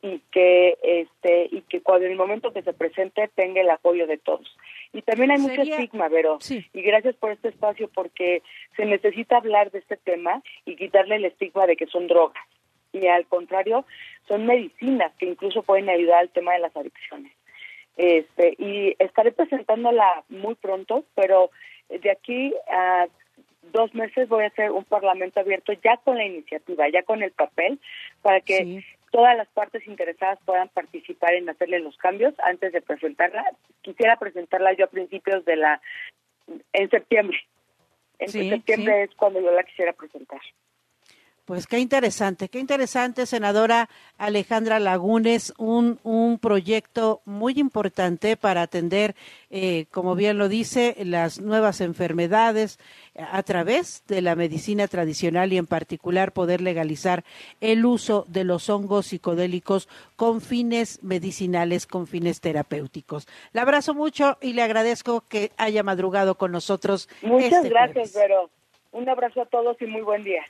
y 0.00 0.20
que 0.30 0.78
este 0.82 1.48
y 1.50 1.62
que 1.62 1.82
cuando 1.82 2.06
en 2.06 2.12
el 2.12 2.18
momento 2.18 2.52
que 2.52 2.62
se 2.62 2.72
presente 2.72 3.28
tenga 3.34 3.60
el 3.60 3.70
apoyo 3.70 4.06
de 4.06 4.16
todos 4.16 4.56
y 4.92 5.02
también 5.02 5.30
hay 5.30 5.38
mucho 5.38 5.62
estigma 5.62 6.08
Vero. 6.08 6.38
Y 6.48 6.82
gracias 6.82 7.14
por 7.16 7.32
este 7.32 7.48
espacio 7.48 7.88
porque 7.88 8.42
se 8.76 8.84
necesita 8.84 9.36
hablar 9.36 9.70
de 9.70 9.80
este 9.80 9.96
tema 9.96 10.42
y 10.64 10.76
quitarle 10.76 11.16
el 11.16 11.24
estigma 11.26 11.66
de 11.66 11.76
que 11.76 11.86
son 11.86 12.06
drogas. 12.06 12.42
Y 12.92 13.06
al 13.06 13.26
contrario 13.26 13.84
son 14.26 14.46
medicinas 14.46 15.12
que 15.18 15.26
incluso 15.26 15.62
pueden 15.62 15.88
ayudar 15.90 16.20
al 16.20 16.30
tema 16.30 16.54
de 16.54 16.60
las 16.60 16.76
adicciones. 16.76 17.32
Este 17.96 18.54
y 18.58 18.96
estaré 18.98 19.32
presentándola 19.32 20.24
muy 20.28 20.54
pronto 20.54 21.04
pero 21.14 21.50
de 21.88 22.10
aquí 22.10 22.54
a 22.70 23.08
dos 23.72 23.94
meses 23.94 24.28
voy 24.28 24.44
a 24.44 24.48
hacer 24.48 24.70
un 24.70 24.84
parlamento 24.84 25.40
abierto 25.40 25.72
ya 25.72 25.96
con 25.98 26.16
la 26.16 26.24
iniciativa, 26.24 26.88
ya 26.88 27.02
con 27.02 27.22
el 27.22 27.32
papel, 27.32 27.78
para 28.22 28.40
que 28.40 28.84
todas 29.10 29.36
las 29.36 29.48
partes 29.48 29.86
interesadas 29.86 30.38
puedan 30.44 30.68
participar 30.68 31.34
en 31.34 31.48
hacerle 31.48 31.80
los 31.80 31.96
cambios 31.96 32.34
antes 32.40 32.72
de 32.72 32.82
presentarla. 32.82 33.44
Quisiera 33.82 34.16
presentarla 34.16 34.72
yo 34.74 34.84
a 34.84 34.90
principios 34.90 35.44
de 35.44 35.56
la, 35.56 35.80
en 36.72 36.90
septiembre. 36.90 37.38
En 38.18 38.28
septiembre 38.28 39.04
es 39.04 39.14
cuando 39.14 39.40
yo 39.40 39.52
la 39.52 39.62
quisiera 39.62 39.92
presentar. 39.92 40.40
Pues 41.48 41.66
qué 41.66 41.78
interesante, 41.78 42.50
qué 42.50 42.58
interesante, 42.58 43.24
senadora 43.24 43.88
Alejandra 44.18 44.78
Lagunes, 44.78 45.54
un, 45.56 45.98
un 46.02 46.38
proyecto 46.38 47.22
muy 47.24 47.58
importante 47.58 48.36
para 48.36 48.60
atender, 48.60 49.14
eh, 49.48 49.86
como 49.90 50.14
bien 50.14 50.36
lo 50.36 50.50
dice, 50.50 50.94
las 51.06 51.40
nuevas 51.40 51.80
enfermedades 51.80 52.78
eh, 53.14 53.24
a 53.32 53.42
través 53.44 54.04
de 54.08 54.20
la 54.20 54.34
medicina 54.34 54.88
tradicional 54.88 55.50
y 55.50 55.56
en 55.56 55.64
particular 55.64 56.32
poder 56.32 56.60
legalizar 56.60 57.24
el 57.62 57.86
uso 57.86 58.26
de 58.28 58.44
los 58.44 58.68
hongos 58.68 59.06
psicodélicos 59.06 59.88
con 60.16 60.42
fines 60.42 61.02
medicinales, 61.02 61.86
con 61.86 62.06
fines 62.06 62.42
terapéuticos. 62.42 63.26
Le 63.54 63.60
abrazo 63.62 63.94
mucho 63.94 64.36
y 64.42 64.52
le 64.52 64.60
agradezco 64.60 65.22
que 65.22 65.52
haya 65.56 65.82
madrugado 65.82 66.34
con 66.34 66.52
nosotros. 66.52 67.08
Muchas 67.22 67.64
este 67.64 67.70
gracias, 67.70 68.12
Vero. 68.12 68.50
Un 68.92 69.08
abrazo 69.08 69.40
a 69.40 69.46
todos 69.46 69.80
y 69.80 69.86
muy 69.86 70.02
buen 70.02 70.24
día. 70.24 70.44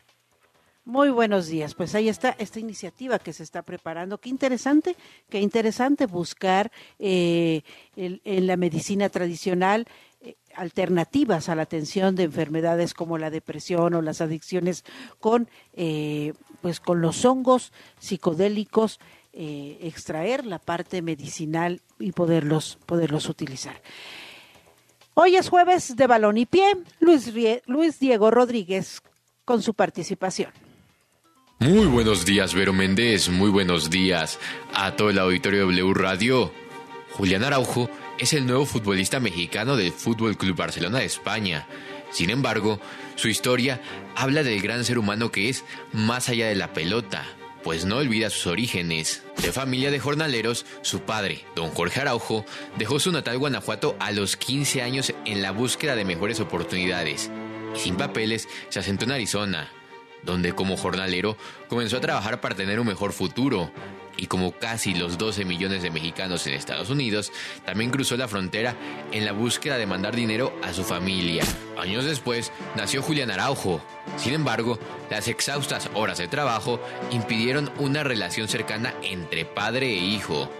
Muy 0.88 1.10
buenos 1.10 1.48
días. 1.48 1.74
Pues 1.74 1.94
ahí 1.94 2.08
está 2.08 2.34
esta 2.38 2.60
iniciativa 2.60 3.18
que 3.18 3.34
se 3.34 3.42
está 3.42 3.60
preparando. 3.60 4.16
Qué 4.16 4.30
interesante, 4.30 4.96
qué 5.28 5.38
interesante 5.38 6.06
buscar 6.06 6.72
eh, 6.98 7.60
en 7.94 8.46
la 8.46 8.56
medicina 8.56 9.10
tradicional 9.10 9.86
eh, 10.22 10.36
alternativas 10.54 11.50
a 11.50 11.54
la 11.56 11.60
atención 11.64 12.16
de 12.16 12.22
enfermedades 12.22 12.94
como 12.94 13.18
la 13.18 13.28
depresión 13.28 13.92
o 13.92 14.00
las 14.00 14.22
adicciones 14.22 14.82
con, 15.20 15.50
eh, 15.74 16.32
pues 16.62 16.80
con 16.80 17.02
los 17.02 17.22
hongos 17.26 17.70
psicodélicos, 17.98 18.98
extraer 19.34 20.46
la 20.46 20.58
parte 20.58 21.02
medicinal 21.02 21.82
y 21.98 22.12
poderlos, 22.12 22.78
poderlos 22.86 23.28
utilizar. 23.28 23.82
Hoy 25.12 25.36
es 25.36 25.50
jueves 25.50 25.96
de 25.96 26.06
balón 26.06 26.38
y 26.38 26.46
pie. 26.46 26.78
Luis, 26.98 27.30
Luis 27.66 28.00
Diego 28.00 28.30
Rodríguez 28.30 29.02
con 29.44 29.60
su 29.60 29.74
participación. 29.74 30.67
Muy 31.60 31.86
buenos 31.86 32.24
días, 32.24 32.54
Vero 32.54 32.72
Méndez. 32.72 33.28
Muy 33.30 33.50
buenos 33.50 33.90
días 33.90 34.38
a 34.74 34.94
todo 34.94 35.10
el 35.10 35.18
auditorio 35.18 35.66
de 35.66 35.80
W 35.80 35.92
Radio. 35.92 36.52
Julián 37.10 37.42
Araujo 37.42 37.90
es 38.16 38.32
el 38.32 38.46
nuevo 38.46 38.64
futbolista 38.64 39.18
mexicano 39.18 39.76
del 39.76 39.90
Fútbol 39.90 40.36
Club 40.36 40.54
Barcelona 40.54 41.00
de 41.00 41.06
España. 41.06 41.66
Sin 42.12 42.30
embargo, 42.30 42.78
su 43.16 43.26
historia 43.26 43.80
habla 44.14 44.44
del 44.44 44.62
gran 44.62 44.84
ser 44.84 45.00
humano 45.00 45.32
que 45.32 45.48
es 45.48 45.64
más 45.92 46.28
allá 46.28 46.46
de 46.46 46.54
la 46.54 46.72
pelota, 46.72 47.24
pues 47.64 47.84
no 47.84 47.96
olvida 47.96 48.30
sus 48.30 48.46
orígenes. 48.46 49.24
De 49.42 49.50
familia 49.50 49.90
de 49.90 49.98
jornaleros, 49.98 50.64
su 50.82 51.00
padre, 51.00 51.44
don 51.56 51.70
Jorge 51.70 52.00
Araujo, 52.00 52.46
dejó 52.76 53.00
su 53.00 53.10
natal 53.10 53.36
Guanajuato 53.36 53.96
a 53.98 54.12
los 54.12 54.36
15 54.36 54.82
años 54.82 55.12
en 55.24 55.42
la 55.42 55.50
búsqueda 55.50 55.96
de 55.96 56.04
mejores 56.04 56.38
oportunidades. 56.38 57.32
Y 57.74 57.80
sin 57.80 57.96
papeles, 57.96 58.48
se 58.68 58.78
asentó 58.78 59.06
en 59.06 59.12
Arizona, 59.12 59.72
donde 60.22 60.52
como 60.52 60.76
jornalero 60.76 61.36
comenzó 61.68 61.98
a 61.98 62.00
trabajar 62.00 62.40
para 62.40 62.54
tener 62.54 62.80
un 62.80 62.86
mejor 62.86 63.12
futuro. 63.12 63.70
Y 64.16 64.26
como 64.26 64.50
casi 64.50 64.94
los 64.94 65.16
12 65.16 65.44
millones 65.44 65.82
de 65.82 65.92
mexicanos 65.92 66.44
en 66.46 66.54
Estados 66.54 66.90
Unidos, 66.90 67.30
también 67.64 67.90
cruzó 67.90 68.16
la 68.16 68.26
frontera 68.26 68.74
en 69.12 69.24
la 69.24 69.30
búsqueda 69.30 69.78
de 69.78 69.86
mandar 69.86 70.16
dinero 70.16 70.52
a 70.64 70.72
su 70.72 70.82
familia. 70.82 71.44
Años 71.78 72.04
después 72.04 72.50
nació 72.76 73.00
Julián 73.00 73.30
Araujo. 73.30 73.80
Sin 74.16 74.34
embargo, 74.34 74.76
las 75.08 75.28
exhaustas 75.28 75.88
horas 75.94 76.18
de 76.18 76.26
trabajo 76.26 76.80
impidieron 77.12 77.70
una 77.78 78.02
relación 78.02 78.48
cercana 78.48 78.92
entre 79.04 79.44
padre 79.44 79.86
e 79.86 79.98
hijo. 79.98 80.50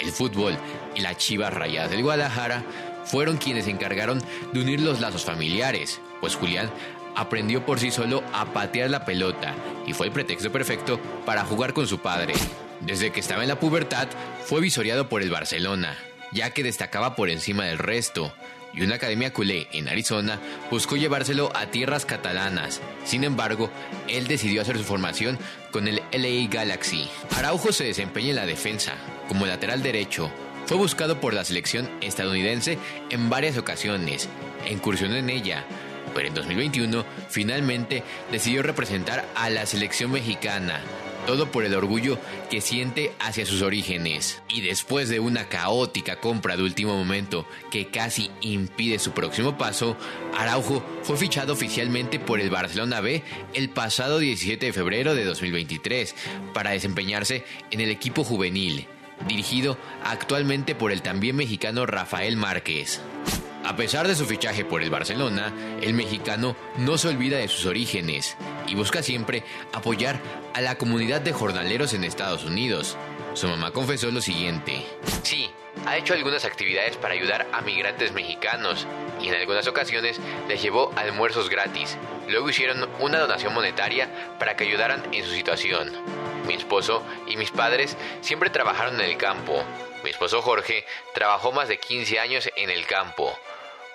El 0.00 0.10
fútbol 0.10 0.56
y 0.96 1.00
la 1.00 1.16
Chivas 1.16 1.54
Rayadas 1.54 1.90
del 1.92 2.02
Guadalajara 2.02 2.64
fueron 3.04 3.36
quienes 3.36 3.66
se 3.66 3.70
encargaron 3.70 4.20
de 4.52 4.60
unir 4.60 4.80
los 4.80 5.00
lazos 5.00 5.24
familiares, 5.24 6.00
pues 6.20 6.34
Julián 6.34 6.70
aprendió 7.16 7.66
por 7.66 7.80
sí 7.80 7.90
solo 7.90 8.22
a 8.32 8.52
patear 8.52 8.90
la 8.90 9.04
pelota 9.04 9.54
y 9.86 9.92
fue 9.92 10.06
el 10.06 10.12
pretexto 10.12 10.52
perfecto 10.52 11.00
para 11.24 11.44
jugar 11.44 11.72
con 11.72 11.86
su 11.86 11.98
padre. 11.98 12.34
Desde 12.80 13.10
que 13.10 13.20
estaba 13.20 13.42
en 13.42 13.48
la 13.48 13.58
pubertad, 13.58 14.08
fue 14.44 14.60
visoreado 14.60 15.08
por 15.08 15.22
el 15.22 15.30
Barcelona, 15.30 15.96
ya 16.32 16.50
que 16.50 16.62
destacaba 16.62 17.16
por 17.16 17.30
encima 17.30 17.64
del 17.64 17.78
resto, 17.78 18.32
y 18.76 18.82
una 18.82 18.96
academia 18.96 19.32
culé 19.32 19.68
en 19.72 19.88
Arizona 19.88 20.38
buscó 20.70 20.96
llevárselo 20.96 21.50
a 21.56 21.66
tierras 21.66 22.04
catalanas. 22.04 22.82
Sin 23.04 23.24
embargo, 23.24 23.70
él 24.06 24.26
decidió 24.26 24.60
hacer 24.60 24.76
su 24.76 24.84
formación 24.84 25.38
con 25.72 25.88
el 25.88 26.02
LA 26.12 26.48
Galaxy. 26.50 27.08
Araujo 27.36 27.72
se 27.72 27.84
desempeña 27.84 28.30
en 28.30 28.36
la 28.36 28.46
defensa, 28.46 28.92
como 29.28 29.46
lateral 29.46 29.82
derecho. 29.82 30.30
Fue 30.66 30.76
buscado 30.76 31.20
por 31.20 31.32
la 31.32 31.44
selección 31.44 31.88
estadounidense 32.02 32.78
en 33.10 33.30
varias 33.30 33.56
ocasiones 33.56 34.28
e 34.66 34.72
incursionó 34.72 35.14
en 35.14 35.30
ella, 35.30 35.64
pero 36.16 36.28
en 36.28 36.34
2021 36.34 37.04
finalmente 37.28 38.02
decidió 38.32 38.62
representar 38.62 39.28
a 39.34 39.50
la 39.50 39.66
selección 39.66 40.10
mexicana, 40.10 40.80
todo 41.26 41.52
por 41.52 41.66
el 41.66 41.74
orgullo 41.74 42.18
que 42.48 42.62
siente 42.62 43.12
hacia 43.20 43.44
sus 43.44 43.60
orígenes. 43.60 44.40
Y 44.48 44.62
después 44.62 45.10
de 45.10 45.20
una 45.20 45.50
caótica 45.50 46.18
compra 46.18 46.56
de 46.56 46.62
último 46.62 46.96
momento 46.96 47.46
que 47.70 47.88
casi 47.88 48.30
impide 48.40 48.98
su 48.98 49.12
próximo 49.12 49.58
paso, 49.58 49.98
Araujo 50.34 50.82
fue 51.02 51.18
fichado 51.18 51.52
oficialmente 51.52 52.18
por 52.18 52.40
el 52.40 52.48
Barcelona 52.48 53.02
B 53.02 53.22
el 53.52 53.68
pasado 53.68 54.18
17 54.18 54.64
de 54.64 54.72
febrero 54.72 55.14
de 55.14 55.26
2023 55.26 56.14
para 56.54 56.70
desempeñarse 56.70 57.44
en 57.70 57.82
el 57.82 57.90
equipo 57.90 58.24
juvenil, 58.24 58.86
dirigido 59.28 59.76
actualmente 60.02 60.74
por 60.74 60.92
el 60.92 61.02
también 61.02 61.36
mexicano 61.36 61.84
Rafael 61.84 62.38
Márquez. 62.38 63.02
A 63.66 63.74
pesar 63.74 64.06
de 64.06 64.14
su 64.14 64.26
fichaje 64.26 64.64
por 64.64 64.80
el 64.80 64.90
Barcelona, 64.90 65.52
el 65.82 65.92
mexicano 65.92 66.56
no 66.76 66.96
se 66.96 67.08
olvida 67.08 67.38
de 67.38 67.48
sus 67.48 67.66
orígenes 67.66 68.36
y 68.68 68.76
busca 68.76 69.02
siempre 69.02 69.42
apoyar 69.72 70.20
a 70.54 70.60
la 70.60 70.78
comunidad 70.78 71.20
de 71.20 71.32
jornaleros 71.32 71.92
en 71.92 72.04
Estados 72.04 72.44
Unidos. 72.44 72.96
Su 73.34 73.48
mamá 73.48 73.72
confesó 73.72 74.12
lo 74.12 74.20
siguiente. 74.20 74.86
Sí, 75.24 75.50
ha 75.84 75.96
hecho 75.96 76.14
algunas 76.14 76.44
actividades 76.44 76.96
para 76.96 77.14
ayudar 77.14 77.48
a 77.52 77.60
migrantes 77.60 78.12
mexicanos 78.12 78.86
y 79.20 79.28
en 79.28 79.34
algunas 79.34 79.66
ocasiones 79.66 80.20
les 80.46 80.62
llevó 80.62 80.92
almuerzos 80.94 81.50
gratis. 81.50 81.98
Luego 82.28 82.48
hicieron 82.48 82.88
una 83.00 83.18
donación 83.18 83.52
monetaria 83.52 84.08
para 84.38 84.56
que 84.56 84.62
ayudaran 84.62 85.02
en 85.12 85.24
su 85.24 85.32
situación. 85.32 85.90
Mi 86.46 86.54
esposo 86.54 87.02
y 87.26 87.36
mis 87.36 87.50
padres 87.50 87.96
siempre 88.20 88.48
trabajaron 88.48 89.00
en 89.00 89.10
el 89.10 89.16
campo. 89.16 89.60
Mi 90.04 90.10
esposo 90.10 90.40
Jorge 90.40 90.86
trabajó 91.14 91.50
más 91.50 91.66
de 91.66 91.78
15 91.78 92.20
años 92.20 92.48
en 92.54 92.70
el 92.70 92.86
campo. 92.86 93.36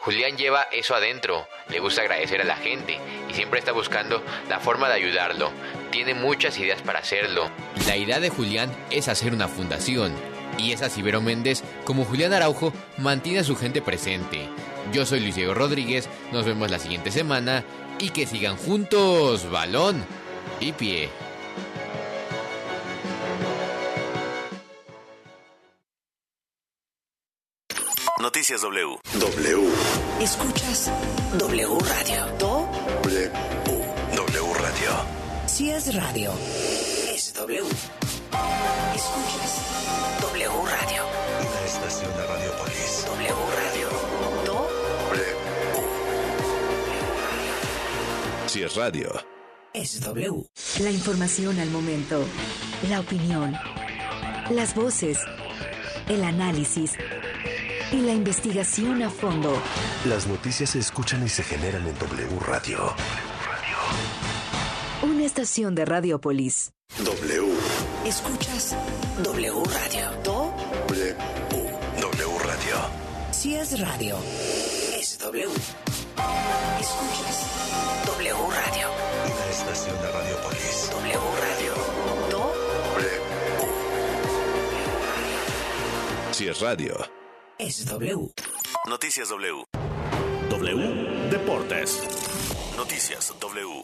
Julián 0.02 0.36
lleva 0.36 0.64
eso 0.72 0.96
adentro, 0.96 1.48
le 1.70 1.80
gusta 1.80 2.02
agradecer 2.02 2.42
a 2.42 2.44
la 2.44 2.56
gente 2.56 2.98
y 3.30 3.34
siempre 3.36 3.60
está 3.60 3.72
buscando 3.72 4.24
la 4.50 4.60
forma 4.60 4.88
de 4.88 4.96
ayudarlo. 4.96 5.52
Tiene 5.92 6.16
muchas 6.16 6.58
ideas 6.58 6.82
para 6.82 7.00
hacerlo. 7.00 7.52
La 7.86 7.96
idea 7.96 8.20
de 8.20 8.30
Julián 8.30 8.72
es 8.90 9.08
hacer 9.08 9.32
una 9.32 9.48
fundación 9.48 10.12
y 10.58 10.72
es 10.72 10.82
así 10.82 11.04
Vero 11.04 11.22
Méndez 11.22 11.64
como 11.84 12.04
Julián 12.04 12.34
Araujo 12.34 12.74
mantiene 12.98 13.40
a 13.40 13.44
su 13.44 13.56
gente 13.56 13.84
presente. 13.84 14.50
Yo 14.92 15.06
soy 15.06 15.20
Luis 15.20 15.36
Diego 15.36 15.54
Rodríguez, 15.54 16.10
nos 16.32 16.46
vemos 16.46 16.72
la 16.72 16.80
siguiente 16.80 17.12
semana 17.12 17.64
y 18.00 18.10
que 18.10 18.26
sigan 18.26 18.58
juntos, 18.58 19.52
balón 19.52 20.04
y 20.60 20.72
pie. 20.72 21.10
Noticias 28.22 28.62
W. 28.62 29.00
W. 29.20 29.58
Escuchas 30.20 30.92
W 31.40 31.80
Radio. 31.80 32.28
Do. 32.38 32.70
W. 33.02 33.32
W 34.16 34.54
Radio. 34.60 34.92
Si 35.48 35.72
es 35.72 35.96
radio, 35.96 36.32
es 37.12 37.34
W. 37.34 37.64
Escuchas 38.94 39.62
W 40.22 40.50
Radio. 40.50 41.04
Una 41.40 41.66
estación 41.66 42.12
de 42.16 42.28
Radiopolis. 42.28 43.06
W 43.08 43.34
Radio. 43.58 43.90
Do. 44.46 44.70
W. 45.10 45.26
Si 48.46 48.62
es 48.62 48.76
radio. 48.76 49.12
Es 49.74 50.00
W. 50.00 50.46
La 50.80 50.92
información 50.92 51.60
al 51.60 51.72
momento. 51.72 52.24
La 52.88 53.00
opinión. 53.00 53.58
Las 54.52 54.76
voces. 54.76 55.18
El 56.08 56.24
análisis 56.24 56.92
y 57.92 58.02
la 58.02 58.14
investigación 58.14 59.02
a 59.04 59.10
fondo. 59.10 59.62
Las 60.06 60.28
noticias 60.28 60.72
se 60.72 60.80
escuchan 60.80 61.24
y 61.26 61.30
se 61.30 61.44
generan 61.44 61.86
en 61.88 61.98
W 61.98 62.40
Radio. 62.46 62.94
Una 65.04 65.26
estación 65.26 65.76
de 65.76 65.86
Radiopolis. 65.86 66.72
W. 67.04 67.54
Escuchas 68.06 68.76
W 69.24 69.64
Radio. 69.66 70.12
Do. 70.24 70.54
W. 70.88 71.16
W 72.00 72.40
Radio. 72.46 72.76
Si 73.32 73.56
es 73.56 73.80
radio, 73.80 74.18
es 74.98 75.18
W. 75.20 75.48
Escuchas 76.80 77.48
W 78.06 78.34
Radio. 78.34 78.88
Una 79.26 79.46
estación 79.50 79.96
de 80.02 80.12
Radiopolis. 80.12 80.90
W 80.92 81.20
Radio. 81.42 81.74
Do. 82.30 82.54
W. 82.96 83.22
Si 86.32 86.48
es 86.48 86.60
radio. 86.60 87.21
Es 87.62 87.86
W. 87.86 88.18
Noticias 88.90 89.30
W. 89.30 89.66
W 90.50 91.30
Deportes. 91.30 92.02
Noticias 92.76 93.40
W. 93.40 93.84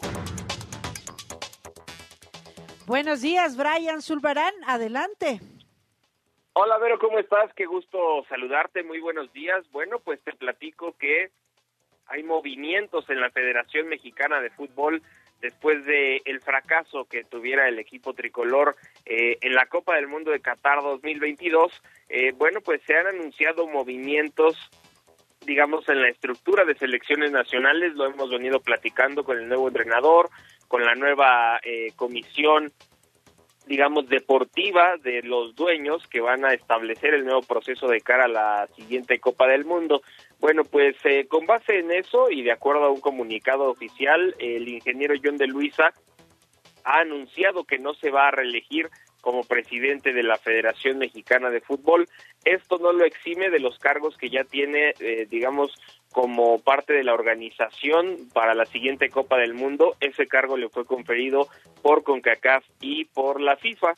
Buenos 2.86 3.20
días, 3.20 3.56
Brian 3.56 4.02
Zulbarán, 4.02 4.52
adelante. 4.66 5.40
Hola, 6.54 6.76
Vero, 6.78 6.98
¿cómo 6.98 7.20
estás? 7.20 7.54
Qué 7.54 7.66
gusto 7.66 8.26
saludarte, 8.28 8.82
muy 8.82 8.98
buenos 8.98 9.32
días. 9.32 9.64
Bueno, 9.70 10.00
pues 10.00 10.20
te 10.24 10.32
platico 10.32 10.96
que 10.98 11.30
hay 12.08 12.24
movimientos 12.24 13.08
en 13.08 13.20
la 13.20 13.30
Federación 13.30 13.86
Mexicana 13.86 14.40
de 14.40 14.50
Fútbol 14.50 15.04
después 15.40 15.84
de 15.84 16.22
el 16.24 16.40
fracaso 16.40 17.04
que 17.04 17.24
tuviera 17.24 17.68
el 17.68 17.78
equipo 17.78 18.14
tricolor 18.14 18.76
eh, 19.04 19.38
en 19.40 19.54
la 19.54 19.66
Copa 19.66 19.96
del 19.96 20.08
Mundo 20.08 20.30
de 20.30 20.40
Qatar 20.40 20.82
2022. 20.82 21.72
Eh, 22.08 22.32
bueno, 22.36 22.60
pues 22.60 22.80
se 22.86 22.96
han 22.96 23.06
anunciado 23.06 23.66
movimientos 23.66 24.56
digamos, 25.46 25.88
en 25.88 26.02
la 26.02 26.08
estructura 26.08 26.64
de 26.64 26.74
selecciones 26.74 27.32
nacionales, 27.32 27.94
lo 27.94 28.06
hemos 28.06 28.28
venido 28.28 28.60
platicando 28.60 29.24
con 29.24 29.38
el 29.38 29.48
nuevo 29.48 29.68
entrenador, 29.68 30.28
con 30.66 30.84
la 30.84 30.94
nueva 30.94 31.58
eh, 31.64 31.92
comisión, 31.96 32.70
digamos, 33.68 34.08
deportiva 34.08 34.96
de 35.02 35.22
los 35.22 35.54
dueños 35.54 36.06
que 36.08 36.20
van 36.20 36.44
a 36.44 36.54
establecer 36.54 37.14
el 37.14 37.24
nuevo 37.24 37.42
proceso 37.42 37.86
de 37.86 38.00
cara 38.00 38.24
a 38.24 38.28
la 38.28 38.66
siguiente 38.74 39.20
Copa 39.20 39.46
del 39.46 39.64
Mundo. 39.64 40.02
Bueno, 40.40 40.64
pues 40.64 40.96
eh, 41.04 41.26
con 41.28 41.46
base 41.46 41.78
en 41.78 41.92
eso 41.92 42.30
y 42.30 42.42
de 42.42 42.52
acuerdo 42.52 42.84
a 42.84 42.90
un 42.90 43.00
comunicado 43.00 43.70
oficial, 43.70 44.34
el 44.38 44.68
ingeniero 44.68 45.14
John 45.22 45.36
de 45.36 45.46
Luisa 45.46 45.92
ha 46.84 47.00
anunciado 47.00 47.64
que 47.64 47.78
no 47.78 47.92
se 47.94 48.10
va 48.10 48.28
a 48.28 48.30
reelegir 48.30 48.88
como 49.20 49.42
presidente 49.42 50.12
de 50.12 50.22
la 50.22 50.38
Federación 50.38 50.98
Mexicana 50.98 51.50
de 51.50 51.60
Fútbol. 51.60 52.08
Esto 52.44 52.78
no 52.78 52.92
lo 52.92 53.04
exime 53.04 53.50
de 53.50 53.60
los 53.60 53.78
cargos 53.78 54.16
que 54.16 54.30
ya 54.30 54.44
tiene, 54.44 54.94
eh, 55.00 55.26
digamos, 55.28 55.74
como 56.12 56.58
parte 56.58 56.92
de 56.92 57.04
la 57.04 57.14
organización 57.14 58.28
para 58.32 58.54
la 58.54 58.66
siguiente 58.66 59.10
Copa 59.10 59.36
del 59.38 59.54
Mundo. 59.54 59.96
Ese 60.00 60.26
cargo 60.26 60.56
le 60.56 60.68
fue 60.68 60.84
conferido 60.84 61.48
por 61.82 62.02
CONCACAF 62.02 62.64
y 62.80 63.04
por 63.06 63.40
la 63.40 63.56
FIFA. 63.56 63.94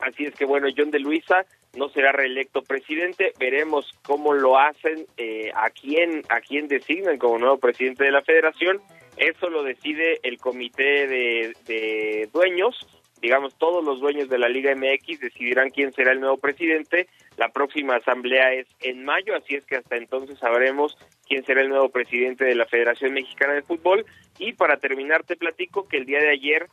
Así 0.00 0.24
es 0.24 0.34
que 0.34 0.44
bueno, 0.44 0.68
John 0.76 0.90
de 0.90 0.98
Luisa 0.98 1.44
no 1.74 1.88
será 1.88 2.12
reelecto 2.12 2.62
presidente. 2.62 3.32
Veremos 3.38 3.90
cómo 4.04 4.34
lo 4.34 4.58
hacen, 4.58 5.06
eh, 5.16 5.50
a 5.54 5.70
quién 5.70 6.22
a 6.28 6.40
quién 6.40 6.68
designan 6.68 7.18
como 7.18 7.38
nuevo 7.38 7.58
presidente 7.58 8.04
de 8.04 8.10
la 8.10 8.22
Federación. 8.22 8.80
Eso 9.16 9.48
lo 9.48 9.62
decide 9.62 10.20
el 10.22 10.38
comité 10.38 11.06
de, 11.06 11.54
de 11.66 12.28
dueños 12.32 12.86
digamos, 13.22 13.54
todos 13.56 13.84
los 13.84 14.00
dueños 14.00 14.28
de 14.28 14.36
la 14.36 14.48
Liga 14.48 14.74
MX 14.74 15.20
decidirán 15.20 15.70
quién 15.70 15.92
será 15.92 16.10
el 16.10 16.20
nuevo 16.20 16.38
presidente. 16.38 17.08
La 17.36 17.50
próxima 17.50 17.94
asamblea 17.94 18.52
es 18.52 18.66
en 18.80 19.04
mayo, 19.04 19.36
así 19.36 19.54
es 19.54 19.64
que 19.64 19.76
hasta 19.76 19.96
entonces 19.96 20.40
sabremos 20.40 20.98
quién 21.28 21.44
será 21.44 21.60
el 21.60 21.68
nuevo 21.68 21.88
presidente 21.88 22.44
de 22.44 22.56
la 22.56 22.66
Federación 22.66 23.14
Mexicana 23.14 23.54
de 23.54 23.62
Fútbol. 23.62 24.04
Y 24.40 24.54
para 24.54 24.78
terminar, 24.78 25.22
te 25.22 25.36
platico 25.36 25.86
que 25.86 25.98
el 25.98 26.04
día 26.04 26.18
de 26.18 26.30
ayer 26.30 26.66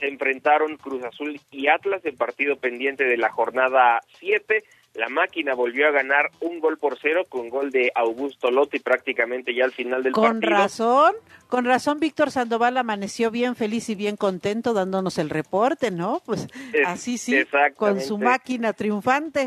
se 0.00 0.08
enfrentaron 0.08 0.76
Cruz 0.78 1.04
Azul 1.04 1.40
y 1.52 1.68
Atlas 1.68 2.04
en 2.04 2.16
partido 2.16 2.56
pendiente 2.56 3.04
de 3.04 3.16
la 3.16 3.30
jornada 3.30 4.00
7. 4.18 4.64
La 4.94 5.08
máquina 5.08 5.54
volvió 5.54 5.88
a 5.88 5.90
ganar 5.90 6.30
un 6.40 6.60
gol 6.60 6.76
por 6.76 6.98
cero 7.00 7.24
con 7.28 7.48
gol 7.48 7.70
de 7.70 7.90
Augusto 7.94 8.50
Lotti 8.50 8.78
prácticamente 8.78 9.54
ya 9.54 9.64
al 9.64 9.72
final 9.72 10.02
del 10.02 10.12
con 10.12 10.24
partido. 10.24 10.50
Con 10.50 10.58
razón, 10.60 11.14
con 11.48 11.64
razón 11.64 11.98
Víctor 11.98 12.30
Sandoval 12.30 12.76
amaneció 12.76 13.30
bien 13.30 13.56
feliz 13.56 13.88
y 13.88 13.94
bien 13.94 14.16
contento 14.16 14.74
dándonos 14.74 15.16
el 15.16 15.30
reporte, 15.30 15.90
¿no? 15.90 16.20
Pues 16.26 16.46
Es- 16.74 16.86
así 16.86 17.16
sí, 17.16 17.34
con 17.76 18.00
su 18.00 18.18
máquina 18.18 18.74
triunfante. 18.74 19.46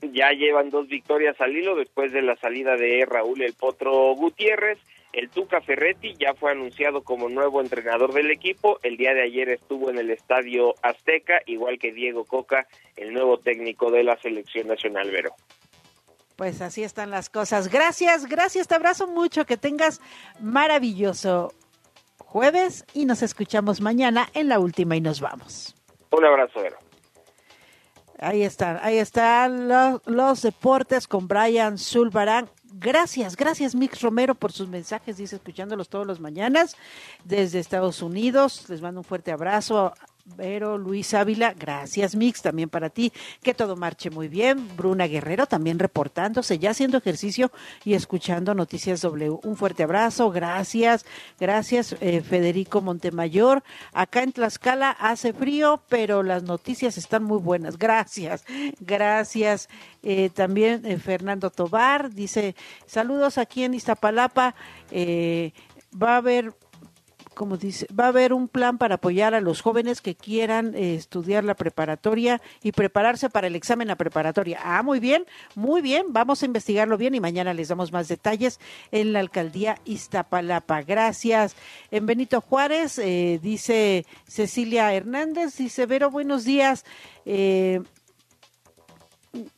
Ya 0.00 0.30
llevan 0.32 0.70
dos 0.70 0.88
victorias 0.88 1.40
al 1.40 1.56
hilo 1.56 1.76
después 1.76 2.12
de 2.12 2.22
la 2.22 2.34
salida 2.36 2.76
de 2.76 3.06
Raúl 3.08 3.40
El 3.40 3.54
Potro 3.54 4.14
Gutiérrez. 4.16 4.78
El 5.12 5.28
Tuca 5.28 5.60
Ferretti 5.60 6.14
ya 6.18 6.34
fue 6.34 6.52
anunciado 6.52 7.02
como 7.02 7.28
nuevo 7.28 7.60
entrenador 7.60 8.14
del 8.14 8.30
equipo. 8.30 8.78
El 8.82 8.96
día 8.96 9.12
de 9.12 9.22
ayer 9.22 9.50
estuvo 9.50 9.90
en 9.90 9.98
el 9.98 10.10
Estadio 10.10 10.74
Azteca, 10.82 11.42
igual 11.46 11.78
que 11.78 11.92
Diego 11.92 12.24
Coca, 12.24 12.66
el 12.96 13.12
nuevo 13.12 13.38
técnico 13.38 13.90
de 13.90 14.04
la 14.04 14.16
selección 14.16 14.68
nacional, 14.68 15.10
Vero. 15.10 15.34
Pues 16.36 16.62
así 16.62 16.82
están 16.82 17.10
las 17.10 17.28
cosas. 17.28 17.68
Gracias, 17.68 18.26
gracias, 18.26 18.68
te 18.68 18.74
abrazo 18.74 19.06
mucho, 19.06 19.44
que 19.44 19.58
tengas 19.58 20.00
maravilloso 20.40 21.52
jueves 22.18 22.86
y 22.94 23.04
nos 23.04 23.22
escuchamos 23.22 23.82
mañana 23.82 24.30
en 24.32 24.48
la 24.48 24.58
última 24.58 24.96
y 24.96 25.02
nos 25.02 25.20
vamos. 25.20 25.74
Un 26.10 26.24
abrazo, 26.24 26.62
Vero. 26.62 26.78
Ahí 28.18 28.44
están, 28.44 28.78
ahí 28.82 28.96
están 28.96 29.68
los, 29.68 30.00
los 30.06 30.40
deportes 30.40 31.06
con 31.06 31.28
Brian 31.28 31.76
Zulbarán. 31.76 32.48
Gracias, 32.74 33.36
gracias 33.36 33.74
Mix 33.74 34.00
Romero 34.00 34.34
por 34.34 34.50
sus 34.50 34.66
mensajes, 34.68 35.18
dice 35.18 35.36
escuchándolos 35.36 35.90
todos 35.90 36.06
los 36.06 36.20
mañanas 36.20 36.76
desde 37.24 37.58
Estados 37.58 38.00
Unidos. 38.00 38.68
Les 38.70 38.80
mando 38.80 39.00
un 39.00 39.04
fuerte 39.04 39.30
abrazo. 39.30 39.92
Vero, 40.24 40.78
Luis 40.78 41.14
Ávila, 41.14 41.52
gracias 41.52 42.14
Mix, 42.14 42.42
también 42.42 42.68
para 42.68 42.90
ti, 42.90 43.12
que 43.42 43.54
todo 43.54 43.74
marche 43.74 44.08
muy 44.08 44.28
bien. 44.28 44.68
Bruna 44.76 45.08
Guerrero 45.08 45.46
también 45.46 45.80
reportándose, 45.80 46.60
ya 46.60 46.70
haciendo 46.70 46.98
ejercicio 46.98 47.50
y 47.84 47.94
escuchando 47.94 48.54
Noticias 48.54 49.00
W. 49.00 49.40
Un 49.42 49.56
fuerte 49.56 49.82
abrazo, 49.82 50.30
gracias, 50.30 51.04
gracias 51.40 51.96
eh, 52.00 52.20
Federico 52.20 52.80
Montemayor. 52.80 53.64
Acá 53.92 54.22
en 54.22 54.30
Tlaxcala 54.30 54.90
hace 54.90 55.32
frío, 55.32 55.82
pero 55.88 56.22
las 56.22 56.44
noticias 56.44 56.98
están 56.98 57.24
muy 57.24 57.38
buenas, 57.38 57.76
gracias, 57.76 58.44
gracias. 58.78 59.68
Eh, 60.04 60.30
también 60.30 60.86
eh, 60.86 60.98
Fernando 60.98 61.50
Tobar 61.50 62.14
dice, 62.14 62.54
saludos 62.86 63.38
aquí 63.38 63.64
en 63.64 63.74
Iztapalapa, 63.74 64.54
va 66.00 66.14
a 66.14 66.16
haber 66.16 66.54
como 67.34 67.56
dice, 67.56 67.86
va 67.98 68.04
a 68.04 68.08
haber 68.08 68.32
un 68.32 68.48
plan 68.48 68.78
para 68.78 68.96
apoyar 68.96 69.34
a 69.34 69.40
los 69.40 69.60
jóvenes 69.60 70.00
que 70.00 70.14
quieran 70.14 70.74
eh, 70.74 70.94
estudiar 70.94 71.44
la 71.44 71.54
preparatoria 71.54 72.40
y 72.62 72.72
prepararse 72.72 73.30
para 73.30 73.46
el 73.46 73.56
examen 73.56 73.90
a 73.90 73.96
preparatoria. 73.96 74.60
Ah, 74.62 74.82
muy 74.82 75.00
bien, 75.00 75.24
muy 75.54 75.82
bien, 75.82 76.06
vamos 76.10 76.42
a 76.42 76.46
investigarlo 76.46 76.96
bien 76.96 77.14
y 77.14 77.20
mañana 77.20 77.54
les 77.54 77.68
damos 77.68 77.92
más 77.92 78.08
detalles 78.08 78.60
en 78.90 79.12
la 79.12 79.20
alcaldía 79.20 79.78
Iztapalapa. 79.84 80.82
Gracias. 80.82 81.56
En 81.90 82.06
Benito 82.06 82.40
Juárez, 82.40 82.98
eh, 82.98 83.40
dice 83.42 84.06
Cecilia 84.26 84.92
Hernández, 84.94 85.56
dice 85.56 85.86
Vero, 85.86 86.10
buenos 86.10 86.44
días. 86.44 86.84
Eh, 87.24 87.80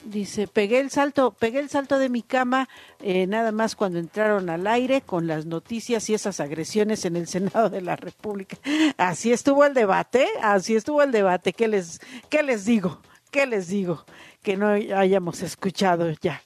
Dice, 0.05 0.47
pegué 0.47 0.79
el 0.79 0.91
salto, 0.91 1.33
pegué 1.33 1.59
el 1.59 1.69
salto 1.69 1.99
de 1.99 2.09
mi 2.09 2.23
cama 2.23 2.69
eh, 3.01 3.27
nada 3.27 3.51
más 3.51 3.75
cuando 3.75 3.99
entraron 3.99 4.49
al 4.49 4.69
aire 4.69 5.01
con 5.01 5.27
las 5.27 5.47
noticias 5.47 6.09
y 6.09 6.15
esas 6.15 6.39
agresiones 6.39 7.05
en 7.05 7.17
el 7.17 7.27
Senado 7.27 7.71
de 7.71 7.81
la 7.81 7.97
República. 7.97 8.57
Así 8.97 9.33
estuvo 9.33 9.65
el 9.65 9.75
debate, 9.75 10.29
así 10.41 10.77
estuvo 10.77 11.03
el 11.03 11.11
debate. 11.11 11.53
¿Qué 11.53 11.67
les, 11.67 12.01
qué 12.29 12.45
les 12.45 12.65
digo? 12.65 13.01
¿Qué 13.33 13.47
les 13.47 13.67
digo? 13.67 14.05
Que 14.45 14.57
no 14.57 14.69
hayamos 14.69 15.43
escuchado 15.43 16.09
ya. 16.21 16.41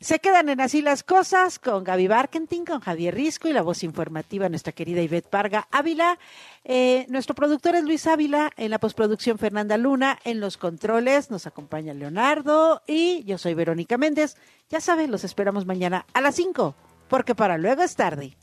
Se 0.00 0.20
quedan 0.20 0.48
en 0.48 0.60
así 0.60 0.80
las 0.80 1.02
cosas 1.02 1.58
con 1.58 1.82
Gaby 1.82 2.06
Barkentin, 2.06 2.64
con 2.64 2.78
Javier 2.78 3.16
Risco 3.16 3.48
y 3.48 3.52
la 3.52 3.62
voz 3.62 3.82
informativa, 3.82 4.48
nuestra 4.48 4.72
querida 4.72 5.02
Ivette 5.02 5.28
Parga 5.28 5.66
Ávila. 5.72 6.18
Eh, 6.64 7.04
nuestro 7.08 7.34
productor 7.34 7.74
es 7.74 7.82
Luis 7.82 8.06
Ávila, 8.06 8.52
en 8.56 8.70
la 8.70 8.78
postproducción 8.78 9.38
Fernanda 9.38 9.76
Luna, 9.76 10.16
en 10.22 10.38
los 10.38 10.56
controles 10.56 11.32
nos 11.32 11.48
acompaña 11.48 11.94
Leonardo 11.94 12.80
y 12.86 13.24
yo 13.24 13.38
soy 13.38 13.54
Verónica 13.54 13.98
Méndez. 13.98 14.36
Ya 14.70 14.80
saben, 14.80 15.10
los 15.10 15.24
esperamos 15.24 15.66
mañana 15.66 16.06
a 16.12 16.20
las 16.20 16.36
5, 16.36 16.76
porque 17.08 17.34
para 17.34 17.58
luego 17.58 17.82
es 17.82 17.96
tarde. 17.96 18.36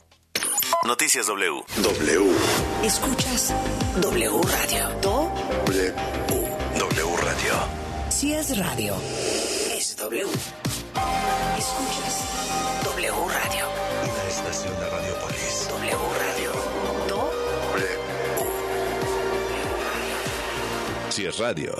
Noticias 0.84 1.26
W. 1.26 1.62
W. 1.82 2.32
Escuchas 2.84 3.54
W 4.02 4.30
Radio. 4.42 5.00
Do. 5.00 5.32
W. 5.64 5.94
W 6.78 7.16
Radio. 7.16 7.54
Si 8.10 8.34
es 8.34 8.58
radio, 8.58 8.94
es 9.74 9.96
W. 9.96 10.26
Escuchas 11.58 12.82
W 12.84 13.12
Radio. 13.12 13.66
Una 14.02 14.28
estación 14.28 14.74
de 14.78 14.90
Radiopolis. 14.90 15.68
W 15.68 15.96
Radio. 16.18 16.52
Do. 17.08 17.30
Si 21.10 21.24
es 21.24 21.38
radio. 21.38 21.72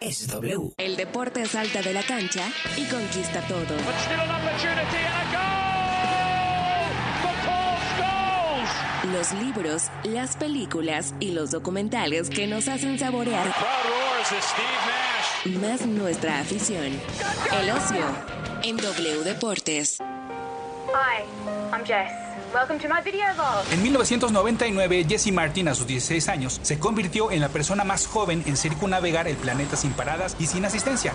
Es 0.00 0.26
W. 0.28 0.72
El 0.78 0.96
deporte 0.96 1.44
salta 1.46 1.82
de 1.82 1.92
la 1.92 2.02
cancha 2.02 2.48
y 2.76 2.84
conquista 2.84 3.40
todo. 3.46 3.76
Los 9.12 9.32
libros, 9.32 9.90
las 10.04 10.36
películas 10.36 11.14
y 11.20 11.32
los 11.32 11.50
documentales 11.50 12.30
que 12.30 12.46
nos 12.46 12.68
hacen 12.68 12.98
saborear 12.98 13.52
más 15.60 15.86
nuestra 15.86 16.40
afición. 16.40 16.92
El 17.52 17.70
ocio 17.70 18.39
en 18.62 18.76
W 18.76 19.24
Deportes. 19.24 19.98
Hi, 20.88 21.24
I'm 21.72 21.84
Jess. 21.84 22.10
Welcome 22.52 22.78
to 22.80 22.88
my 22.88 23.00
video 23.02 23.24
vlog. 23.34 23.64
En 23.72 23.82
1999, 23.82 25.06
Jesse 25.08 25.32
Martin, 25.32 25.68
a 25.68 25.74
sus 25.74 25.86
16 25.86 26.28
años, 26.28 26.58
se 26.62 26.78
convirtió 26.78 27.30
en 27.30 27.40
la 27.40 27.48
persona 27.48 27.84
más 27.84 28.06
joven 28.06 28.42
en 28.46 28.56
circunnavegar 28.56 29.28
el 29.28 29.36
planeta 29.36 29.76
sin 29.76 29.92
paradas 29.92 30.36
y 30.38 30.46
sin 30.46 30.64
asistencia. 30.64 31.12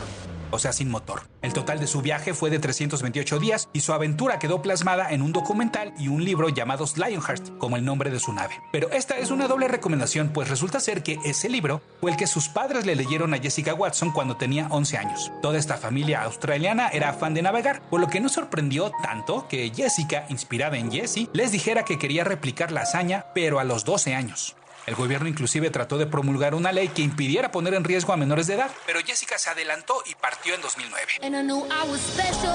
O 0.52 0.60
sea, 0.60 0.74
sin 0.74 0.90
motor. 0.90 1.24
El 1.42 1.54
total 1.54 1.80
de 1.80 1.88
su 1.88 2.02
viaje 2.02 2.34
fue 2.34 2.50
de 2.50 2.60
328 2.60 3.40
días 3.40 3.70
y 3.74 3.82
su 3.82 3.94
aventura 3.94 4.40
quedó 4.40 4.62
plasmada 4.62 5.12
en 5.12 5.22
un 5.22 5.32
documental 5.32 5.94
y 5.98 6.08
un 6.08 6.24
libro 6.24 6.50
llamados 6.50 6.98
Lionheart, 6.98 7.58
como 7.58 7.78
el 7.78 7.86
nombre 7.86 8.10
de 8.10 8.20
su 8.20 8.34
nave. 8.34 8.62
Pero 8.72 8.90
esta 8.92 9.18
es 9.18 9.32
una 9.32 9.48
doble 9.48 9.68
recomendación, 9.68 10.30
pues 10.30 10.50
resulta 10.50 10.80
ser 10.80 11.04
que 11.04 11.20
ese 11.26 11.50
libro 11.50 11.82
fue 12.02 12.12
el 12.12 12.18
que 12.18 12.28
sus 12.28 12.50
padres 12.50 12.86
le 12.86 12.96
leyeron 12.96 13.34
a 13.34 13.40
Jessica 13.40 13.74
Watson 13.74 14.12
cuando 14.12 14.38
tenía 14.38 14.68
11 14.70 14.98
años. 14.98 15.32
Toda 15.42 15.58
esta 15.58 15.78
familia 15.78 16.24
australiana 16.24 16.90
era 16.90 17.14
fan 17.14 17.34
de 17.34 17.42
navegar, 17.42 17.82
por 17.90 18.02
lo 18.02 18.08
que 18.08 18.20
no 18.20 18.30
sorprendió 18.30 18.92
tanto 19.04 19.48
que 19.48 19.72
Jessica, 19.76 20.26
inspirada 20.30 20.78
en 20.78 20.92
Jessie, 20.92 21.30
les 21.34 21.52
dijera 21.52 21.84
que 21.84 22.00
quería 22.00 22.24
replicar 22.24 22.72
la 22.72 22.82
hazaña, 22.82 23.26
pero 23.34 23.60
a 23.60 23.64
los 23.64 23.86
12 23.86 24.16
años. 24.16 24.56
El 24.86 24.94
gobierno 24.94 25.28
inclusive 25.28 25.72
trató 25.72 25.98
de 25.98 26.06
promulgar 26.06 26.54
una 26.54 26.72
ley 26.72 26.90
que 26.90 27.02
impidiera 27.02 27.52
poner 27.52 27.74
en 27.74 27.84
riesgo 27.84 28.14
a 28.14 28.18
menores 28.18 28.46
de 28.46 28.54
edad, 28.54 28.70
pero 28.86 29.00
Jessica 29.04 29.38
se 29.40 29.50
adelantó 29.50 30.04
y 30.06 30.14
partió 30.14 30.54
en 30.54 30.62
2009. 30.62 31.14
And 31.24 31.36
I 31.36 31.42
knew 31.42 31.66
I 31.66 31.90
was 31.90 32.02
special. 32.02 32.52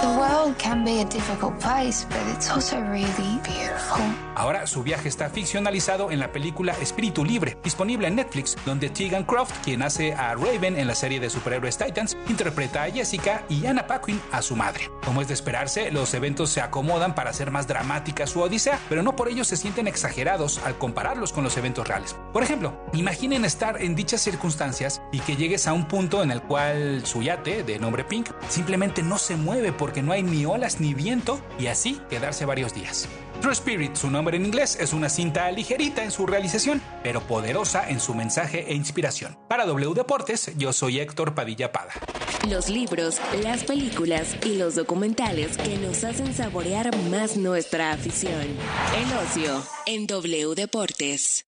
The 0.00 0.08
world 0.08 0.56
can 0.58 0.84
be 0.84 1.00
a 1.00 1.04
difficult 1.04 1.58
place, 1.58 2.06
but 2.08 2.18
it's 2.34 2.50
also 2.50 2.80
really 2.80 3.40
beautiful. 3.42 4.02
Ahora 4.34 4.66
su 4.66 4.82
viaje 4.82 5.08
está 5.08 5.30
ficcionalizado 5.30 6.10
en 6.10 6.20
la 6.20 6.30
película 6.30 6.74
Espíritu 6.80 7.24
Libre, 7.24 7.56
disponible 7.64 8.06
en 8.06 8.16
Netflix, 8.16 8.56
donde 8.66 8.90
Tegan 8.90 9.24
Croft, 9.24 9.52
quien 9.64 9.82
hace 9.82 10.12
a 10.12 10.34
Raven 10.34 10.78
en 10.78 10.86
la 10.86 10.94
serie 10.94 11.20
de 11.20 11.30
superhéroes 11.30 11.78
Titans, 11.78 12.16
interpreta 12.28 12.82
a 12.82 12.90
Jessica 12.90 13.44
y 13.48 13.64
Anna 13.66 13.86
Paquin 13.86 14.20
a 14.32 14.42
su 14.42 14.54
madre. 14.54 14.90
Como 15.04 15.22
es 15.22 15.28
de 15.28 15.34
esperarse, 15.34 15.90
los 15.90 16.12
eventos 16.12 16.50
se 16.50 16.60
acomodan 16.60 17.14
para 17.14 17.30
hacer 17.30 17.50
más 17.50 17.66
dramática 17.66 18.26
su 18.26 18.40
odisea, 18.40 18.78
pero 18.90 19.02
no 19.02 19.16
por 19.16 19.28
ello 19.28 19.44
se 19.44 19.56
sienten 19.56 19.88
exagerados 19.88 20.58
al 20.64 20.76
compararlos 20.86 21.32
con 21.32 21.42
los 21.42 21.56
eventos 21.56 21.88
reales. 21.88 22.14
Por 22.32 22.44
ejemplo, 22.44 22.72
imaginen 22.92 23.44
estar 23.44 23.82
en 23.82 23.96
dichas 23.96 24.20
circunstancias 24.20 25.02
y 25.10 25.18
que 25.18 25.34
llegues 25.34 25.66
a 25.66 25.72
un 25.72 25.88
punto 25.88 26.22
en 26.22 26.30
el 26.30 26.40
cual 26.42 27.04
su 27.04 27.22
yate, 27.22 27.64
de 27.64 27.80
nombre 27.80 28.04
Pink, 28.04 28.30
simplemente 28.48 29.02
no 29.02 29.18
se 29.18 29.34
mueve 29.34 29.72
porque 29.72 30.00
no 30.00 30.12
hay 30.12 30.22
ni 30.22 30.46
olas 30.46 30.78
ni 30.78 30.94
viento 30.94 31.40
y 31.58 31.66
así 31.66 32.00
quedarse 32.08 32.44
varios 32.44 32.72
días. 32.72 33.08
True 33.40 33.52
Spirit, 33.52 33.94
su 33.94 34.10
nombre 34.10 34.36
en 34.36 34.46
inglés, 34.46 34.76
es 34.80 34.92
una 34.92 35.08
cinta 35.08 35.50
ligerita 35.52 36.02
en 36.02 36.10
su 36.10 36.26
realización, 36.26 36.82
pero 37.02 37.20
poderosa 37.20 37.88
en 37.88 38.00
su 38.00 38.14
mensaje 38.14 38.64
e 38.68 38.74
inspiración. 38.74 39.38
Para 39.48 39.66
W 39.66 39.94
Deportes, 39.94 40.52
yo 40.56 40.72
soy 40.72 40.98
Héctor 40.98 41.34
Padilla 41.34 41.70
Pada. 41.70 41.92
Los 42.48 42.68
libros, 42.68 43.20
las 43.42 43.64
películas 43.64 44.36
y 44.44 44.56
los 44.56 44.74
documentales 44.74 45.56
que 45.58 45.76
nos 45.78 46.04
hacen 46.04 46.34
saborear 46.34 46.96
más 47.10 47.36
nuestra 47.36 47.92
afición. 47.92 48.42
El 48.96 49.18
ocio 49.18 49.62
en 49.86 50.06
W 50.06 50.54
Deportes. 50.54 51.46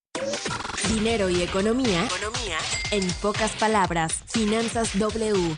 Dinero 0.93 1.29
y 1.29 1.41
economía. 1.41 2.05
Economía. 2.05 2.57
En 2.91 3.07
pocas 3.21 3.51
palabras, 3.53 4.23
Finanzas 4.27 4.97
W. 4.97 5.57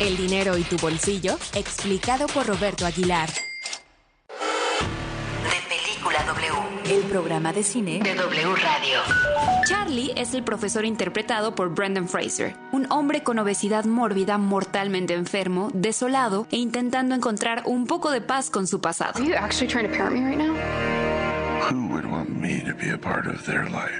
El 0.00 0.16
dinero 0.16 0.56
y 0.56 0.62
tu 0.62 0.78
bolsillo, 0.78 1.36
explicado 1.54 2.26
por 2.28 2.46
Roberto 2.46 2.86
Aguilar. 2.86 3.28
De 3.28 3.34
Película 5.68 6.24
W. 6.24 6.96
El 6.96 7.02
programa 7.02 7.52
de 7.52 7.62
cine 7.62 8.00
De 8.02 8.14
W 8.14 8.54
Radio. 8.56 8.98
Charlie 9.68 10.12
es 10.16 10.32
el 10.32 10.42
profesor 10.42 10.86
interpretado 10.86 11.54
por 11.54 11.74
Brendan 11.74 12.08
Fraser, 12.08 12.56
un 12.72 12.90
hombre 12.90 13.22
con 13.22 13.38
obesidad 13.38 13.84
mórbida 13.84 14.38
mortalmente 14.38 15.12
enfermo, 15.12 15.68
desolado 15.74 16.46
e 16.50 16.56
intentando 16.56 17.14
encontrar 17.14 17.64
un 17.66 17.86
poco 17.86 18.10
de 18.10 18.22
paz 18.22 18.48
con 18.48 18.66
su 18.66 18.80
pasado. 18.80 19.20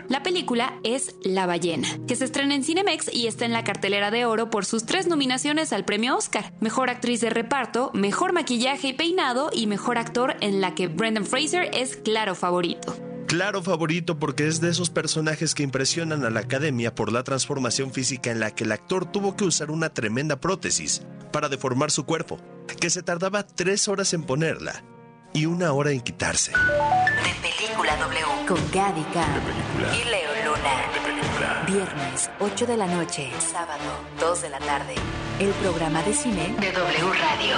La 0.08 0.22
película 0.22 0.74
es 0.82 1.14
La 1.22 1.46
ballena, 1.46 1.88
que 2.08 2.16
se 2.16 2.24
estrena 2.24 2.54
en 2.54 2.64
Cinemex 2.64 3.12
y 3.12 3.26
está 3.26 3.44
en 3.44 3.52
la 3.52 3.64
cartelera 3.64 4.10
de 4.10 4.24
oro 4.24 4.50
por 4.50 4.64
sus 4.64 4.84
tres 4.86 5.06
nominaciones 5.06 5.72
al 5.72 5.84
premio 5.84 6.16
Oscar: 6.16 6.52
Mejor 6.60 6.90
actriz 6.90 7.20
de 7.20 7.30
reparto, 7.30 7.90
Mejor 7.94 8.32
maquillaje 8.32 8.88
y 8.88 8.92
peinado 8.92 9.50
y 9.52 9.66
Mejor 9.66 9.98
actor 9.98 10.36
en 10.40 10.60
la 10.60 10.74
que 10.74 10.88
Brendan 10.88 11.26
Fraser 11.26 11.70
es 11.72 11.96
claro 11.96 12.34
favorito. 12.34 12.96
Claro 13.26 13.62
favorito 13.62 14.18
porque 14.18 14.48
es 14.48 14.60
de 14.60 14.70
esos 14.70 14.90
personajes 14.90 15.54
que 15.54 15.62
impresionan 15.62 16.24
a 16.24 16.30
la 16.30 16.40
academia 16.40 16.92
por 16.92 17.12
la 17.12 17.22
transformación 17.22 17.92
física 17.92 18.32
en 18.32 18.40
la 18.40 18.50
que 18.50 18.64
el 18.64 18.72
actor 18.72 19.06
tuvo 19.06 19.36
que 19.36 19.44
usar 19.44 19.70
una 19.70 19.90
tremenda 19.90 20.40
prótesis 20.40 21.02
para 21.30 21.48
deformar 21.48 21.92
su 21.92 22.04
cuerpo, 22.04 22.40
que 22.80 22.90
se 22.90 23.04
tardaba 23.04 23.46
tres 23.46 23.86
horas 23.86 24.12
en 24.14 24.24
ponerla 24.24 24.82
y 25.32 25.46
una 25.46 25.72
hora 25.72 25.92
en 25.92 26.00
quitarse. 26.00 26.52
De 27.80 27.86
Película 27.86 27.96
W. 27.96 28.46
con 28.46 28.70
Gaby 28.72 29.02
Khan. 29.14 29.42
Y 29.94 30.04
Leo 30.10 30.30
Luna. 30.44 31.64
Viernes, 31.66 32.30
8 32.38 32.66
de 32.66 32.76
la 32.76 32.86
noche. 32.86 33.32
Sábado, 33.38 33.80
2 34.18 34.42
de 34.42 34.50
la 34.50 34.58
tarde. 34.58 34.94
El 35.38 35.48
programa 35.52 36.02
de 36.02 36.12
cine 36.12 36.54
De 36.58 36.72
W 36.72 37.12
Radio. 37.12 37.56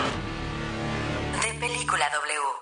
De 1.43 1.59
Película 1.59 2.09
W. 2.11 2.62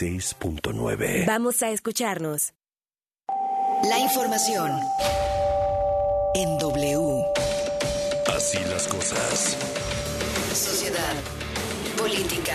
96.9. 0.00 1.26
Vamos 1.26 1.62
a 1.62 1.70
escucharnos. 1.70 2.54
La 3.84 3.98
información 3.98 4.70
en 6.34 6.58
W. 6.58 7.24
Así 8.34 8.58
las 8.70 8.88
cosas. 8.88 9.56
Sociedad, 10.54 11.14
política, 11.98 12.54